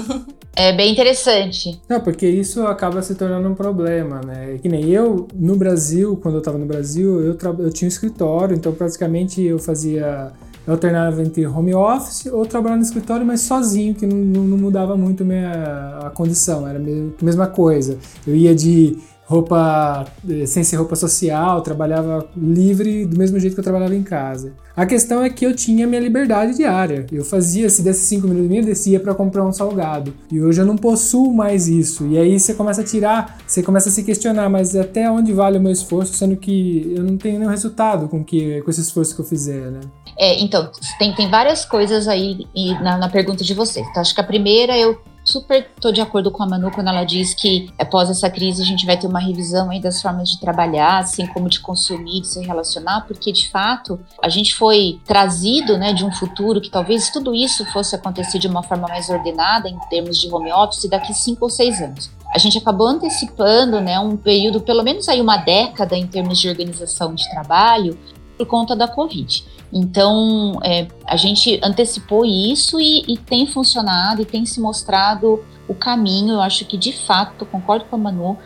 É 0.55 0.75
bem 0.75 0.91
interessante. 0.91 1.79
Não, 1.87 2.01
porque 2.01 2.27
isso 2.27 2.65
acaba 2.67 3.01
se 3.01 3.15
tornando 3.15 3.47
um 3.47 3.55
problema, 3.55 4.19
né? 4.19 4.57
Que 4.61 4.67
nem 4.67 4.89
eu, 4.89 5.27
no 5.33 5.55
Brasil, 5.55 6.17
quando 6.21 6.35
eu 6.35 6.39
estava 6.39 6.57
no 6.57 6.65
Brasil, 6.65 7.21
eu, 7.21 7.37
eu 7.59 7.71
tinha 7.71 7.87
um 7.87 7.89
escritório, 7.89 8.57
então 8.57 8.73
praticamente 8.73 9.41
eu 9.41 9.57
fazia 9.57 10.33
eu 10.69 10.73
alternava 10.73 11.23
entre 11.23 11.47
home 11.47 11.73
office 11.73 12.27
ou 12.27 12.45
trabalhar 12.45 12.75
no 12.75 12.83
escritório, 12.83 13.25
mas 13.25 13.41
sozinho, 13.41 13.95
que 13.95 14.05
não, 14.05 14.17
não 14.17 14.55
mudava 14.55 14.95
muito 14.95 15.25
minha, 15.25 15.97
a 16.03 16.11
condição, 16.11 16.67
era 16.67 16.77
a 16.77 17.25
mesma 17.25 17.47
coisa. 17.47 17.97
Eu 18.27 18.35
ia 18.35 18.53
de 18.53 18.95
roupa 19.29 20.07
eh, 20.27 20.47
sem 20.47 20.63
ser 20.63 20.77
roupa 20.77 20.95
social, 20.95 21.61
trabalhava 21.61 22.27
livre 22.35 23.05
do 23.05 23.15
mesmo 23.15 23.39
jeito 23.39 23.53
que 23.53 23.59
eu 23.59 23.63
trabalhava 23.63 23.95
em 23.95 24.01
casa. 24.01 24.53
A 24.75 24.87
questão 24.87 25.21
é 25.21 25.29
que 25.29 25.45
eu 25.45 25.55
tinha 25.55 25.85
minha 25.85 26.01
liberdade 26.01 26.55
diária. 26.55 27.05
Eu 27.11 27.23
fazia, 27.23 27.69
se 27.69 27.83
desse 27.83 28.07
5 28.07 28.27
minutos 28.27 28.57
eu 28.57 28.65
descia 28.65 28.99
para 28.99 29.13
comprar 29.13 29.45
um 29.45 29.51
salgado. 29.51 30.15
E 30.31 30.41
hoje 30.41 30.59
eu 30.59 30.65
não 30.65 30.75
possuo 30.75 31.31
mais 31.31 31.67
isso. 31.67 32.07
E 32.07 32.17
aí 32.17 32.39
você 32.39 32.55
começa 32.55 32.81
a 32.81 32.83
tirar, 32.83 33.37
você 33.45 33.61
começa 33.61 33.89
a 33.89 33.91
se 33.91 34.01
questionar, 34.01 34.49
mas 34.49 34.75
até 34.75 35.11
onde 35.11 35.31
vale 35.31 35.59
o 35.59 35.61
meu 35.61 35.71
esforço, 35.71 36.13
sendo 36.13 36.35
que 36.35 36.91
eu 36.97 37.03
não 37.03 37.15
tenho 37.15 37.37
nenhum 37.37 37.51
resultado 37.51 38.07
com, 38.07 38.23
que, 38.23 38.61
com 38.63 38.71
esse 38.71 38.81
esforço 38.81 39.13
que 39.13 39.21
eu 39.21 39.25
fizer, 39.25 39.69
né? 39.69 39.81
É, 40.17 40.41
então, 40.41 40.71
tem, 40.97 41.13
tem 41.13 41.29
várias 41.29 41.65
coisas 41.65 42.07
aí 42.07 42.47
na, 42.81 42.97
na 42.97 43.09
pergunta 43.09 43.43
de 43.43 43.53
você. 43.53 43.81
Então, 43.81 44.01
acho 44.01 44.15
que 44.15 44.21
a 44.21 44.23
primeira 44.23 44.75
eu 44.75 44.97
super 45.29 45.69
tô 45.79 45.91
de 45.91 46.01
acordo 46.01 46.31
com 46.31 46.41
a 46.41 46.47
Manu 46.47 46.71
quando 46.71 46.87
ela 46.87 47.03
diz 47.03 47.35
que 47.35 47.71
após 47.77 48.09
essa 48.09 48.29
crise 48.29 48.63
a 48.63 48.65
gente 48.65 48.85
vai 48.85 48.97
ter 48.97 49.05
uma 49.05 49.19
revisão 49.19 49.69
aí 49.69 49.79
das 49.79 50.01
formas 50.01 50.29
de 50.29 50.39
trabalhar, 50.39 50.97
assim 50.97 51.27
como 51.27 51.47
de 51.47 51.59
consumir, 51.59 52.21
de 52.21 52.27
se 52.27 52.43
relacionar, 52.43 53.01
porque 53.01 53.31
de 53.31 53.47
fato 53.49 53.99
a 54.21 54.27
gente 54.27 54.55
foi 54.55 54.99
trazido, 55.05 55.77
né, 55.77 55.93
de 55.93 56.03
um 56.03 56.11
futuro 56.11 56.59
que 56.59 56.69
talvez 56.69 57.09
tudo 57.11 57.35
isso 57.35 57.63
fosse 57.65 57.95
acontecer 57.95 58.39
de 58.39 58.47
uma 58.47 58.63
forma 58.63 58.87
mais 58.87 59.09
ordenada 59.09 59.69
em 59.69 59.77
termos 59.89 60.17
de 60.19 60.33
home 60.33 60.51
office 60.51 60.89
daqui 60.89 61.13
cinco 61.13 61.45
ou 61.45 61.49
seis 61.49 61.79
anos. 61.79 62.09
A 62.33 62.37
gente 62.37 62.57
acabou 62.57 62.87
antecipando, 62.87 63.79
né, 63.79 63.99
um 63.99 64.17
período, 64.17 64.61
pelo 64.61 64.83
menos 64.83 65.07
aí 65.09 65.21
uma 65.21 65.37
década 65.37 65.95
em 65.95 66.07
termos 66.07 66.39
de 66.39 66.49
organização 66.49 67.13
de 67.13 67.29
trabalho 67.29 67.97
por 68.39 68.47
conta 68.47 68.73
da 68.73 68.87
Covid. 68.87 69.43
Então, 69.71 70.59
é, 70.63 70.87
a 71.05 71.17
gente 71.17 71.59
antecipou 71.61 72.25
isso 72.25 72.79
e, 72.79 73.03
e, 73.05 73.17
tem 73.17 73.45
funcionado 73.45 74.21
e 74.21 74.25
tem 74.25 74.45
se 74.45 74.61
mostrado 74.61 75.43
o 75.67 75.75
caminho. 75.75 76.35
Eu 76.35 76.41
acho 76.41 76.63
que, 76.65 76.77
de 76.77 76.93
fato, 76.93 77.45
concordo 77.45 77.85
com 77.85 77.97
a 77.97 77.99
Manu, 77.99 78.37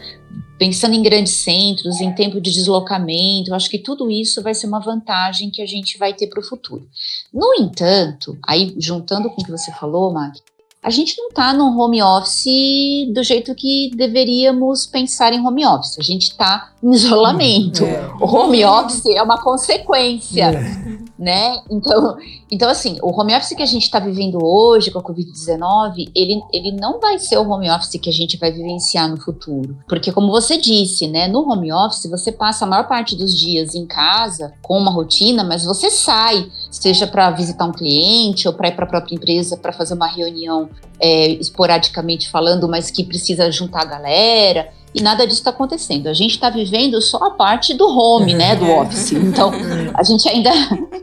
pensando 0.58 0.96
em 0.96 1.04
grandes 1.04 1.34
centros, 1.34 2.02
em 2.02 2.14
tempo 2.14 2.42
de 2.42 2.52
deslocamento, 2.52 3.52
eu 3.52 3.56
acho 3.56 3.70
que 3.70 3.78
tudo 3.78 4.10
isso 4.10 4.42
vai 4.42 4.56
ser 4.56 4.66
uma 4.66 4.80
vantagem 4.80 5.52
que 5.52 5.62
a 5.62 5.66
gente 5.66 5.98
vai 5.98 6.14
ter 6.14 6.28
para 6.28 6.40
o 6.40 6.44
futuro. 6.44 6.88
No 7.32 7.54
entanto, 7.60 8.38
aí 8.46 8.76
juntando 8.80 9.30
com 9.30 9.42
o 9.42 9.46
que 9.46 9.52
você 9.52 9.72
falou, 9.74 10.12
Mac, 10.12 10.36
a 10.84 10.90
gente 10.90 11.18
não 11.18 11.30
está 11.30 11.54
num 11.54 11.80
home 11.80 12.04
office 12.04 13.08
do 13.14 13.24
jeito 13.24 13.56
que 13.56 13.90
deveríamos 13.96 14.86
pensar 14.86 15.32
em 15.32 15.40
home 15.40 15.66
office. 15.66 15.98
A 15.98 16.04
gente 16.04 16.24
está 16.24 16.72
em 16.84 16.92
isolamento. 16.92 17.86
É. 17.86 18.06
O 18.20 18.26
home 18.26 18.66
office 18.66 19.06
é 19.06 19.24
uma 19.24 19.42
consequência. 19.42 20.46
É 20.46 21.13
né? 21.24 21.58
Então, 21.72 22.18
então, 22.52 22.70
assim, 22.70 22.98
o 23.02 23.10
home 23.10 23.34
office 23.36 23.56
que 23.56 23.64
a 23.64 23.68
gente 23.68 23.84
está 23.84 24.00
vivendo 24.00 24.38
hoje 24.44 24.92
com 24.92 25.00
a 25.00 25.04
Covid-19, 25.04 26.12
ele, 26.14 26.42
ele 26.52 26.72
não 26.74 27.00
vai 27.00 27.18
ser 27.18 27.38
o 27.38 27.50
home 27.50 27.70
office 27.70 28.00
que 28.00 28.10
a 28.10 28.14
gente 28.14 28.38
vai 28.38 28.52
vivenciar 28.52 29.10
no 29.10 29.18
futuro. 29.18 29.78
Porque, 29.88 30.12
como 30.12 30.30
você 30.30 30.58
disse, 30.58 31.08
né, 31.08 31.28
no 31.28 31.50
home 31.50 31.72
office 31.72 32.10
você 32.10 32.32
passa 32.32 32.66
a 32.66 32.68
maior 32.68 32.88
parte 32.88 33.16
dos 33.16 33.38
dias 33.38 33.74
em 33.74 33.86
casa 33.86 34.54
com 34.62 34.78
uma 34.78 34.92
rotina, 34.92 35.44
mas 35.44 35.64
você 35.64 35.90
sai, 35.90 36.48
seja 36.70 37.08
para 37.08 37.32
visitar 37.32 37.66
um 37.66 37.72
cliente 37.72 38.48
ou 38.48 38.54
para 38.54 38.68
ir 38.68 38.76
para 38.76 38.86
a 38.86 38.90
própria 38.90 39.16
empresa 39.16 39.58
para 39.58 39.72
fazer 39.72 39.94
uma 39.94 40.08
reunião 40.08 40.70
é, 41.00 41.28
esporadicamente 41.30 42.30
falando, 42.30 42.68
mas 42.68 42.92
que 42.92 43.04
precisa 43.04 43.52
juntar 43.52 43.82
a 43.82 43.86
galera 43.86 44.70
e 44.94 45.02
nada 45.02 45.26
disso 45.26 45.40
está 45.40 45.50
acontecendo. 45.50 46.08
A 46.08 46.14
gente 46.14 46.32
está 46.32 46.50
vivendo 46.50 47.02
só 47.02 47.18
a 47.18 47.32
parte 47.32 47.74
do 47.74 47.88
home, 47.88 48.34
né, 48.34 48.56
do 48.56 48.70
office. 48.70 49.12
Então, 49.14 49.52
a 49.94 50.04
gente 50.04 50.28
ainda 50.30 50.52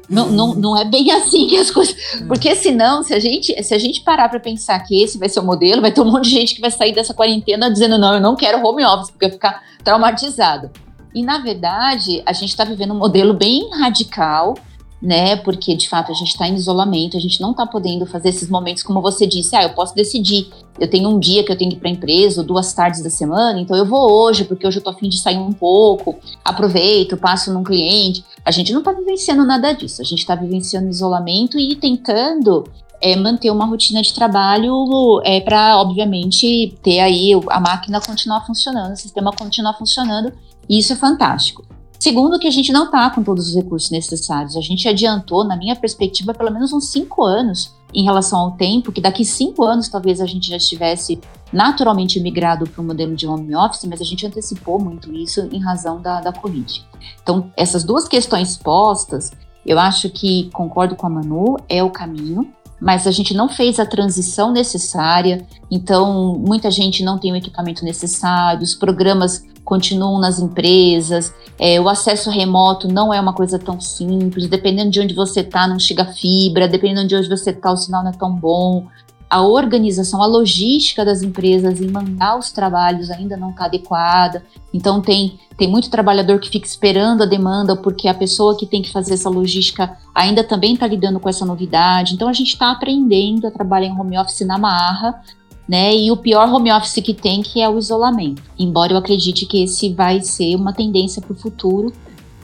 não, 0.09 0.29
não, 0.29 0.55
não 0.55 0.77
é 0.77 0.85
bem 0.85 1.11
assim 1.11 1.49
que 1.49 1.57
as 1.57 1.71
coisas. 1.71 1.97
Porque 2.29 2.55
senão, 2.55 3.03
se 3.03 3.13
a 3.13 3.19
gente, 3.19 3.61
se 3.63 3.75
a 3.75 3.79
gente 3.79 4.03
parar 4.03 4.29
para 4.29 4.39
pensar 4.39 4.79
que 4.81 5.03
esse 5.03 5.19
vai 5.19 5.29
ser 5.29 5.41
o 5.41 5.45
modelo, 5.45 5.83
vai 5.83 5.91
ter 5.91 6.01
um 6.01 6.05
monte 6.05 6.25
de 6.25 6.31
gente 6.31 6.55
que 6.55 6.61
vai 6.61 6.71
sair 6.71 6.95
dessa 6.95 7.13
quarentena 7.13 7.71
dizendo: 7.71 7.99
não, 7.99 8.15
eu 8.15 8.21
não 8.21 8.37
quero 8.37 8.65
home 8.65 8.85
office, 8.85 9.11
porque 9.11 9.27
eu 9.27 9.31
ficar 9.31 9.63
traumatizado. 9.83 10.71
E 11.13 11.23
na 11.23 11.39
verdade, 11.39 12.23
a 12.25 12.33
gente 12.33 12.51
está 12.51 12.65
vivendo 12.65 12.93
um 12.93 12.99
modelo 12.99 13.35
bem 13.35 13.69
radical 13.73 14.55
né? 15.01 15.37
Porque 15.37 15.75
de 15.75 15.89
fato 15.89 16.13
a 16.13 16.15
gente 16.15 16.29
está 16.29 16.47
em 16.47 16.55
isolamento, 16.55 17.17
a 17.17 17.21
gente 17.21 17.41
não 17.41 17.53
está 17.53 17.67
podendo 17.67 18.05
fazer 18.05 18.29
esses 18.29 18.49
momentos 18.49 18.83
como 18.83 19.01
você 19.01 19.27
disse. 19.27 19.57
Ah, 19.57 19.63
eu 19.63 19.71
posso 19.71 19.95
decidir. 19.95 20.51
Eu 20.79 20.89
tenho 20.89 21.09
um 21.09 21.19
dia 21.19 21.43
que 21.45 21.51
eu 21.51 21.57
tenho 21.57 21.71
que 21.71 21.77
ir 21.77 21.81
para 21.81 21.89
a 21.89 21.93
empresa, 21.93 22.41
ou 22.41 22.47
duas 22.47 22.73
tardes 22.73 23.03
da 23.03 23.11
semana, 23.11 23.61
então 23.61 23.77
eu 23.77 23.85
vou 23.85 24.11
hoje 24.11 24.45
porque 24.45 24.67
hoje 24.67 24.79
eu 24.79 24.83
tô 24.83 24.91
afim 24.91 25.09
de 25.09 25.19
sair 25.19 25.39
um 25.39 25.53
pouco. 25.53 26.17
Aproveito, 26.45 27.17
passo 27.17 27.53
num 27.53 27.65
cliente. 27.65 28.25
A 28.45 28.51
gente 28.51 28.73
não 28.73 28.81
está 28.81 28.93
vivenciando 28.93 29.45
nada 29.45 29.73
disso. 29.73 30.01
A 30.01 30.05
gente 30.05 30.19
está 30.19 30.35
vivenciando 30.35 30.89
isolamento 30.89 31.59
e 31.59 31.75
tentando 31.77 32.65
é, 33.01 33.17
manter 33.17 33.51
uma 33.51 33.65
rotina 33.65 34.03
de 34.03 34.13
trabalho 34.13 35.21
é, 35.25 35.41
para, 35.41 35.79
obviamente, 35.79 36.79
ter 36.83 37.01
aí 37.01 37.33
a 37.49 37.61
máquina 37.61 38.01
continuar 38.01 38.47
funcionando, 38.47 38.93
o 38.93 38.97
sistema 38.97 39.33
continuar 39.33 39.75
funcionando. 39.75 40.33
E 40.69 40.79
isso 40.79 40.93
é 40.93 40.97
fantástico. 40.97 41.65
Segundo, 42.01 42.39
que 42.39 42.49
a 42.49 42.51
gente 42.51 42.73
não 42.73 42.87
está 42.87 43.11
com 43.11 43.23
todos 43.23 43.49
os 43.49 43.55
recursos 43.55 43.91
necessários. 43.91 44.57
A 44.57 44.63
gente 44.63 44.89
adiantou, 44.89 45.45
na 45.45 45.55
minha 45.55 45.77
perspectiva, 45.77 46.33
pelo 46.33 46.51
menos 46.51 46.73
uns 46.73 46.87
cinco 46.87 47.23
anos 47.23 47.77
em 47.93 48.05
relação 48.05 48.39
ao 48.39 48.53
tempo, 48.53 48.91
que 48.91 49.03
daqui 49.03 49.23
cinco 49.23 49.63
anos 49.65 49.87
talvez 49.87 50.19
a 50.19 50.25
gente 50.25 50.49
já 50.49 50.57
estivesse 50.57 51.21
naturalmente 51.53 52.19
migrado 52.19 52.67
para 52.67 52.81
o 52.81 52.85
modelo 52.85 53.15
de 53.15 53.27
home 53.27 53.55
office, 53.55 53.85
mas 53.85 54.01
a 54.01 54.05
gente 54.05 54.27
antecipou 54.27 54.81
muito 54.81 55.13
isso 55.13 55.47
em 55.53 55.61
razão 55.61 56.01
da, 56.01 56.23
da 56.23 56.33
Covid. 56.33 56.87
Então, 57.23 57.53
essas 57.55 57.85
duas 57.85 58.09
questões 58.09 58.57
postas, 58.57 59.31
eu 59.67 59.79
acho 59.79 60.09
que 60.09 60.49
concordo 60.55 60.97
com 60.97 61.07
a 61.07 61.11
Manu, 61.11 61.59
é 61.69 61.85
o 61.85 61.91
caminho 61.91 62.51
mas 62.81 63.07
a 63.07 63.11
gente 63.11 63.35
não 63.35 63.49
fez 63.49 63.79
a 63.79 63.87
transição 63.87 64.53
necessária, 64.53 65.47
então 65.71 66.39
muita 66.39 66.71
gente 66.71 67.05
não 67.05 67.19
tem 67.19 67.33
o 67.33 67.37
equipamento 67.37 67.85
necessário, 67.85 68.63
os 68.63 68.75
programas 68.75 69.45
continuam 69.65 70.19
nas 70.19 70.39
empresas, 70.41 71.33
é, 71.59 71.81
o 71.81 71.89
acesso 71.89 72.31
remoto 72.31 72.89
não 72.89 73.13
é 73.13 73.21
uma 73.21 73.33
coisa 73.33 73.59
tão 73.59 73.81
simples, 73.81 74.49
dependendo 74.49 74.91
de 74.91 75.01
onde 75.01 75.15
você 75.15 75.41
está, 75.41 75.69
não 75.69 75.79
chega 75.79 76.05
fibra, 76.05 76.67
dependendo 76.67 77.07
de 77.07 77.15
onde 77.15 77.29
você 77.29 77.51
está, 77.51 77.71
o 77.71 77.77
sinal 77.77 78.03
não 78.03 78.11
é 78.11 78.15
tão 78.15 78.35
bom 78.35 78.87
a 79.31 79.43
organização, 79.43 80.21
a 80.21 80.27
logística 80.27 81.05
das 81.05 81.23
empresas 81.23 81.81
em 81.81 81.87
mandar 81.87 82.37
os 82.37 82.51
trabalhos 82.51 83.11
ainda 83.11 83.37
não 83.37 83.51
está 83.51 83.67
adequada. 83.67 84.45
Então 84.75 85.01
tem, 85.01 85.39
tem 85.57 85.69
muito 85.69 85.89
trabalhador 85.89 86.41
que 86.41 86.51
fica 86.51 86.67
esperando 86.67 87.23
a 87.23 87.27
demanda 87.27 87.77
porque 87.77 88.09
a 88.09 88.15
pessoa 88.15 88.57
que 88.57 88.67
tem 88.67 88.83
que 88.83 88.91
fazer 88.91 89.15
essa 89.15 89.31
logística 89.31 89.97
ainda 90.13 90.43
também 90.43 90.75
está 90.75 90.85
lidando 90.89 91.21
com 91.21 91.29
essa 91.29 91.47
novidade. 91.47 92.15
Então 92.15 92.29
a 92.29 92.33
gente 92.33 92.55
está 92.55 92.73
aprendendo 92.73 93.47
a 93.47 93.53
trabalhar 93.53 93.87
em 93.87 93.99
home 93.99 94.19
office 94.19 94.45
na 94.45 94.59
marra, 94.59 95.23
né? 95.69 95.95
E 95.95 96.11
o 96.11 96.17
pior 96.17 96.53
home 96.53 96.73
office 96.73 97.01
que 97.01 97.15
tem 97.15 97.41
que 97.41 97.61
é 97.61 97.69
o 97.69 97.79
isolamento. 97.79 98.43
Embora 98.59 98.93
eu 98.93 98.99
acredite 98.99 99.47
que 99.47 99.63
esse 99.63 99.95
vai 99.95 100.21
ser 100.21 100.57
uma 100.57 100.73
tendência 100.73 101.23
para 101.23 101.33
o 101.33 101.37
futuro 101.37 101.93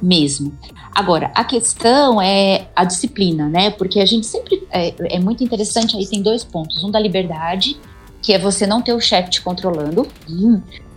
mesmo. 0.01 0.57
Agora, 0.95 1.31
a 1.35 1.45
questão 1.45 2.21
é 2.21 2.69
a 2.75 2.85
disciplina, 2.85 3.49
né? 3.49 3.71
Porque 3.71 4.01
a 4.01 4.07
gente 4.07 4.27
sempre. 4.27 4.67
É, 4.71 5.17
é 5.17 5.19
muito 5.19 5.43
interessante, 5.45 5.97
aí 5.97 6.07
tem 6.07 6.23
dois 6.23 6.45
pontos. 6.45 6.83
Um 6.83 6.91
da 6.91 6.99
liberdade, 6.99 7.79
que 8.23 8.33
é 8.33 8.39
você 8.39 8.67
não 8.67 8.83
ter 8.83 8.93
o 8.93 9.01
chefe 9.01 9.31
te 9.31 9.43
controlando. 9.43 10.07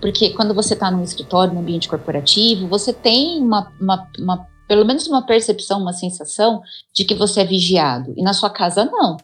Porque 0.02 0.30
quando 0.32 0.54
você 0.54 0.74
está 0.74 0.90
num 0.90 1.04
escritório, 1.04 1.54
num 1.54 1.60
ambiente 1.60 1.90
corporativo, 1.90 2.68
você 2.68 2.94
tem 2.94 3.42
uma, 3.42 3.72
uma, 3.80 4.08
uma, 4.18 4.48
pelo 4.68 4.86
menos 4.86 5.08
uma 5.08 5.26
percepção, 5.26 5.82
uma 5.82 5.94
sensação 5.94 6.62
de 6.94 7.04
que 7.04 7.16
você 7.16 7.42
é 7.42 7.46
vigiado. 7.46 8.14
E 8.16 8.24
na 8.24 8.34
sua 8.34 8.50
casa, 8.50 8.86
não 8.86 9.18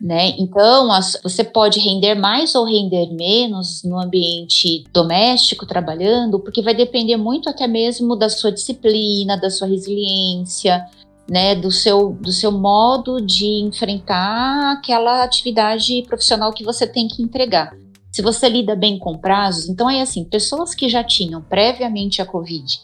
né? 0.00 0.34
Então, 0.38 0.92
as, 0.92 1.18
você 1.22 1.42
pode 1.42 1.80
render 1.80 2.14
mais 2.14 2.54
ou 2.54 2.64
render 2.64 3.12
menos 3.12 3.82
no 3.82 3.98
ambiente 3.98 4.84
doméstico, 4.92 5.66
trabalhando, 5.66 6.38
porque 6.38 6.62
vai 6.62 6.74
depender 6.74 7.16
muito 7.16 7.48
até 7.48 7.66
mesmo 7.66 8.16
da 8.16 8.28
sua 8.28 8.52
disciplina, 8.52 9.36
da 9.36 9.50
sua 9.50 9.66
resiliência, 9.66 10.84
né? 11.28 11.54
Do 11.54 11.70
seu, 11.70 12.12
do 12.12 12.32
seu 12.32 12.52
modo 12.52 13.20
de 13.20 13.62
enfrentar 13.62 14.72
aquela 14.72 15.22
atividade 15.24 16.02
profissional 16.06 16.52
que 16.52 16.64
você 16.64 16.86
tem 16.86 17.08
que 17.08 17.22
entregar. 17.22 17.76
Se 18.10 18.22
você 18.22 18.48
lida 18.48 18.74
bem 18.74 18.98
com 18.98 19.18
prazos, 19.18 19.68
então 19.68 19.88
é 19.88 20.00
assim, 20.00 20.24
pessoas 20.24 20.74
que 20.74 20.88
já 20.88 21.04
tinham 21.04 21.42
previamente 21.42 22.22
a 22.22 22.26
Covid 22.26 22.80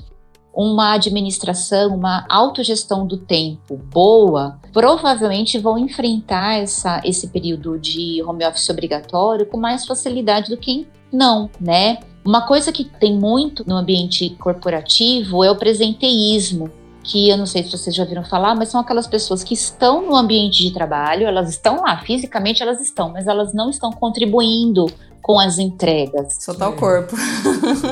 uma 0.54 0.92
administração, 0.92 1.94
uma 1.94 2.24
autogestão 2.28 3.06
do 3.06 3.18
tempo 3.18 3.76
boa, 3.76 4.58
provavelmente 4.74 5.56
vão 5.56 5.78
enfrentar 5.78 6.56
essa, 6.56 7.00
esse 7.04 7.28
período 7.28 7.78
de 7.78 8.20
home 8.24 8.44
office 8.44 8.68
obrigatório 8.68 9.46
com 9.46 9.56
mais 9.56 9.86
facilidade 9.86 10.50
do 10.50 10.56
que 10.56 10.86
não, 11.12 11.48
né? 11.60 11.98
Uma 12.24 12.44
coisa 12.44 12.72
que 12.72 12.84
tem 12.84 13.16
muito 13.16 13.66
no 13.68 13.76
ambiente 13.76 14.30
corporativo 14.30 15.44
é 15.44 15.50
o 15.50 15.56
presenteísmo, 15.56 16.70
que 17.04 17.28
eu 17.28 17.36
não 17.36 17.46
sei 17.46 17.62
se 17.62 17.70
vocês 17.70 17.94
já 17.94 18.04
viram 18.04 18.24
falar, 18.24 18.56
mas 18.56 18.70
são 18.70 18.80
aquelas 18.80 19.06
pessoas 19.06 19.44
que 19.44 19.54
estão 19.54 20.06
no 20.06 20.16
ambiente 20.16 20.64
de 20.64 20.72
trabalho, 20.72 21.26
elas 21.26 21.50
estão 21.50 21.82
lá, 21.82 21.98
fisicamente 21.98 22.60
elas 22.60 22.80
estão, 22.80 23.10
mas 23.10 23.28
elas 23.28 23.54
não 23.54 23.70
estão 23.70 23.92
contribuindo 23.92 24.86
com 25.22 25.38
as 25.38 25.58
entregas. 25.58 26.36
Soltar 26.40 26.70
o 26.70 26.72
corpo. 26.72 27.16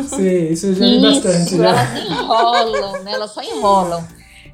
Sim, 0.09 0.49
isso 0.51 0.75
já 0.75 0.85
é 0.85 1.01
bastante. 1.01 1.57
Já. 1.57 1.69
Elas 1.69 2.11
enrolam, 2.11 3.03
né? 3.05 3.13
Elas 3.13 3.31
só 3.31 3.43
enrolam. 3.43 4.03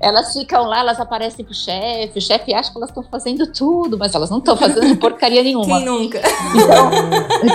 Elas 0.01 0.33
ficam 0.33 0.65
lá, 0.65 0.79
elas 0.81 1.01
aparecem 1.01 1.45
pro 1.45 1.53
chefe, 1.53 2.19
o 2.19 2.23
chefe 2.23 2.55
acha 2.55 2.71
que 2.71 2.79
elas 2.79 2.91
estão 2.91 3.03
fazendo 3.03 3.47
tudo, 3.53 3.99
mas 3.99 4.15
elas 4.15 4.31
não 4.31 4.39
estão 4.39 4.57
fazendo 4.57 4.95
porcaria 4.99 5.43
nenhuma. 5.43 5.65
Quem 5.65 5.85
nunca? 5.85 6.21
Então, 6.55 6.91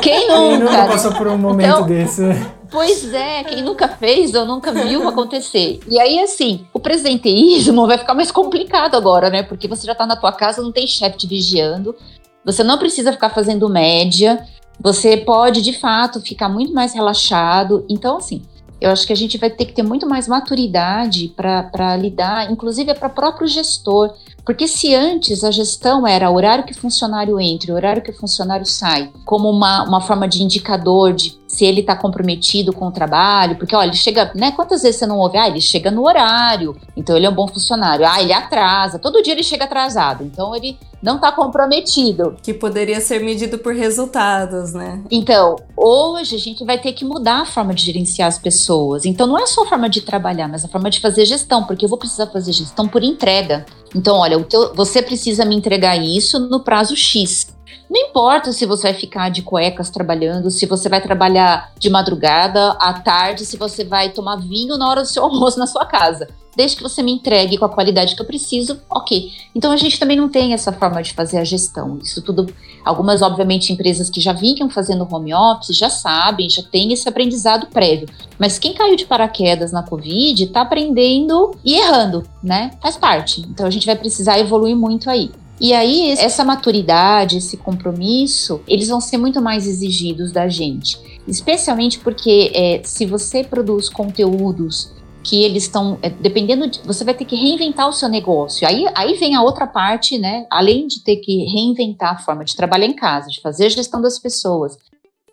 quem 0.02 0.28
nunca? 0.28 0.50
Quem 0.50 0.60
nunca 0.60 0.86
passou 0.88 1.14
por 1.14 1.28
um 1.28 1.38
momento 1.38 1.70
então, 1.70 1.88
desse? 1.88 2.24
Pois 2.70 3.14
é, 3.14 3.44
quem 3.44 3.62
nunca 3.62 3.88
fez 3.88 4.34
ou 4.34 4.46
nunca 4.46 4.72
viu 4.72 5.08
acontecer. 5.08 5.80
E 5.88 6.00
aí, 6.00 6.20
assim, 6.20 6.66
o 6.74 6.80
presenteísmo 6.80 7.88
vai 7.88 7.98
ficar 7.98 8.14
mais 8.14 8.32
complicado 8.32 8.96
agora, 8.96 9.30
né? 9.30 9.44
Porque 9.44 9.68
você 9.68 9.88
já 9.88 9.96
tá 9.96 10.06
na 10.06 10.16
tua 10.16 10.34
casa, 10.34 10.62
não 10.62 10.72
tem 10.72 10.86
chefe 10.86 11.20
te 11.20 11.28
vigiando, 11.28 11.96
você 12.44 12.64
não 12.64 12.78
precisa 12.78 13.14
ficar 13.14 13.30
fazendo 13.30 13.70
média, 13.70 14.46
você 14.80 15.16
pode, 15.16 15.62
de 15.62 15.72
fato, 15.80 16.20
ficar 16.20 16.50
muito 16.50 16.74
mais 16.74 16.94
relaxado. 16.94 17.86
Então, 17.88 18.18
assim, 18.18 18.42
eu 18.82 18.92
acho 18.92 19.08
que 19.08 19.14
a 19.14 19.16
gente 19.16 19.38
vai 19.38 19.50
ter 19.50 19.66
que 19.66 19.74
ter 19.74 19.84
muito 19.84 20.08
mais 20.08 20.28
maturidade 20.28 21.34
para 21.36 21.96
lidar, 21.96 22.52
inclusive 22.52 22.94
para 22.94 23.08
o 23.08 23.12
próprio 23.12 23.48
gestor. 23.48 24.14
Porque 24.46 24.68
se 24.68 24.94
antes 24.94 25.44
a 25.44 25.52
gestão 25.52 26.06
era 26.06 26.30
horário 26.30 26.66
que 26.66 26.74
o 26.74 26.78
funcionário 26.78 27.40
entra, 27.40 27.74
horário 27.74 28.02
que 28.02 28.12
o 28.12 28.18
funcionário 28.18 28.66
sai, 28.66 29.10
como 29.24 29.50
uma, 29.50 29.84
uma 29.84 30.02
forma 30.02 30.28
de 30.28 30.44
indicador 30.44 31.14
de 31.14 31.40
se 31.48 31.64
ele 31.64 31.80
está 31.80 31.96
comprometido 31.96 32.74
com 32.74 32.88
o 32.88 32.92
trabalho, 32.92 33.56
porque 33.56 33.76
olha, 33.76 33.88
ele 33.88 33.96
chega, 33.96 34.32
né? 34.36 34.52
Quantas 34.52 34.82
vezes 34.82 34.98
você 34.98 35.06
não 35.06 35.20
ouve? 35.20 35.38
Ah, 35.38 35.48
ele 35.48 35.62
chega 35.62 35.90
no 35.90 36.06
horário, 36.06 36.76
então 36.98 37.16
ele 37.16 37.26
é 37.26 37.30
um 37.30 37.34
bom 37.34 37.48
funcionário. 37.48 38.06
Ah, 38.06 38.22
ele 38.22 38.34
atrasa, 38.34 39.00
todo 39.00 39.22
dia 39.22 39.34
ele 39.34 39.44
chega 39.44 39.64
atrasado, 39.64 40.26
então 40.26 40.54
ele 40.54 40.78
não 41.04 41.18
está 41.18 41.34
comprometido. 41.34 42.38
Que 42.42 42.54
poderia 42.54 43.02
ser 43.02 43.20
medido 43.20 43.60
por 43.60 43.76
resultados, 43.76 44.74
né? 44.74 45.04
Então, 45.12 45.58
hoje 45.76 46.36
a 46.36 46.40
gente 46.40 46.64
vai 46.64 46.80
ter 46.80 46.94
que 46.94 47.04
mudar 47.04 47.42
a 47.42 47.46
forma 47.46 47.74
de 47.74 47.84
gerenciar 47.84 48.30
as 48.30 48.38
pessoas. 48.38 49.06
Então, 49.06 49.28
não 49.28 49.38
é 49.38 49.46
só 49.46 49.64
a 49.64 49.68
forma 49.68 49.90
de 49.90 50.02
trabalhar, 50.02 50.48
mas 50.48 50.64
a 50.64 50.70
forma 50.70 50.90
de 50.90 51.02
fazer 51.02 51.26
gestão, 51.26 51.66
porque 51.66 51.84
eu 51.84 51.90
vou 51.90 51.98
precisar 51.98 52.28
fazer 52.28 52.54
gestão 52.54 52.88
por 52.88 53.04
entrega. 53.04 53.66
Então, 53.94 54.16
olha, 54.16 54.42
teu, 54.46 54.74
você 54.74 55.02
precisa 55.02 55.44
me 55.44 55.56
entregar 55.56 55.98
isso 55.98 56.40
no 56.40 56.62
prazo 56.62 56.96
X. 56.96 57.54
Não 57.90 58.00
importa 58.00 58.54
se 58.54 58.66
você 58.66 58.84
vai 58.84 58.94
ficar 58.94 59.30
de 59.30 59.42
cuecas 59.42 59.90
trabalhando, 59.90 60.50
se 60.50 60.66
você 60.66 60.88
vai 60.88 61.02
trabalhar 61.02 61.74
de 61.78 61.90
madrugada, 61.90 62.72
à 62.80 62.94
tarde, 62.94 63.46
se 63.46 63.58
você 63.58 63.84
vai 63.84 64.10
tomar 64.10 64.38
vinho 64.38 64.78
na 64.78 64.90
hora 64.90 65.02
do 65.02 65.08
seu 65.08 65.22
almoço 65.26 65.60
na 65.60 65.68
sua 65.68 65.86
casa. 65.86 66.28
Desde 66.56 66.78
que 66.78 66.84
você 66.84 67.02
me 67.02 67.12
entregue 67.12 67.58
com 67.58 67.66
a 67.66 67.70
qualidade 67.70 68.16
que 68.16 68.22
eu 68.22 68.26
preciso, 68.26 68.80
ok. 68.90 69.32
Então 69.56 69.72
a 69.72 69.78
gente 69.78 70.00
também 70.00 70.18
não 70.18 70.30
tem 70.30 70.54
essa 70.54 70.72
forma 70.72 71.02
de 71.02 71.14
fazer 71.14 71.38
a 71.38 71.44
gestão. 71.44 72.00
Isso 72.02 72.22
tudo, 72.22 72.54
algumas, 72.84 73.22
obviamente, 73.22 73.74
empresas 73.74 74.10
que 74.10 74.22
já 74.22 74.34
vinham 74.34 74.70
fazendo 74.70 75.08
home 75.10 75.34
office 75.34 75.76
já 75.76 75.90
sabem, 75.90 76.50
já 76.50 76.64
tem 76.64 76.92
esse 76.94 77.08
aprendizado 77.08 77.68
prévio. 77.68 78.08
Mas 78.38 78.60
quem 78.60 78.74
caiu 78.74 78.96
de 78.96 79.06
paraquedas 79.06 79.72
na 79.72 79.84
Covid 79.84 80.44
está 80.44 80.62
aprendendo 80.62 81.56
e 81.64 81.76
errando, 81.76 82.24
né? 82.42 82.72
Faz 82.82 82.98
parte. 82.98 83.42
Então 83.42 83.66
a 83.66 83.70
gente 83.70 83.86
vai 83.86 83.96
precisar 83.96 84.40
evoluir 84.40 84.76
muito 84.76 85.10
aí. 85.10 85.32
E 85.62 85.72
aí, 85.72 86.12
essa 86.12 86.44
maturidade, 86.44 87.38
esse 87.38 87.56
compromisso, 87.58 88.62
eles 88.68 88.90
vão 88.90 89.00
ser 89.00 89.18
muito 89.18 89.42
mais 89.42 89.68
exigidos 89.68 90.32
da 90.32 90.48
gente. 90.50 91.00
Especialmente 91.28 92.00
porque 92.00 92.52
é, 92.54 92.82
se 92.84 93.06
você 93.06 93.44
produz 93.44 93.88
conteúdos 93.88 94.92
que 95.24 95.42
eles 95.42 95.64
estão, 95.64 95.98
é, 96.02 96.10
dependendo, 96.10 96.68
de, 96.70 96.80
você 96.82 97.04
vai 97.04 97.14
ter 97.14 97.24
que 97.24 97.36
reinventar 97.36 97.88
o 97.88 97.94
seu 97.94 98.10
negócio. 98.10 98.68
Aí, 98.68 98.86
aí 98.94 99.14
vem 99.16 99.36
a 99.36 99.42
outra 99.42 99.66
parte, 99.66 100.18
né? 100.18 100.46
Além 100.50 100.86
de 100.86 101.02
ter 101.02 101.16
que 101.18 101.46
reinventar 101.46 102.16
a 102.16 102.18
forma 102.20 102.44
de 102.44 102.56
trabalhar 102.56 102.86
em 102.86 102.96
casa, 102.96 103.30
de 103.30 103.40
fazer 103.40 103.68
a 103.68 103.70
gestão 103.70 104.02
das 104.02 104.20
pessoas, 104.20 104.78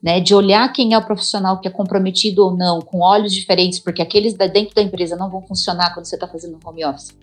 né? 0.00 0.20
De 0.20 0.34
olhar 0.34 0.72
quem 0.72 0.94
é 0.94 0.98
o 0.98 1.04
profissional 1.04 1.60
que 1.60 1.66
é 1.66 1.70
comprometido 1.70 2.44
ou 2.44 2.56
não, 2.56 2.80
com 2.80 3.00
olhos 3.00 3.34
diferentes, 3.34 3.80
porque 3.80 4.00
aqueles 4.00 4.34
da 4.34 4.46
dentro 4.46 4.74
da 4.74 4.82
empresa 4.82 5.16
não 5.16 5.28
vão 5.28 5.42
funcionar 5.42 5.92
quando 5.92 6.06
você 6.06 6.14
está 6.14 6.28
fazendo 6.28 6.58
home 6.64 6.84
office. 6.84 7.18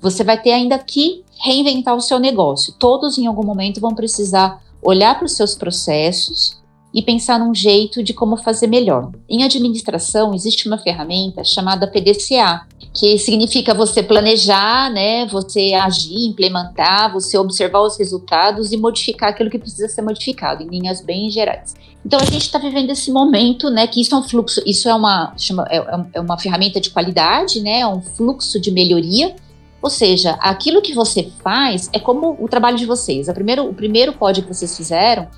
Você 0.00 0.24
vai 0.24 0.40
ter 0.40 0.52
ainda 0.52 0.78
que 0.78 1.24
reinventar 1.40 1.94
o 1.94 2.00
seu 2.00 2.18
negócio. 2.18 2.74
Todos, 2.78 3.16
em 3.16 3.26
algum 3.26 3.44
momento, 3.44 3.80
vão 3.80 3.94
precisar 3.94 4.60
olhar 4.82 5.16
para 5.16 5.26
os 5.26 5.36
seus 5.36 5.54
processos 5.54 6.58
e 6.92 7.02
pensar 7.02 7.38
num 7.38 7.54
jeito 7.54 8.02
de 8.02 8.14
como 8.14 8.36
fazer 8.36 8.66
melhor. 8.66 9.10
Em 9.28 9.42
administração 9.44 10.34
existe 10.34 10.66
uma 10.66 10.78
ferramenta 10.78 11.44
chamada 11.44 11.86
PDCA, 11.86 12.66
que 12.94 13.18
significa 13.18 13.74
você 13.74 14.02
planejar, 14.02 14.90
né, 14.90 15.26
você 15.26 15.74
agir, 15.74 16.26
implementar, 16.26 17.12
você 17.12 17.36
observar 17.36 17.80
os 17.82 17.98
resultados 17.98 18.72
e 18.72 18.76
modificar 18.76 19.30
aquilo 19.30 19.50
que 19.50 19.58
precisa 19.58 19.88
ser 19.88 20.02
modificado, 20.02 20.62
em 20.62 20.68
linhas 20.68 21.02
bem 21.02 21.30
gerais. 21.30 21.74
Então 22.04 22.18
a 22.18 22.24
gente 22.24 22.42
está 22.42 22.58
vivendo 22.58 22.90
esse 22.90 23.12
momento, 23.12 23.68
né, 23.68 23.86
que 23.86 24.00
isso 24.00 24.14
é 24.14 24.18
um 24.18 24.22
fluxo, 24.22 24.62
isso 24.64 24.88
é 24.88 24.94
uma, 24.94 25.34
chama, 25.36 25.66
é, 25.70 25.76
é, 25.76 26.06
é 26.14 26.20
uma 26.20 26.38
ferramenta 26.38 26.80
de 26.80 26.90
qualidade, 26.90 27.60
né, 27.60 27.80
é 27.80 27.86
um 27.86 28.00
fluxo 28.00 28.58
de 28.58 28.70
melhoria. 28.70 29.36
Ou 29.80 29.90
seja, 29.90 30.32
aquilo 30.40 30.82
que 30.82 30.92
você 30.92 31.30
faz 31.40 31.88
é 31.92 32.00
como 32.00 32.36
o 32.40 32.48
trabalho 32.48 32.76
de 32.76 32.84
vocês. 32.84 33.28
O 33.28 33.32
primeiro, 33.32 33.68
o 33.68 33.72
primeiro 33.72 34.12
código 34.12 34.48
que 34.48 34.54
vocês 34.54 34.76
fizeram 34.76 35.28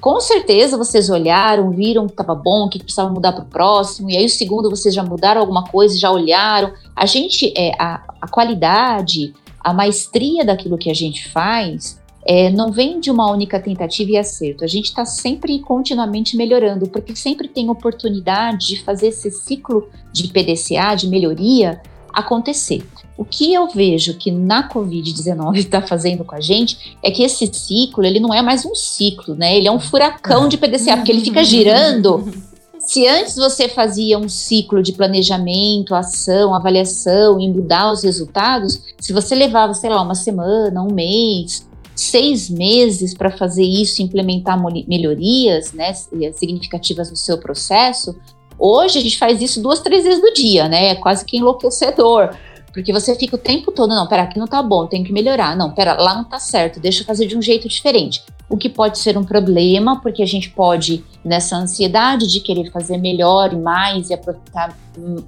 com 0.00 0.20
certeza 0.20 0.76
vocês 0.76 1.08
olharam, 1.10 1.70
viram 1.70 2.06
que 2.06 2.12
estava 2.12 2.34
bom, 2.34 2.68
que 2.68 2.78
precisava 2.78 3.12
mudar 3.12 3.32
para 3.32 3.44
o 3.44 3.46
próximo, 3.46 4.10
e 4.10 4.16
aí 4.16 4.24
o 4.24 4.28
segundo 4.28 4.68
vocês 4.68 4.94
já 4.94 5.02
mudaram 5.02 5.40
alguma 5.40 5.64
coisa, 5.64 5.98
já 5.98 6.10
olharam. 6.10 6.72
A 6.94 7.06
gente, 7.06 7.52
é, 7.56 7.72
a, 7.78 8.02
a 8.20 8.28
qualidade, 8.28 9.34
a 9.60 9.72
maestria 9.72 10.44
daquilo 10.44 10.76
que 10.76 10.90
a 10.90 10.94
gente 10.94 11.28
faz, 11.28 12.00
é, 12.24 12.50
não 12.50 12.70
vem 12.70 13.00
de 13.00 13.10
uma 13.10 13.30
única 13.30 13.60
tentativa 13.60 14.12
e 14.12 14.16
acerto. 14.16 14.64
A 14.64 14.68
gente 14.68 14.86
está 14.86 15.04
sempre 15.04 15.58
continuamente 15.60 16.36
melhorando, 16.36 16.88
porque 16.88 17.14
sempre 17.16 17.48
tem 17.48 17.68
oportunidade 17.68 18.68
de 18.68 18.82
fazer 18.84 19.08
esse 19.08 19.30
ciclo 19.30 19.88
de 20.12 20.28
PDCA, 20.28 20.94
de 20.94 21.08
melhoria, 21.08 21.80
acontecer. 22.12 22.84
O 23.22 23.24
que 23.24 23.54
eu 23.54 23.68
vejo 23.68 24.14
que 24.14 24.32
na 24.32 24.68
Covid-19 24.68 25.58
está 25.58 25.80
fazendo 25.80 26.24
com 26.24 26.34
a 26.34 26.40
gente 26.40 26.96
é 27.00 27.08
que 27.08 27.22
esse 27.22 27.46
ciclo, 27.54 28.04
ele 28.04 28.18
não 28.18 28.34
é 28.34 28.42
mais 28.42 28.66
um 28.66 28.74
ciclo, 28.74 29.36
né? 29.36 29.56
Ele 29.56 29.68
é 29.68 29.70
um 29.70 29.78
furacão 29.78 30.48
de 30.48 30.58
PDCA, 30.58 30.96
porque 30.96 31.12
ele 31.12 31.20
fica 31.20 31.44
girando. 31.44 32.28
Se 32.80 33.06
antes 33.06 33.36
você 33.36 33.68
fazia 33.68 34.18
um 34.18 34.28
ciclo 34.28 34.82
de 34.82 34.92
planejamento, 34.92 35.94
ação, 35.94 36.52
avaliação 36.52 37.38
e 37.38 37.48
mudar 37.48 37.92
os 37.92 38.02
resultados, 38.02 38.82
se 38.98 39.12
você 39.12 39.36
levava, 39.36 39.72
sei 39.72 39.88
lá, 39.88 40.02
uma 40.02 40.16
semana, 40.16 40.82
um 40.82 40.92
mês, 40.92 41.64
seis 41.94 42.50
meses 42.50 43.14
para 43.14 43.30
fazer 43.30 43.62
isso, 43.62 44.02
implementar 44.02 44.60
melhorias 44.88 45.72
né, 45.72 45.92
significativas 46.34 47.08
no 47.08 47.16
seu 47.16 47.38
processo, 47.38 48.16
hoje 48.58 48.98
a 48.98 49.00
gente 49.00 49.16
faz 49.16 49.40
isso 49.40 49.62
duas, 49.62 49.78
três 49.78 50.02
vezes 50.02 50.20
no 50.20 50.34
dia, 50.34 50.68
né? 50.68 50.88
É 50.88 50.94
quase 50.96 51.24
que 51.24 51.36
enlouquecedor. 51.36 52.30
Porque 52.72 52.92
você 52.92 53.14
fica 53.14 53.36
o 53.36 53.38
tempo 53.38 53.70
todo, 53.70 53.90
não, 53.90 54.06
pera, 54.06 54.22
aqui 54.22 54.38
não 54.38 54.46
tá 54.46 54.62
bom, 54.62 54.86
tem 54.86 55.04
que 55.04 55.12
melhorar. 55.12 55.54
Não, 55.56 55.70
pera, 55.70 55.94
lá 55.94 56.14
não 56.14 56.24
tá 56.24 56.38
certo, 56.38 56.80
deixa 56.80 57.02
eu 57.02 57.06
fazer 57.06 57.26
de 57.26 57.36
um 57.36 57.42
jeito 57.42 57.68
diferente. 57.68 58.22
O 58.48 58.56
que 58.56 58.68
pode 58.68 58.98
ser 58.98 59.18
um 59.18 59.24
problema, 59.24 60.00
porque 60.00 60.22
a 60.22 60.26
gente 60.26 60.50
pode, 60.50 61.04
nessa 61.24 61.56
ansiedade 61.56 62.26
de 62.26 62.40
querer 62.40 62.70
fazer 62.70 62.96
melhor 62.96 63.52
e 63.52 63.56
mais 63.56 64.08
e 64.08 64.14
aproveitar 64.14 64.76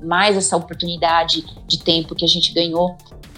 mais 0.03 0.37
essa 0.37 0.57
oportunidade 0.57 1.45
de 1.67 1.79
tempo 1.79 2.15
que 2.15 2.25
a 2.25 2.29
gente 2.29 2.53
ganhou, 2.53 2.97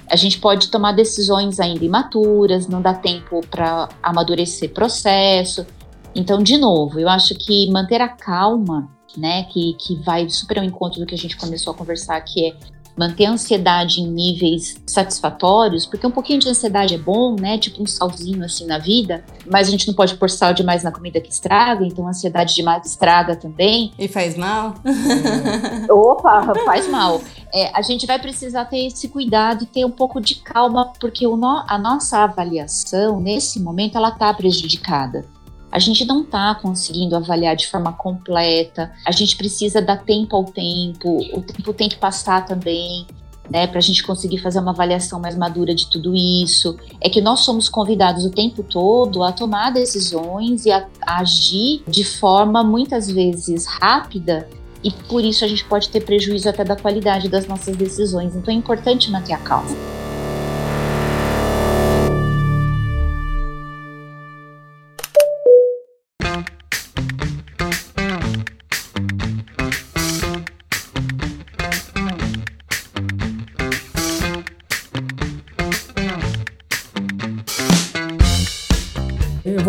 a 0.08 0.16
gente 0.16 0.38
pode 0.38 0.68
tomar 0.68 0.92
decisões 0.92 1.58
ainda 1.58 1.84
imaturas, 1.84 2.68
não 2.68 2.80
dá 2.80 2.94
tempo 2.94 3.40
para 3.50 3.88
amadurecer 4.02 4.72
processo. 4.72 5.66
Então, 6.14 6.42
de 6.42 6.56
novo, 6.56 7.00
eu 7.00 7.08
acho 7.08 7.34
que 7.34 7.68
manter 7.70 8.00
a 8.00 8.08
calma, 8.08 8.88
né, 9.16 9.44
que, 9.44 9.74
que 9.74 9.96
vai 9.96 10.28
super 10.28 10.58
ao 10.58 10.64
encontro 10.64 11.00
do 11.00 11.06
que 11.06 11.14
a 11.14 11.18
gente 11.18 11.36
começou 11.36 11.72
a 11.72 11.76
conversar, 11.76 12.20
que 12.20 12.46
é 12.46 12.56
manter 12.96 13.26
a 13.26 13.32
ansiedade 13.32 14.00
em 14.00 14.06
níveis 14.06 14.76
satisfatórios, 14.86 15.84
porque 15.84 16.06
um 16.06 16.10
pouquinho 16.10 16.40
de 16.40 16.48
ansiedade 16.48 16.94
é 16.94 16.98
bom, 16.98 17.36
né? 17.38 17.58
Tipo 17.58 17.82
um 17.82 17.86
salzinho 17.86 18.44
assim 18.44 18.66
na 18.66 18.78
vida, 18.78 19.24
mas 19.50 19.68
a 19.68 19.70
gente 19.70 19.86
não 19.86 19.94
pode 19.94 20.16
pôr 20.16 20.30
sal 20.30 20.54
demais 20.54 20.82
na 20.82 20.90
comida 20.90 21.20
que 21.20 21.30
estraga, 21.30 21.84
então 21.84 22.06
a 22.06 22.10
ansiedade 22.10 22.54
demais 22.54 22.86
estraga 22.86 23.36
também. 23.36 23.92
E 23.98 24.08
faz 24.08 24.36
mal? 24.36 24.74
Opa, 25.90 26.54
faz 26.64 26.88
mal. 26.88 27.20
É, 27.52 27.70
a 27.76 27.82
gente 27.82 28.06
vai 28.06 28.18
precisar 28.18 28.64
ter 28.64 28.86
esse 28.86 29.08
cuidado 29.08 29.64
e 29.64 29.66
ter 29.66 29.84
um 29.84 29.90
pouco 29.90 30.20
de 30.20 30.36
calma, 30.36 30.92
porque 30.98 31.26
o 31.26 31.36
no, 31.36 31.64
a 31.68 31.78
nossa 31.78 32.18
avaliação, 32.18 33.20
nesse 33.20 33.60
momento, 33.60 33.96
ela 33.96 34.08
está 34.08 34.32
prejudicada 34.32 35.35
a 35.70 35.78
gente 35.78 36.04
não 36.04 36.22
está 36.22 36.54
conseguindo 36.54 37.16
avaliar 37.16 37.56
de 37.56 37.66
forma 37.66 37.92
completa, 37.92 38.92
a 39.04 39.12
gente 39.12 39.36
precisa 39.36 39.82
dar 39.82 40.04
tempo 40.04 40.36
ao 40.36 40.44
tempo, 40.44 41.18
o 41.32 41.42
tempo 41.42 41.72
tem 41.72 41.88
que 41.88 41.96
passar 41.96 42.44
também. 42.44 43.06
Né, 43.48 43.64
para 43.68 43.78
a 43.78 43.80
gente 43.80 44.02
conseguir 44.02 44.38
fazer 44.38 44.58
uma 44.58 44.72
avaliação 44.72 45.20
mais 45.20 45.36
madura 45.36 45.72
de 45.72 45.88
tudo 45.88 46.16
isso, 46.16 46.76
é 47.00 47.08
que 47.08 47.20
nós 47.20 47.44
somos 47.44 47.68
convidados 47.68 48.24
o 48.24 48.30
tempo 48.32 48.64
todo 48.64 49.22
a 49.22 49.30
tomar 49.30 49.70
decisões 49.70 50.66
e 50.66 50.72
a, 50.72 50.84
a 51.00 51.20
agir 51.20 51.80
de 51.86 52.02
forma 52.02 52.64
muitas 52.64 53.08
vezes 53.08 53.64
rápida 53.66 54.48
e 54.82 54.90
por 54.90 55.24
isso 55.24 55.44
a 55.44 55.48
gente 55.48 55.64
pode 55.64 55.88
ter 55.88 56.00
prejuízo 56.00 56.48
até 56.48 56.64
da 56.64 56.76
qualidade 56.76 57.28
das 57.28 57.46
nossas 57.46 57.76
decisões. 57.76 58.34
Então 58.34 58.52
é 58.52 58.56
importante 58.56 59.10
manter 59.10 59.32
a 59.32 59.38
calma. 59.38 60.05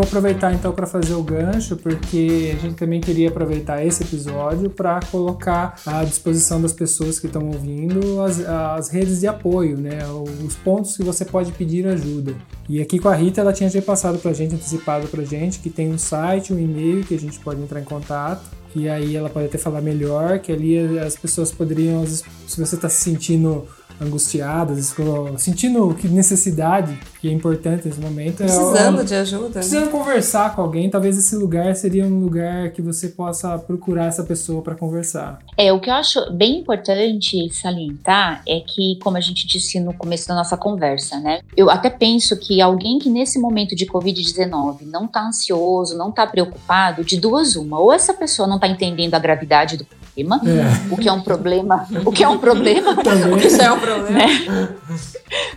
Aproveitar 0.08 0.54
então 0.54 0.72
para 0.72 0.88
fazer 0.88 1.14
o 1.14 1.24
gancho, 1.24 1.76
porque 1.78 2.56
a 2.58 2.62
gente 2.62 2.76
também 2.76 3.00
queria 3.00 3.30
aproveitar 3.30 3.86
esse 3.86 4.04
episódio 4.04 4.70
para 4.70 5.00
colocar 5.12 5.76
à 5.86 6.04
disposição 6.04 6.62
das 6.62 6.74
pessoas 6.74 7.20
que 7.20 7.28
estão 7.28 7.46
ouvindo 7.48 8.22
as, 8.22 8.40
as 8.40 8.90
redes 8.90 9.20
de 9.20 9.28
apoio, 9.28 9.78
né? 9.78 10.00
Os 10.46 10.56
pontos 10.56 10.98
que 10.98 11.04
você 11.04 11.24
pode 11.24 11.52
pedir 11.52 11.86
ajuda. 11.88 12.34
E 12.68 12.82
aqui 12.82 13.00
com 13.00 13.10
a 13.10 13.16
Rita, 13.16 13.42
ela 13.42 13.54
tinha 13.54 13.70
passado 13.82 14.18
para 14.18 14.32
a 14.32 14.34
gente, 14.34 14.56
antecipado 14.56 15.08
para 15.08 15.22
a 15.22 15.26
gente, 15.26 15.60
que 15.60 15.70
tem 15.70 15.92
um 15.92 15.98
site, 15.98 16.54
um 16.54 16.60
e-mail 16.60 17.04
que 17.04 17.14
a 17.14 17.20
gente 17.20 17.40
pode 17.40 17.62
entrar 17.62 17.80
em 17.80 17.86
contato. 17.86 18.58
E 18.76 18.88
aí 18.88 19.16
ela 19.16 19.30
pode 19.30 19.48
até 19.48 19.58
falar 19.58 19.82
melhor, 19.82 20.40
que 20.40 20.52
ali 20.52 21.00
as 21.00 21.16
pessoas 21.16 21.52
poderiam, 21.52 22.06
se 22.06 22.24
você 22.60 22.76
está 22.76 22.90
se 22.90 23.04
sentindo 23.04 23.66
angustiadas, 24.00 24.96
sentindo 25.38 25.94
que 25.96 26.08
necessidade, 26.08 26.98
que 27.20 27.28
é 27.28 27.32
importante 27.32 27.88
nesse 27.88 28.00
momento. 28.00 28.44
É 28.44 28.46
Precisando 28.46 29.02
é, 29.02 29.04
de 29.04 29.16
ajuda. 29.16 29.46
Né? 29.46 29.52
Precisando 29.54 29.86
né? 29.86 29.92
conversar 29.92 30.56
com 30.56 30.62
alguém, 30.62 30.90
talvez 30.90 31.18
esse 31.18 31.36
lugar 31.36 31.76
seria 31.76 32.06
um 32.06 32.20
lugar 32.20 32.72
que 32.72 32.82
você 32.82 33.10
possa 33.10 33.58
procurar 33.58 34.06
essa 34.06 34.24
pessoa 34.24 34.62
para 34.62 34.76
conversar. 34.76 35.40
É, 35.58 35.74
o 35.74 35.80
que 35.80 35.90
eu 35.90 35.96
acho 35.96 36.32
bem 36.32 36.60
importante 36.60 37.50
salientar 37.52 38.42
é 38.48 38.60
que, 38.60 38.98
como 39.02 39.18
a 39.18 39.22
gente 39.22 39.48
disse 39.48 39.80
no 39.80 39.94
começo 39.94 40.28
da 40.28 40.36
nossa 40.36 40.56
conversa, 40.56 41.20
né? 41.20 41.40
Eu 41.56 41.70
até 41.70 41.90
penso 41.90 42.38
que 42.38 42.62
alguém 42.62 43.00
que 43.00 43.10
nesse 43.10 43.40
momento 43.40 43.76
de 43.76 43.86
Covid-19 43.86 44.82
não 44.82 45.06
está 45.06 45.28
ansioso, 45.28 45.98
não 45.98 46.10
está 46.10 46.28
preocupado, 46.28 47.04
de 47.04 47.20
duas 47.20 47.56
uma, 47.56 47.80
ou 47.80 47.92
essa 47.92 48.14
pessoa 48.14 48.48
não 48.48 48.56
está 48.56 48.68
entendendo 48.68 49.16
a 49.16 49.20
gravidade 49.20 49.78
do 49.78 49.86
é. 50.22 50.94
o 50.94 50.98
que 50.98 51.08
é 51.08 51.12
um 51.12 51.22
problema, 51.22 51.88
o 52.06 52.12
que 52.12 52.24
é 52.24 52.28
um 52.28 52.38
problema, 52.38 52.96
Também. 53.04 53.38
isso 53.46 53.62
é 53.62 53.72
um 53.72 53.80
problema, 53.80 54.10
né? 54.10 54.70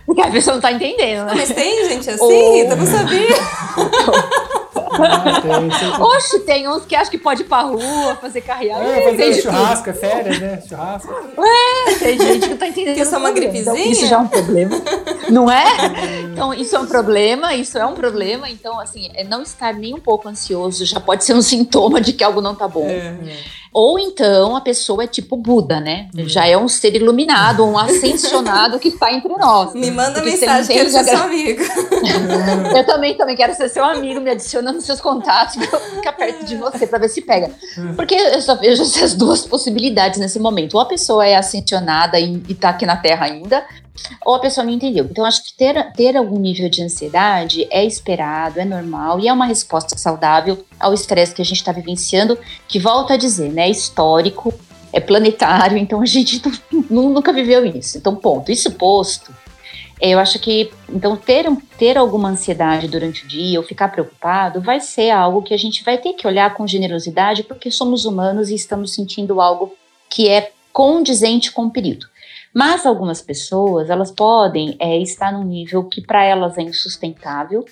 Porque 0.05 0.21
a 0.21 0.29
pessoa 0.29 0.55
não 0.55 0.61
tá 0.61 0.71
entendendo, 0.71 1.25
né? 1.25 1.33
Mas 1.35 1.49
tem 1.49 1.89
gente 1.89 2.09
assim, 2.09 2.21
Ou... 2.21 2.55
Rita, 2.55 2.75
não 2.75 2.85
sabia. 2.85 3.35
Ah, 4.93 5.41
tem, 5.41 6.01
Oxe, 6.01 6.39
tem 6.39 6.67
uns 6.67 6.85
que 6.85 6.95
acham 6.95 7.09
que 7.09 7.17
pode 7.17 7.41
ir 7.41 7.45
pra 7.45 7.61
rua, 7.61 8.15
fazer 8.19 8.41
carreira. 8.41 8.77
É, 8.77 9.09
fazer 9.09 9.41
churrasco, 9.41 9.89
é 9.89 9.93
férias, 9.93 10.39
né? 10.39 10.61
Churrasco. 10.67 11.13
Tem 11.99 12.19
gente 12.19 12.49
que 12.49 12.55
tá 12.55 12.67
entendendo. 12.67 12.95
Que 12.95 13.01
isso 13.01 13.15
é 13.15 13.17
uma 13.17 13.31
problema. 13.31 13.57
Então, 13.57 13.73
gripezinha? 13.73 13.91
isso 13.93 14.07
já 14.07 14.17
é 14.17 14.19
um 14.19 14.27
problema. 14.27 14.81
Não 15.29 15.51
é? 15.51 15.65
Então, 16.31 16.53
isso 16.53 16.75
é 16.75 16.79
um 16.79 16.85
problema, 16.85 17.53
isso 17.55 17.77
é 17.77 17.85
um 17.85 17.93
problema. 17.93 18.49
Então, 18.49 18.79
assim, 18.79 19.09
é 19.15 19.23
não 19.23 19.41
estar 19.41 19.73
nem 19.73 19.93
um 19.93 19.99
pouco 19.99 20.27
ansioso 20.27 20.85
já 20.85 20.99
pode 20.99 21.23
ser 21.23 21.33
um 21.33 21.41
sintoma 21.41 22.01
de 22.01 22.13
que 22.13 22.23
algo 22.23 22.41
não 22.41 22.53
tá 22.53 22.67
bom. 22.67 22.87
É. 22.87 23.15
Ou 23.73 23.97
então 23.97 24.55
a 24.55 24.61
pessoa 24.61 25.05
é 25.05 25.07
tipo 25.07 25.37
Buda, 25.37 25.79
né? 25.79 26.09
Já 26.13 26.45
é 26.45 26.57
um 26.57 26.67
ser 26.67 26.93
iluminado, 26.95 27.63
um 27.65 27.77
ascensionado 27.77 28.77
que 28.79 28.89
está 28.89 29.13
entre 29.13 29.33
nós. 29.37 29.73
Me 29.73 29.89
manda 29.89 30.21
Porque 30.21 30.31
mensagem, 30.31 30.75
quero 30.75 30.89
ser 30.89 31.03
seu 31.05 31.17
amigo. 31.17 31.63
Eu 32.75 32.85
também, 32.85 33.15
também 33.15 33.35
quero 33.35 33.55
ser 33.55 33.69
seu 33.69 33.83
amigo, 33.83 34.19
me 34.19 34.31
adiciona 34.31 34.71
nos 34.71 34.83
seus 34.83 34.99
contatos 34.99 35.55
pra 35.55 35.79
eu 35.79 35.79
ficar 35.95 36.13
perto 36.13 36.45
de 36.45 36.55
você 36.57 36.85
pra 36.85 36.99
ver 36.99 37.09
se 37.09 37.21
pega. 37.21 37.51
Porque 37.95 38.15
eu 38.15 38.41
só 38.41 38.55
vejo 38.55 38.81
essas 38.81 39.13
duas 39.13 39.45
possibilidades 39.45 40.19
nesse 40.19 40.39
momento. 40.39 40.75
Ou 40.75 40.81
a 40.81 40.85
pessoa 40.85 41.25
é 41.25 41.35
ascensionada 41.35 42.19
e, 42.19 42.41
e 42.47 42.55
tá 42.55 42.69
aqui 42.69 42.85
na 42.85 42.97
Terra 42.97 43.25
ainda, 43.25 43.63
ou 44.25 44.35
a 44.35 44.39
pessoa 44.39 44.65
não 44.65 44.73
entendeu. 44.73 45.05
Então, 45.09 45.25
acho 45.25 45.43
que 45.43 45.55
ter, 45.55 45.91
ter 45.93 46.17
algum 46.17 46.39
nível 46.39 46.69
de 46.69 46.81
ansiedade 46.81 47.67
é 47.69 47.85
esperado, 47.85 48.59
é 48.59 48.65
normal 48.65 49.19
e 49.19 49.27
é 49.27 49.33
uma 49.33 49.45
resposta 49.45 49.97
saudável 49.97 50.65
ao 50.79 50.93
estresse 50.93 51.33
que 51.35 51.41
a 51.41 51.45
gente 51.45 51.57
está 51.57 51.71
vivenciando, 51.71 52.37
que 52.67 52.79
volta 52.79 53.13
a 53.13 53.17
dizer, 53.17 53.51
né? 53.51 53.67
É 53.67 53.69
histórico, 53.69 54.53
é 54.93 54.99
planetário, 54.99 55.77
então 55.77 56.01
a 56.01 56.05
gente 56.05 56.41
nu- 56.89 57.09
nunca 57.09 57.33
viveu 57.33 57.65
isso. 57.65 57.97
Então, 57.97 58.15
ponto. 58.15 58.51
Isso 58.51 58.71
posto, 58.71 59.33
eu 60.01 60.17
acho 60.17 60.39
que 60.39 60.71
então 60.89 61.15
ter, 61.15 61.45
ter 61.77 61.95
alguma 61.95 62.29
ansiedade 62.29 62.87
durante 62.87 63.23
o 63.23 63.27
dia 63.27 63.59
ou 63.59 63.65
ficar 63.65 63.89
preocupado 63.89 64.59
vai 64.59 64.79
ser 64.79 65.11
algo 65.11 65.43
que 65.43 65.53
a 65.53 65.57
gente 65.57 65.83
vai 65.83 65.97
ter 65.97 66.13
que 66.13 66.25
olhar 66.25 66.55
com 66.55 66.65
generosidade 66.65 67.43
porque 67.43 67.69
somos 67.69 68.03
humanos 68.03 68.49
e 68.49 68.55
estamos 68.55 68.95
sentindo 68.95 69.39
algo 69.39 69.75
que 70.09 70.27
é 70.27 70.51
condizente 70.73 71.51
com 71.51 71.65
o 71.65 71.69
período. 71.69 72.07
Mas 72.53 72.85
algumas 72.85 73.21
pessoas 73.21 73.89
elas 73.89 74.11
podem 74.11 74.75
é, 74.79 74.97
estar 74.97 75.31
num 75.31 75.43
nível 75.43 75.83
que 75.85 76.01
para 76.01 76.23
elas 76.23 76.57
é 76.57 76.61
insustentável 76.61 77.65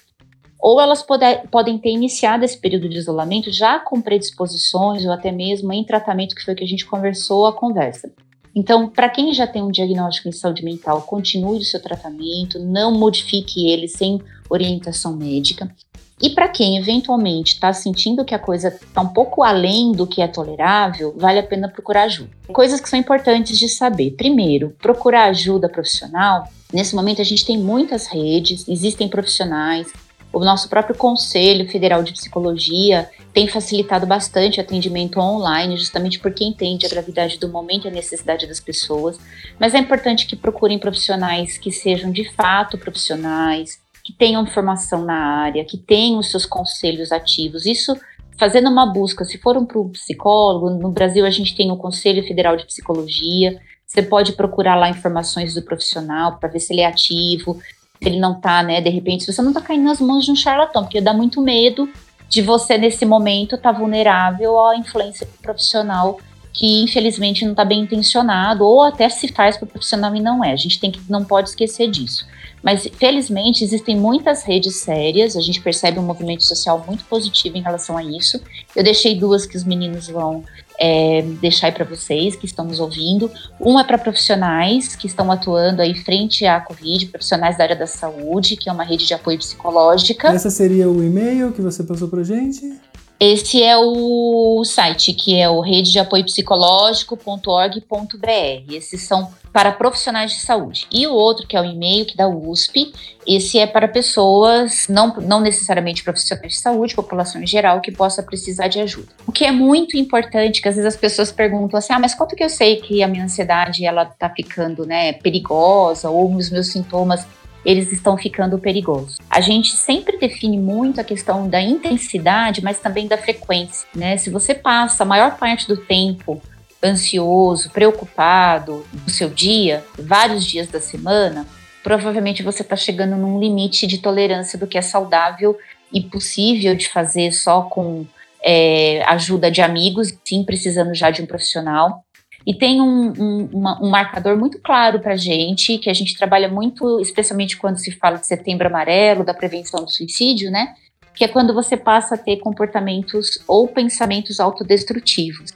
ou 0.59 0.79
elas 0.79 1.01
pode- 1.01 1.47
podem 1.49 1.77
ter 1.77 1.89
iniciado 1.89 2.43
esse 2.43 2.57
período 2.57 2.89
de 2.89 2.97
isolamento 2.97 3.51
já 3.51 3.79
com 3.79 4.01
predisposições 4.01 5.05
ou 5.05 5.11
até 5.11 5.31
mesmo 5.31 5.71
em 5.71 5.83
tratamento 5.83 6.35
que 6.35 6.43
foi 6.43 6.55
que 6.55 6.63
a 6.63 6.67
gente 6.67 6.85
conversou 6.85 7.45
a 7.45 7.53
conversa. 7.53 8.11
Então, 8.53 8.89
para 8.89 9.09
quem 9.09 9.33
já 9.33 9.47
tem 9.47 9.61
um 9.61 9.71
diagnóstico 9.71 10.27
em 10.27 10.33
saúde 10.33 10.63
mental, 10.63 11.01
continue 11.03 11.59
o 11.59 11.63
seu 11.63 11.81
tratamento, 11.81 12.59
não 12.59 12.91
modifique 12.91 13.69
ele 13.69 13.87
sem 13.87 14.19
orientação 14.49 15.15
médica. 15.15 15.73
E 16.21 16.29
para 16.29 16.49
quem 16.49 16.77
eventualmente 16.77 17.53
está 17.53 17.71
sentindo 17.71 18.25
que 18.25 18.35
a 18.35 18.39
coisa 18.39 18.67
está 18.67 19.01
um 19.01 19.07
pouco 19.07 19.41
além 19.41 19.93
do 19.93 20.05
que 20.05 20.21
é 20.21 20.27
tolerável, 20.27 21.15
vale 21.17 21.39
a 21.39 21.43
pena 21.43 21.69
procurar 21.69 22.03
ajuda. 22.03 22.29
Coisas 22.51 22.81
que 22.81 22.89
são 22.89 22.99
importantes 22.99 23.57
de 23.57 23.69
saber. 23.69 24.11
Primeiro, 24.11 24.75
procurar 24.81 25.25
ajuda 25.25 25.69
profissional. 25.69 26.47
Nesse 26.73 26.93
momento, 26.93 27.21
a 27.21 27.25
gente 27.25 27.45
tem 27.45 27.57
muitas 27.57 28.07
redes, 28.07 28.67
existem 28.67 29.07
profissionais. 29.07 29.87
O 30.31 30.39
nosso 30.39 30.69
próprio 30.69 30.95
Conselho 30.95 31.67
Federal 31.71 32.03
de 32.03 32.11
Psicologia 32.11 33.09
tem 33.33 33.47
facilitado 33.47 34.05
bastante 34.05 34.59
o 34.59 34.61
atendimento 34.61 35.19
online, 35.19 35.77
justamente 35.77 36.19
porque 36.19 36.43
entende 36.43 36.85
a 36.85 36.89
gravidade 36.89 37.39
do 37.39 37.49
momento 37.49 37.85
e 37.85 37.87
a 37.87 37.91
necessidade 37.91 38.45
das 38.45 38.59
pessoas. 38.59 39.17
Mas 39.57 39.73
é 39.73 39.79
importante 39.79 40.27
que 40.27 40.35
procurem 40.35 40.77
profissionais 40.77 41.57
que 41.57 41.71
sejam 41.71 42.11
de 42.11 42.29
fato 42.35 42.77
profissionais, 42.77 43.79
que 44.09 44.13
tenham 44.13 44.43
formação 44.47 45.05
na 45.05 45.13
área, 45.13 45.63
que 45.63 45.77
tenham 45.77 46.19
os 46.19 46.31
seus 46.31 46.43
conselhos 46.43 47.11
ativos. 47.11 47.67
Isso 47.67 47.95
fazendo 48.39 48.67
uma 48.67 48.87
busca, 48.87 49.23
se 49.23 49.37
for 49.37 49.55
um 49.55 49.65
pro 49.65 49.89
psicólogo, 49.89 50.71
no 50.71 50.89
Brasil 50.89 51.25
a 51.25 51.29
gente 51.29 51.55
tem 51.55 51.71
o 51.71 51.77
Conselho 51.77 52.23
Federal 52.23 52.57
de 52.57 52.65
Psicologia, 52.65 53.61
você 53.85 54.01
pode 54.01 54.33
procurar 54.33 54.75
lá 54.75 54.89
informações 54.89 55.53
do 55.53 55.61
profissional 55.61 56.37
para 56.37 56.49
ver 56.49 56.59
se 56.59 56.73
ele 56.73 56.81
é 56.81 56.87
ativo, 56.87 57.59
se 58.01 58.09
ele 58.09 58.19
não 58.19 58.39
tá, 58.39 58.63
né, 58.63 58.81
de 58.81 58.89
repente, 58.89 59.25
se 59.25 59.33
você 59.33 59.41
não 59.43 59.53
tá 59.53 59.61
caindo 59.61 59.83
nas 59.83 59.99
mãos 59.99 60.25
de 60.25 60.31
um 60.31 60.35
charlatão, 60.35 60.83
porque 60.83 61.01
dá 61.01 61.13
muito 61.13 61.39
medo 61.39 61.87
de 62.27 62.41
você 62.41 62.79
nesse 62.79 63.05
momento 63.05 63.55
estar 63.55 63.73
tá 63.73 63.77
vulnerável 63.77 64.59
à 64.59 64.75
influência 64.75 65.27
profissional 65.41 66.19
que 66.51 66.81
infelizmente 66.81 67.45
não 67.45 67.51
está 67.51 67.63
bem 67.63 67.81
intencionado 67.81 68.65
ou 68.65 68.81
até 68.81 69.07
se 69.07 69.27
faz 69.27 69.55
para 69.55 69.65
o 69.65 69.69
profissional 69.69 70.15
e 70.15 70.19
não 70.19 70.43
é. 70.43 70.51
A 70.51 70.55
gente 70.55 70.79
tem 70.79 70.91
que 70.91 70.99
não 71.07 71.23
pode 71.23 71.49
esquecer 71.49 71.89
disso. 71.89 72.25
Mas 72.63 72.87
felizmente 72.97 73.63
existem 73.63 73.95
muitas 73.95 74.43
redes 74.43 74.77
sérias, 74.77 75.35
a 75.35 75.41
gente 75.41 75.61
percebe 75.61 75.99
um 75.99 76.03
movimento 76.03 76.43
social 76.43 76.83
muito 76.85 77.03
positivo 77.05 77.57
em 77.57 77.61
relação 77.61 77.97
a 77.97 78.03
isso. 78.03 78.41
Eu 78.75 78.83
deixei 78.83 79.15
duas 79.15 79.45
que 79.45 79.57
os 79.57 79.63
meninos 79.63 80.07
vão 80.07 80.43
é, 80.79 81.21
deixar 81.41 81.67
aí 81.67 81.73
para 81.73 81.83
vocês 81.83 82.35
que 82.35 82.45
estão 82.45 82.65
nos 82.65 82.79
ouvindo. 82.79 83.29
Um 83.59 83.77
é 83.77 83.83
para 83.83 83.97
profissionais 83.97 84.95
que 84.95 85.07
estão 85.07 85.29
atuando 85.31 85.81
aí 85.81 85.93
frente 85.93 86.45
à 86.45 86.61
Covid, 86.61 87.07
profissionais 87.07 87.57
da 87.57 87.65
área 87.65 87.75
da 87.75 87.87
saúde, 87.87 88.55
que 88.55 88.69
é 88.69 88.71
uma 88.71 88.83
rede 88.83 89.05
de 89.05 89.13
apoio 89.13 89.37
psicológica. 89.37 90.29
Essa 90.29 90.49
seria 90.49 90.89
o 90.89 91.03
e-mail 91.03 91.51
que 91.51 91.61
você 91.61 91.83
passou 91.83 92.07
pra 92.07 92.23
gente? 92.23 92.79
Esse 93.19 93.61
é 93.61 93.77
o 93.77 94.63
site, 94.63 95.11
que 95.11 95.37
é 95.37 95.49
o 95.49 95.59
rede 95.59 95.91
de 95.91 95.99
apoio 95.99 96.23
psicológico.org.br. 96.23 98.73
Esses 98.73 99.01
são 99.01 99.29
para 99.51 99.73
profissionais 99.73 100.31
de 100.31 100.39
saúde. 100.39 100.87
E 100.89 101.05
o 101.05 101.13
outro, 101.13 101.45
que 101.45 101.57
é 101.57 101.61
o 101.61 101.65
e-mail 101.65 102.05
que 102.05 102.15
da 102.15 102.29
USP, 102.29 102.93
esse 103.27 103.59
é 103.59 103.67
para 103.67 103.89
pessoas, 103.89 104.87
não, 104.87 105.13
não 105.17 105.41
necessariamente 105.41 106.01
profissionais 106.01 106.53
de 106.53 106.59
saúde, 106.59 106.95
população 106.95 107.41
em 107.41 107.47
geral, 107.47 107.81
que 107.81 107.91
possa 107.91 108.23
precisar 108.23 108.69
de 108.69 108.79
ajuda. 108.79 109.09
O 109.27 109.33
que 109.33 109.43
é 109.43 109.51
muito 109.51 109.97
importante, 109.97 110.61
que 110.61 110.69
às 110.69 110.75
vezes 110.75 110.93
as 110.93 110.99
pessoas 110.99 111.29
perguntam 111.29 111.77
assim, 111.77 111.91
ah, 111.91 111.99
mas 111.99 112.15
quanto 112.15 112.37
que 112.37 112.43
eu 112.43 112.49
sei 112.49 112.77
que 112.77 113.03
a 113.03 113.07
minha 113.07 113.25
ansiedade, 113.25 113.85
ela 113.85 114.05
tá 114.05 114.29
ficando, 114.29 114.85
né, 114.85 115.11
perigosa, 115.13 116.09
ou 116.09 116.33
os 116.33 116.49
meus 116.49 116.67
sintomas 116.67 117.25
eles 117.65 117.91
estão 117.91 118.17
ficando 118.17 118.57
perigosos. 118.57 119.17
A 119.29 119.41
gente 119.41 119.71
sempre 119.71 120.17
define 120.17 120.57
muito 120.57 120.99
a 120.99 121.03
questão 121.03 121.47
da 121.47 121.61
intensidade, 121.61 122.63
mas 122.63 122.79
também 122.79 123.07
da 123.07 123.17
frequência, 123.17 123.87
né? 123.93 124.17
Se 124.17 124.29
você 124.29 124.53
passa 124.53 125.03
a 125.03 125.05
maior 125.05 125.37
parte 125.37 125.67
do 125.67 125.77
tempo 125.77 126.41
ansioso, 126.83 127.69
preocupado 127.71 128.85
no 129.03 129.09
seu 129.09 129.29
dia, 129.29 129.83
vários 129.97 130.45
dias 130.45 130.67
da 130.69 130.79
semana, 130.79 131.45
provavelmente 131.83 132.43
você 132.43 132.61
está 132.61 132.75
chegando 132.75 133.15
num 133.15 133.39
limite 133.39 133.85
de 133.85 133.97
tolerância 133.97 134.57
do 134.57 134.67
que 134.67 134.77
é 134.77 134.81
saudável 134.81 135.57
e 135.91 136.01
possível 136.01 136.75
de 136.75 136.87
fazer 136.87 137.31
só 137.31 137.63
com 137.63 138.05
é, 138.41 139.03
ajuda 139.05 139.51
de 139.51 139.61
amigos, 139.61 140.13
sim, 140.23 140.43
precisando 140.43 140.93
já 140.93 141.11
de 141.11 141.21
um 141.21 141.25
profissional. 141.25 142.03
E 142.49 142.53
tem 142.55 142.81
um, 142.81 143.13
um, 143.15 143.49
uma, 143.53 143.79
um 143.79 143.91
marcador 143.91 144.35
muito 144.35 144.57
claro 144.59 144.99
para 144.99 145.13
a 145.13 145.15
gente, 145.15 145.77
que 145.77 145.87
a 145.87 145.93
gente 145.93 146.17
trabalha 146.17 146.49
muito, 146.49 146.99
especialmente 146.99 147.55
quando 147.55 147.77
se 147.77 147.91
fala 147.91 148.17
de 148.17 148.25
setembro 148.25 148.65
amarelo, 148.65 149.23
da 149.23 149.35
prevenção 149.35 149.85
do 149.85 149.91
suicídio, 149.91 150.49
né? 150.49 150.73
Que 151.13 151.25
é 151.25 151.27
quando 151.27 151.53
você 151.53 151.77
passa 151.77 152.15
a 152.15 152.17
ter 152.17 152.37
comportamentos 152.37 153.37
ou 153.47 153.67
pensamentos 153.67 154.39
autodestrutivos. 154.39 155.53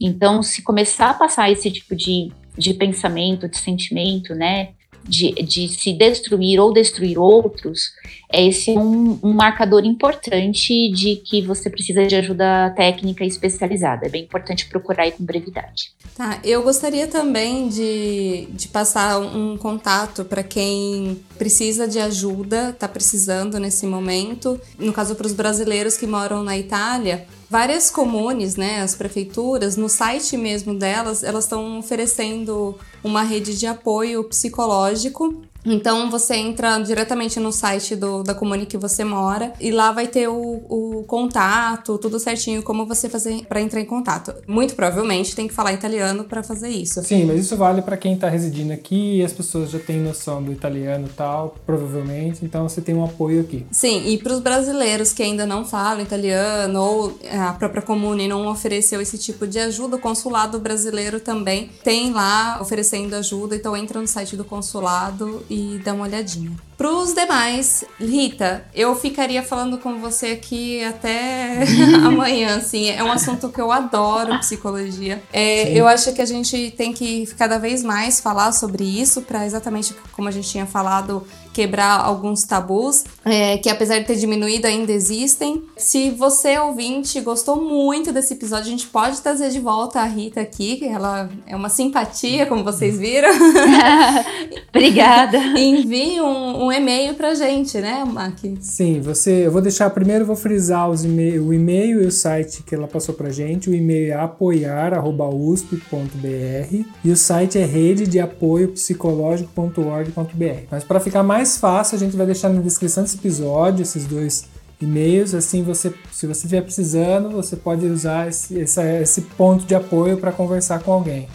Então, 0.00 0.42
se 0.42 0.62
começar 0.62 1.10
a 1.10 1.14
passar 1.14 1.50
esse 1.50 1.70
tipo 1.70 1.94
de, 1.94 2.32
de 2.56 2.72
pensamento, 2.72 3.46
de 3.46 3.58
sentimento, 3.58 4.34
né? 4.34 4.70
De, 5.02 5.32
de 5.42 5.68
se 5.68 5.92
destruir 5.92 6.60
ou 6.60 6.72
destruir 6.72 7.18
outros, 7.18 7.92
esse 8.32 8.70
é 8.70 8.78
um, 8.78 9.18
um 9.22 9.32
marcador 9.32 9.84
importante 9.84 10.90
de 10.92 11.16
que 11.16 11.42
você 11.42 11.68
precisa 11.68 12.06
de 12.06 12.14
ajuda 12.14 12.70
técnica 12.76 13.24
especializada. 13.24 14.06
É 14.06 14.08
bem 14.08 14.24
importante 14.24 14.68
procurar 14.68 15.04
aí 15.04 15.12
com 15.12 15.24
brevidade. 15.24 15.92
Tá, 16.16 16.38
eu 16.44 16.62
gostaria 16.62 17.06
também 17.08 17.68
de, 17.68 18.46
de 18.52 18.68
passar 18.68 19.18
um 19.18 19.56
contato 19.56 20.24
para 20.24 20.42
quem 20.42 21.20
precisa 21.38 21.88
de 21.88 21.98
ajuda, 21.98 22.70
está 22.70 22.86
precisando 22.86 23.58
nesse 23.58 23.86
momento. 23.86 24.60
No 24.78 24.92
caso, 24.92 25.14
para 25.16 25.26
os 25.26 25.32
brasileiros 25.32 25.96
que 25.96 26.06
moram 26.06 26.44
na 26.44 26.56
Itália, 26.56 27.26
várias 27.50 27.90
comunes, 27.90 28.54
né, 28.54 28.80
as 28.80 28.94
prefeituras, 28.94 29.76
no 29.76 29.88
site 29.88 30.36
mesmo 30.36 30.72
delas, 30.72 31.24
elas 31.24 31.44
estão 31.44 31.80
oferecendo 31.80 32.78
uma 33.02 33.24
rede 33.24 33.58
de 33.58 33.66
apoio 33.66 34.22
psicológico 34.22 35.42
então 35.64 36.10
você 36.10 36.34
entra 36.36 36.78
diretamente 36.78 37.38
no 37.38 37.52
site 37.52 37.94
do, 37.94 38.22
da 38.22 38.34
comune 38.34 38.66
que 38.66 38.76
você 38.76 39.04
mora 39.04 39.52
e 39.60 39.70
lá 39.70 39.92
vai 39.92 40.06
ter 40.06 40.28
o, 40.28 40.62
o 40.68 41.04
contato, 41.06 41.98
tudo 41.98 42.18
certinho, 42.18 42.62
como 42.62 42.86
você 42.86 43.08
fazer 43.08 43.44
para 43.46 43.60
entrar 43.60 43.80
em 43.80 43.84
contato. 43.84 44.34
Muito 44.46 44.74
provavelmente 44.74 45.34
tem 45.34 45.46
que 45.46 45.54
falar 45.54 45.72
italiano 45.72 46.24
para 46.24 46.42
fazer 46.42 46.68
isso. 46.68 47.02
Sim, 47.02 47.24
mas 47.24 47.40
isso 47.40 47.56
vale 47.56 47.82
para 47.82 47.96
quem 47.96 48.16
tá 48.16 48.28
residindo 48.28 48.72
aqui 48.72 49.18
e 49.18 49.24
as 49.24 49.32
pessoas 49.32 49.70
já 49.70 49.78
têm 49.78 49.98
noção 49.98 50.42
do 50.42 50.52
italiano 50.52 51.06
e 51.06 51.12
tal, 51.12 51.56
provavelmente, 51.66 52.44
então 52.44 52.68
você 52.68 52.80
tem 52.80 52.94
um 52.94 53.04
apoio 53.04 53.40
aqui. 53.40 53.66
Sim, 53.70 54.08
e 54.08 54.18
para 54.18 54.32
os 54.32 54.40
brasileiros 54.40 55.12
que 55.12 55.22
ainda 55.22 55.46
não 55.46 55.64
falam 55.64 56.00
italiano 56.00 56.80
ou 56.80 57.18
a 57.30 57.52
própria 57.52 57.82
comune 57.82 58.28
não 58.28 58.46
ofereceu 58.46 59.00
esse 59.00 59.18
tipo 59.18 59.46
de 59.46 59.58
ajuda, 59.58 59.96
o 59.96 59.98
consulado 59.98 60.58
brasileiro 60.58 61.20
também 61.20 61.70
tem 61.84 62.12
lá 62.12 62.58
oferecendo 62.60 63.14
ajuda, 63.14 63.56
então 63.56 63.76
entra 63.76 64.00
no 64.00 64.06
site 64.06 64.36
do 64.36 64.44
consulado 64.44 65.42
e 65.50 65.80
dar 65.84 65.94
uma 65.94 66.04
olhadinha. 66.04 66.52
Para 66.78 66.90
os 66.90 67.12
demais, 67.12 67.84
Rita, 67.98 68.64
eu 68.72 68.94
ficaria 68.94 69.42
falando 69.42 69.76
com 69.76 69.98
você 69.98 70.28
aqui 70.28 70.82
até 70.84 71.64
amanhã, 72.06 72.56
assim. 72.56 72.88
É 72.88 73.02
um 73.02 73.10
assunto 73.10 73.50
que 73.50 73.60
eu 73.60 73.70
adoro, 73.70 74.38
psicologia. 74.38 75.20
É, 75.32 75.72
eu 75.74 75.88
acho 75.88 76.12
que 76.14 76.22
a 76.22 76.24
gente 76.24 76.70
tem 76.70 76.92
que 76.92 77.26
cada 77.36 77.58
vez 77.58 77.82
mais 77.82 78.20
falar 78.20 78.52
sobre 78.52 78.84
isso, 78.84 79.22
para 79.22 79.44
exatamente 79.44 79.94
como 80.12 80.28
a 80.28 80.30
gente 80.30 80.48
tinha 80.48 80.64
falado, 80.64 81.26
quebrar 81.60 82.00
alguns 82.00 82.44
tabus, 82.44 83.04
é, 83.22 83.58
que 83.58 83.68
apesar 83.68 83.98
de 83.98 84.06
ter 84.06 84.16
diminuído, 84.16 84.66
ainda 84.66 84.92
existem. 84.92 85.62
Se 85.76 86.08
você, 86.08 86.58
ouvinte, 86.58 87.20
gostou 87.20 87.62
muito 87.62 88.10
desse 88.12 88.32
episódio, 88.32 88.68
a 88.68 88.70
gente 88.70 88.86
pode 88.86 89.20
trazer 89.20 89.50
de 89.50 89.60
volta 89.60 90.00
a 90.00 90.04
Rita 90.04 90.40
aqui, 90.40 90.76
que 90.76 90.86
ela 90.86 91.28
é 91.46 91.54
uma 91.54 91.68
simpatia, 91.68 92.46
como 92.46 92.64
vocês 92.64 92.98
viram. 92.98 93.28
Obrigada. 94.72 95.36
Envie 95.58 96.18
um, 96.22 96.64
um 96.64 96.72
e-mail 96.72 97.12
pra 97.12 97.34
gente, 97.34 97.76
né, 97.78 98.06
Mac? 98.06 98.38
Sim, 98.60 99.02
você. 99.02 99.46
Eu 99.46 99.52
vou 99.52 99.60
deixar 99.60 99.90
primeiro, 99.90 100.22
eu 100.22 100.26
vou 100.26 100.36
frisar 100.36 100.88
os 100.88 101.04
e 101.04 101.38
o 101.38 101.52
e-mail 101.52 102.02
e 102.02 102.06
o 102.06 102.10
site 102.10 102.62
que 102.62 102.74
ela 102.74 102.88
passou 102.88 103.14
pra 103.14 103.28
gente. 103.28 103.68
O 103.68 103.74
e-mail 103.74 104.12
é 104.12 104.14
apoiar.usp.br 104.14 106.84
e 107.04 107.10
o 107.10 107.16
site 107.16 107.58
é 107.58 107.66
rede 107.66 108.06
de 108.06 108.18
apoio 108.18 108.68
psicológico.org.br. 108.68 110.70
Mas 110.70 110.84
para 110.84 111.00
ficar 111.00 111.22
mais 111.22 111.49
mais 111.50 111.58
fácil, 111.58 111.96
a 111.96 111.98
gente 111.98 112.16
vai 112.16 112.26
deixar 112.26 112.48
na 112.48 112.60
descrição 112.60 113.02
desse 113.02 113.16
episódio 113.16 113.82
esses 113.82 114.06
dois 114.06 114.44
e-mails. 114.80 115.34
Assim, 115.34 115.64
você, 115.64 115.92
se 116.12 116.24
você 116.26 116.46
estiver 116.46 116.62
precisando, 116.62 117.30
você 117.30 117.56
pode 117.56 117.84
usar 117.86 118.28
esse, 118.28 118.56
esse, 118.56 118.80
esse 119.00 119.22
ponto 119.22 119.64
de 119.64 119.74
apoio 119.74 120.18
para 120.18 120.30
conversar 120.30 120.78
com 120.80 120.92
alguém. 120.92 121.26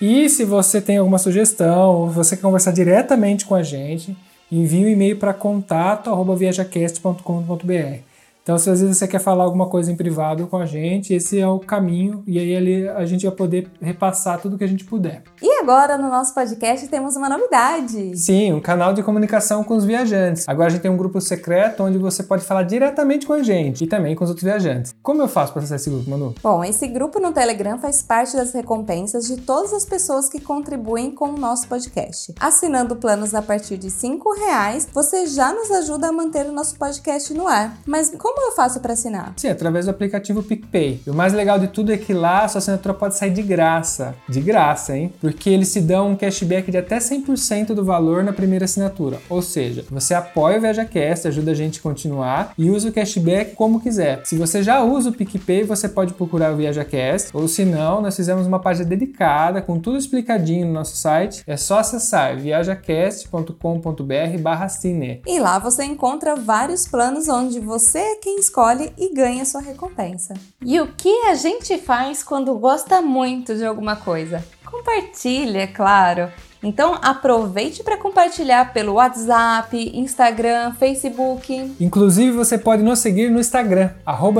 E 0.00 0.28
se 0.28 0.44
você 0.44 0.80
tem 0.80 0.96
alguma 0.96 1.18
sugestão, 1.18 2.10
você 2.10 2.34
quer 2.36 2.42
conversar 2.42 2.72
diretamente 2.72 3.46
com 3.46 3.54
a 3.54 3.62
gente, 3.62 4.16
envie 4.50 4.84
um 4.84 4.88
e-mail 4.88 5.16
para 5.16 5.32
contato@viajacast.com.br. 5.32 8.11
Então, 8.42 8.58
se 8.58 8.68
às 8.68 8.80
vezes 8.80 8.98
você 8.98 9.06
quer 9.06 9.20
falar 9.20 9.44
alguma 9.44 9.68
coisa 9.68 9.92
em 9.92 9.96
privado 9.96 10.48
com 10.48 10.56
a 10.56 10.66
gente, 10.66 11.14
esse 11.14 11.38
é 11.38 11.46
o 11.46 11.60
caminho 11.60 12.24
e 12.26 12.40
aí 12.40 12.56
ali 12.56 12.88
a 12.88 13.04
gente 13.04 13.24
vai 13.24 13.34
poder 13.34 13.70
repassar 13.80 14.40
tudo 14.40 14.58
que 14.58 14.64
a 14.64 14.68
gente 14.68 14.84
puder. 14.84 15.22
E 15.40 15.60
agora 15.60 15.96
no 15.96 16.08
nosso 16.08 16.34
podcast 16.34 16.88
temos 16.88 17.14
uma 17.14 17.28
novidade. 17.28 18.16
Sim, 18.16 18.52
um 18.52 18.60
canal 18.60 18.92
de 18.92 19.02
comunicação 19.02 19.62
com 19.62 19.76
os 19.76 19.84
viajantes. 19.84 20.48
Agora 20.48 20.66
a 20.66 20.70
gente 20.70 20.80
tem 20.80 20.90
um 20.90 20.96
grupo 20.96 21.20
secreto 21.20 21.84
onde 21.84 21.98
você 21.98 22.24
pode 22.24 22.44
falar 22.44 22.64
diretamente 22.64 23.26
com 23.26 23.32
a 23.32 23.42
gente 23.44 23.84
e 23.84 23.86
também 23.86 24.16
com 24.16 24.24
os 24.24 24.30
outros 24.30 24.44
viajantes. 24.44 24.92
Como 25.02 25.22
eu 25.22 25.28
faço 25.28 25.52
para 25.52 25.60
acessar 25.60 25.76
esse 25.76 25.90
grupo, 25.90 26.10
Manu? 26.10 26.34
Bom, 26.42 26.64
esse 26.64 26.88
grupo 26.88 27.20
no 27.20 27.32
Telegram 27.32 27.78
faz 27.78 28.02
parte 28.02 28.36
das 28.36 28.52
recompensas 28.52 29.26
de 29.26 29.36
todas 29.36 29.72
as 29.72 29.84
pessoas 29.84 30.28
que 30.28 30.40
contribuem 30.40 31.12
com 31.12 31.30
o 31.30 31.38
nosso 31.38 31.68
podcast. 31.68 32.34
Assinando 32.40 32.96
planos 32.96 33.36
a 33.36 33.42
partir 33.42 33.76
de 33.76 33.88
R$ 33.88 34.18
reais, 34.36 34.88
você 34.92 35.26
já 35.26 35.52
nos 35.52 35.70
ajuda 35.70 36.08
a 36.08 36.12
manter 36.12 36.46
o 36.46 36.52
nosso 36.52 36.76
podcast 36.76 37.32
no 37.32 37.46
ar. 37.46 37.78
Mas 37.86 38.10
como 38.10 38.31
como 38.34 38.50
eu 38.50 38.56
faço 38.56 38.80
para 38.80 38.92
assinar? 38.92 39.32
Sim, 39.36 39.48
através 39.48 39.84
do 39.84 39.90
aplicativo 39.90 40.42
PicPay. 40.42 41.02
E 41.06 41.10
o 41.10 41.14
mais 41.14 41.32
legal 41.32 41.58
de 41.58 41.68
tudo 41.68 41.92
é 41.92 41.96
que 41.96 42.12
lá 42.12 42.44
a 42.44 42.48
sua 42.48 42.58
assinatura 42.58 42.94
pode 42.94 43.16
sair 43.16 43.30
de 43.30 43.42
graça. 43.42 44.14
De 44.28 44.40
graça, 44.40 44.96
hein? 44.96 45.12
Porque 45.20 45.50
eles 45.50 45.68
se 45.68 45.80
dão 45.80 46.10
um 46.10 46.16
cashback 46.16 46.70
de 46.70 46.78
até 46.78 46.98
100% 46.98 47.74
do 47.74 47.84
valor 47.84 48.24
na 48.24 48.32
primeira 48.32 48.64
assinatura. 48.64 49.18
Ou 49.28 49.42
seja, 49.42 49.84
você 49.90 50.14
apoia 50.14 50.58
o 50.58 50.60
ViajaCast, 50.60 51.28
ajuda 51.28 51.50
a 51.50 51.54
gente 51.54 51.78
a 51.78 51.82
continuar 51.82 52.52
e 52.56 52.70
usa 52.70 52.88
o 52.88 52.92
cashback 52.92 53.54
como 53.54 53.80
quiser. 53.80 54.22
Se 54.24 54.36
você 54.36 54.62
já 54.62 54.82
usa 54.82 55.10
o 55.10 55.12
PicPay, 55.12 55.64
você 55.64 55.88
pode 55.88 56.14
procurar 56.14 56.52
o 56.52 56.56
ViajaCast. 56.56 57.30
Ou 57.34 57.46
se 57.48 57.64
não, 57.64 58.00
nós 58.00 58.16
fizemos 58.16 58.46
uma 58.46 58.60
página 58.60 58.88
dedicada 58.88 59.60
com 59.60 59.78
tudo 59.78 59.98
explicadinho 59.98 60.66
no 60.66 60.72
nosso 60.72 60.96
site. 60.96 61.42
É 61.46 61.56
só 61.56 61.80
acessar 61.80 62.38
viajacast.com.br 62.38 64.38
barra 64.40 64.68
cine. 64.68 65.20
E 65.26 65.38
lá 65.38 65.58
você 65.58 65.84
encontra 65.84 66.36
vários 66.36 66.86
planos 66.86 67.28
onde 67.28 67.60
você 67.60 68.16
quem 68.22 68.38
escolhe 68.38 68.92
e 68.96 69.12
ganha 69.12 69.44
sua 69.44 69.60
recompensa. 69.60 70.34
E 70.64 70.80
o 70.80 70.94
que 70.94 71.10
a 71.26 71.34
gente 71.34 71.76
faz 71.76 72.22
quando 72.22 72.56
gosta 72.56 73.02
muito 73.02 73.56
de 73.56 73.66
alguma 73.66 73.96
coisa? 73.96 74.44
Compartilha, 74.64 75.62
é 75.62 75.66
claro. 75.66 76.30
Então 76.62 76.96
aproveite 77.02 77.82
para 77.82 77.96
compartilhar 77.96 78.72
pelo 78.72 78.94
WhatsApp, 78.94 79.90
Instagram, 79.94 80.72
Facebook. 80.74 81.74
Inclusive 81.80 82.30
você 82.30 82.56
pode 82.56 82.82
nos 82.82 83.00
seguir 83.00 83.30
no 83.30 83.40
Instagram, 83.40 83.90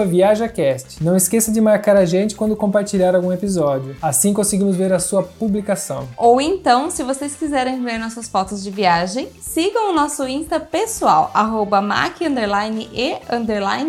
ViajaCast. 0.04 1.02
Não 1.02 1.16
esqueça 1.16 1.50
de 1.50 1.60
marcar 1.60 1.96
a 1.96 2.04
gente 2.04 2.36
quando 2.36 2.54
compartilhar 2.54 3.16
algum 3.16 3.32
episódio. 3.32 3.96
Assim 4.00 4.32
conseguimos 4.32 4.76
ver 4.76 4.92
a 4.92 5.00
sua 5.00 5.22
publicação. 5.22 6.08
Ou 6.16 6.40
então, 6.40 6.90
se 6.90 7.02
vocês 7.02 7.34
quiserem 7.34 7.82
ver 7.82 7.98
nossas 7.98 8.28
fotos 8.28 8.62
de 8.62 8.70
viagem, 8.70 9.28
sigam 9.40 9.90
o 9.90 9.94
nosso 9.94 10.26
Insta 10.26 10.60
pessoal, 10.60 11.30
arroba 11.34 11.80
Mac 11.80 12.20
e 12.20 12.28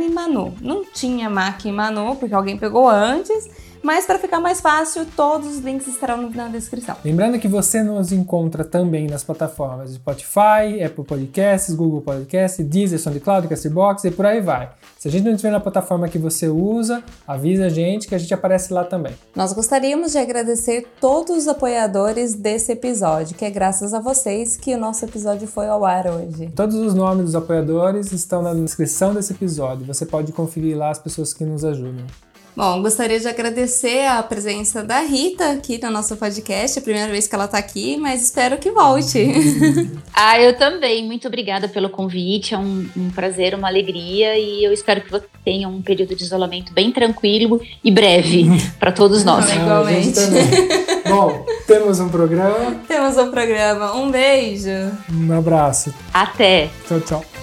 Manu. 0.10 0.54
Não 0.60 0.84
tinha 0.84 1.30
Mac 1.30 1.66
e 1.66 1.72
Manu, 1.72 2.16
porque 2.16 2.34
alguém 2.34 2.58
pegou 2.58 2.90
antes 2.90 3.62
mas 3.84 4.06
para 4.06 4.18
ficar 4.18 4.40
mais 4.40 4.62
fácil, 4.62 5.06
todos 5.16 5.48
os 5.48 5.60
links 5.60 5.88
estarão 5.88 6.30
na 6.30 6.48
descrição. 6.48 6.96
Lembrando 7.04 7.38
que 7.38 7.48
você 7.48 7.84
nos 7.84 8.12
encontra 8.12 8.64
também 8.64 9.08
nas 9.08 9.24
plataformas 9.24 9.92
Spotify, 9.92 10.82
Apple 10.84 11.04
Podcasts, 11.04 11.76
Google 11.76 12.02
Podcasts, 12.02 12.66
Deezer, 12.66 13.00
SoundCloud, 13.00 13.48
Castbox 13.48 14.06
e 14.06 14.12
por 14.12 14.26
aí 14.26 14.40
vai. 14.40 14.70
Se 14.98 15.10
a 15.10 15.12
gente 15.12 15.26
não 15.26 15.34
estiver 15.34 15.52
na 15.52 15.60
plataforma 15.60 16.08
que 16.08 16.18
você 16.18 16.48
usa, 16.48 17.04
avisa 17.28 17.66
a 17.66 17.70
gente 17.70 18.08
que 18.08 18.16
a 18.16 18.18
gente 18.18 18.34
aparece 18.34 18.74
lá 18.74 18.86
também. 18.86 19.14
Nós 19.36 19.52
gostaríamos 19.52 20.14
de 20.14 20.18
agradecer 20.18 20.88
todos 21.02 21.36
os 21.36 21.48
apoiadores 21.48 22.34
desse 22.34 22.72
episódio, 22.72 23.36
que 23.36 23.44
é 23.44 23.50
graças 23.50 23.94
a 23.94 24.00
vocês 24.00 24.56
que 24.56 24.74
o 24.74 24.78
nosso 24.78 25.04
episódio 25.04 25.46
foi 25.46 25.68
ao 25.68 25.84
ar 25.84 26.08
hoje. 26.08 26.50
Todos 26.56 26.76
os 26.76 26.94
nomes 26.94 27.26
dos 27.26 27.36
apoiadores 27.36 28.14
estão 28.14 28.42
na 28.42 28.54
descrição 28.54 29.14
desse 29.14 29.34
episódio. 29.34 29.86
Você 29.86 30.06
pode 30.06 30.32
conferir 30.32 30.78
lá 30.78 30.90
as 30.90 31.00
pessoas 31.00 31.34
que 31.34 31.44
nos 31.44 31.66
ajudam. 31.66 32.06
Bom, 32.56 32.84
gostaria 32.84 33.20
de 33.20 33.28
agradecer 33.28 34.06
a 34.06 34.22
presença 34.22 34.84
da 34.84 34.99
Rita 34.99 35.54
aqui 35.54 35.80
no 35.82 35.89
nosso 35.89 36.16
podcast, 36.16 36.78
é 36.78 36.82
a 36.82 36.84
primeira 36.84 37.12
vez 37.12 37.28
que 37.28 37.34
ela 37.34 37.45
está 37.45 37.58
aqui, 37.58 37.97
mas 37.97 38.24
espero 38.24 38.58
que 38.58 38.70
volte. 38.70 39.28
ah, 40.14 40.39
eu 40.39 40.56
também. 40.56 41.04
Muito 41.04 41.28
obrigada 41.28 41.68
pelo 41.68 41.89
convite, 41.89 42.54
é 42.54 42.58
um, 42.58 42.88
um 42.95 43.10
prazer, 43.10 43.56
uma 43.56 43.68
alegria 43.68 44.38
e 44.38 44.64
eu 44.64 44.72
espero 44.72 45.01
que 45.01 45.10
você 45.10 45.26
tenha 45.43 45.68
um 45.68 45.82
período 45.82 46.16
de 46.16 46.24
isolamento 46.24 46.72
bem 46.74 46.91
tranquilo 46.91 47.60
e 47.84 47.89
breve 47.89 48.45
para 48.80 48.91
todos 48.91 49.24
nós. 49.24 49.49
Ah, 49.49 49.56
igualmente. 49.56 50.20
Bom, 51.10 51.45
temos 51.66 51.99
um 51.99 52.10
programa. 52.10 52.76
Temos 52.88 53.18
um 53.18 53.32
programa. 53.32 53.95
Um 53.95 54.12
beijo. 54.12 54.70
Um 55.12 55.34
abraço. 55.36 55.91
Até. 56.14 56.70
Tchau, 56.88 57.01
tchau. 57.01 57.43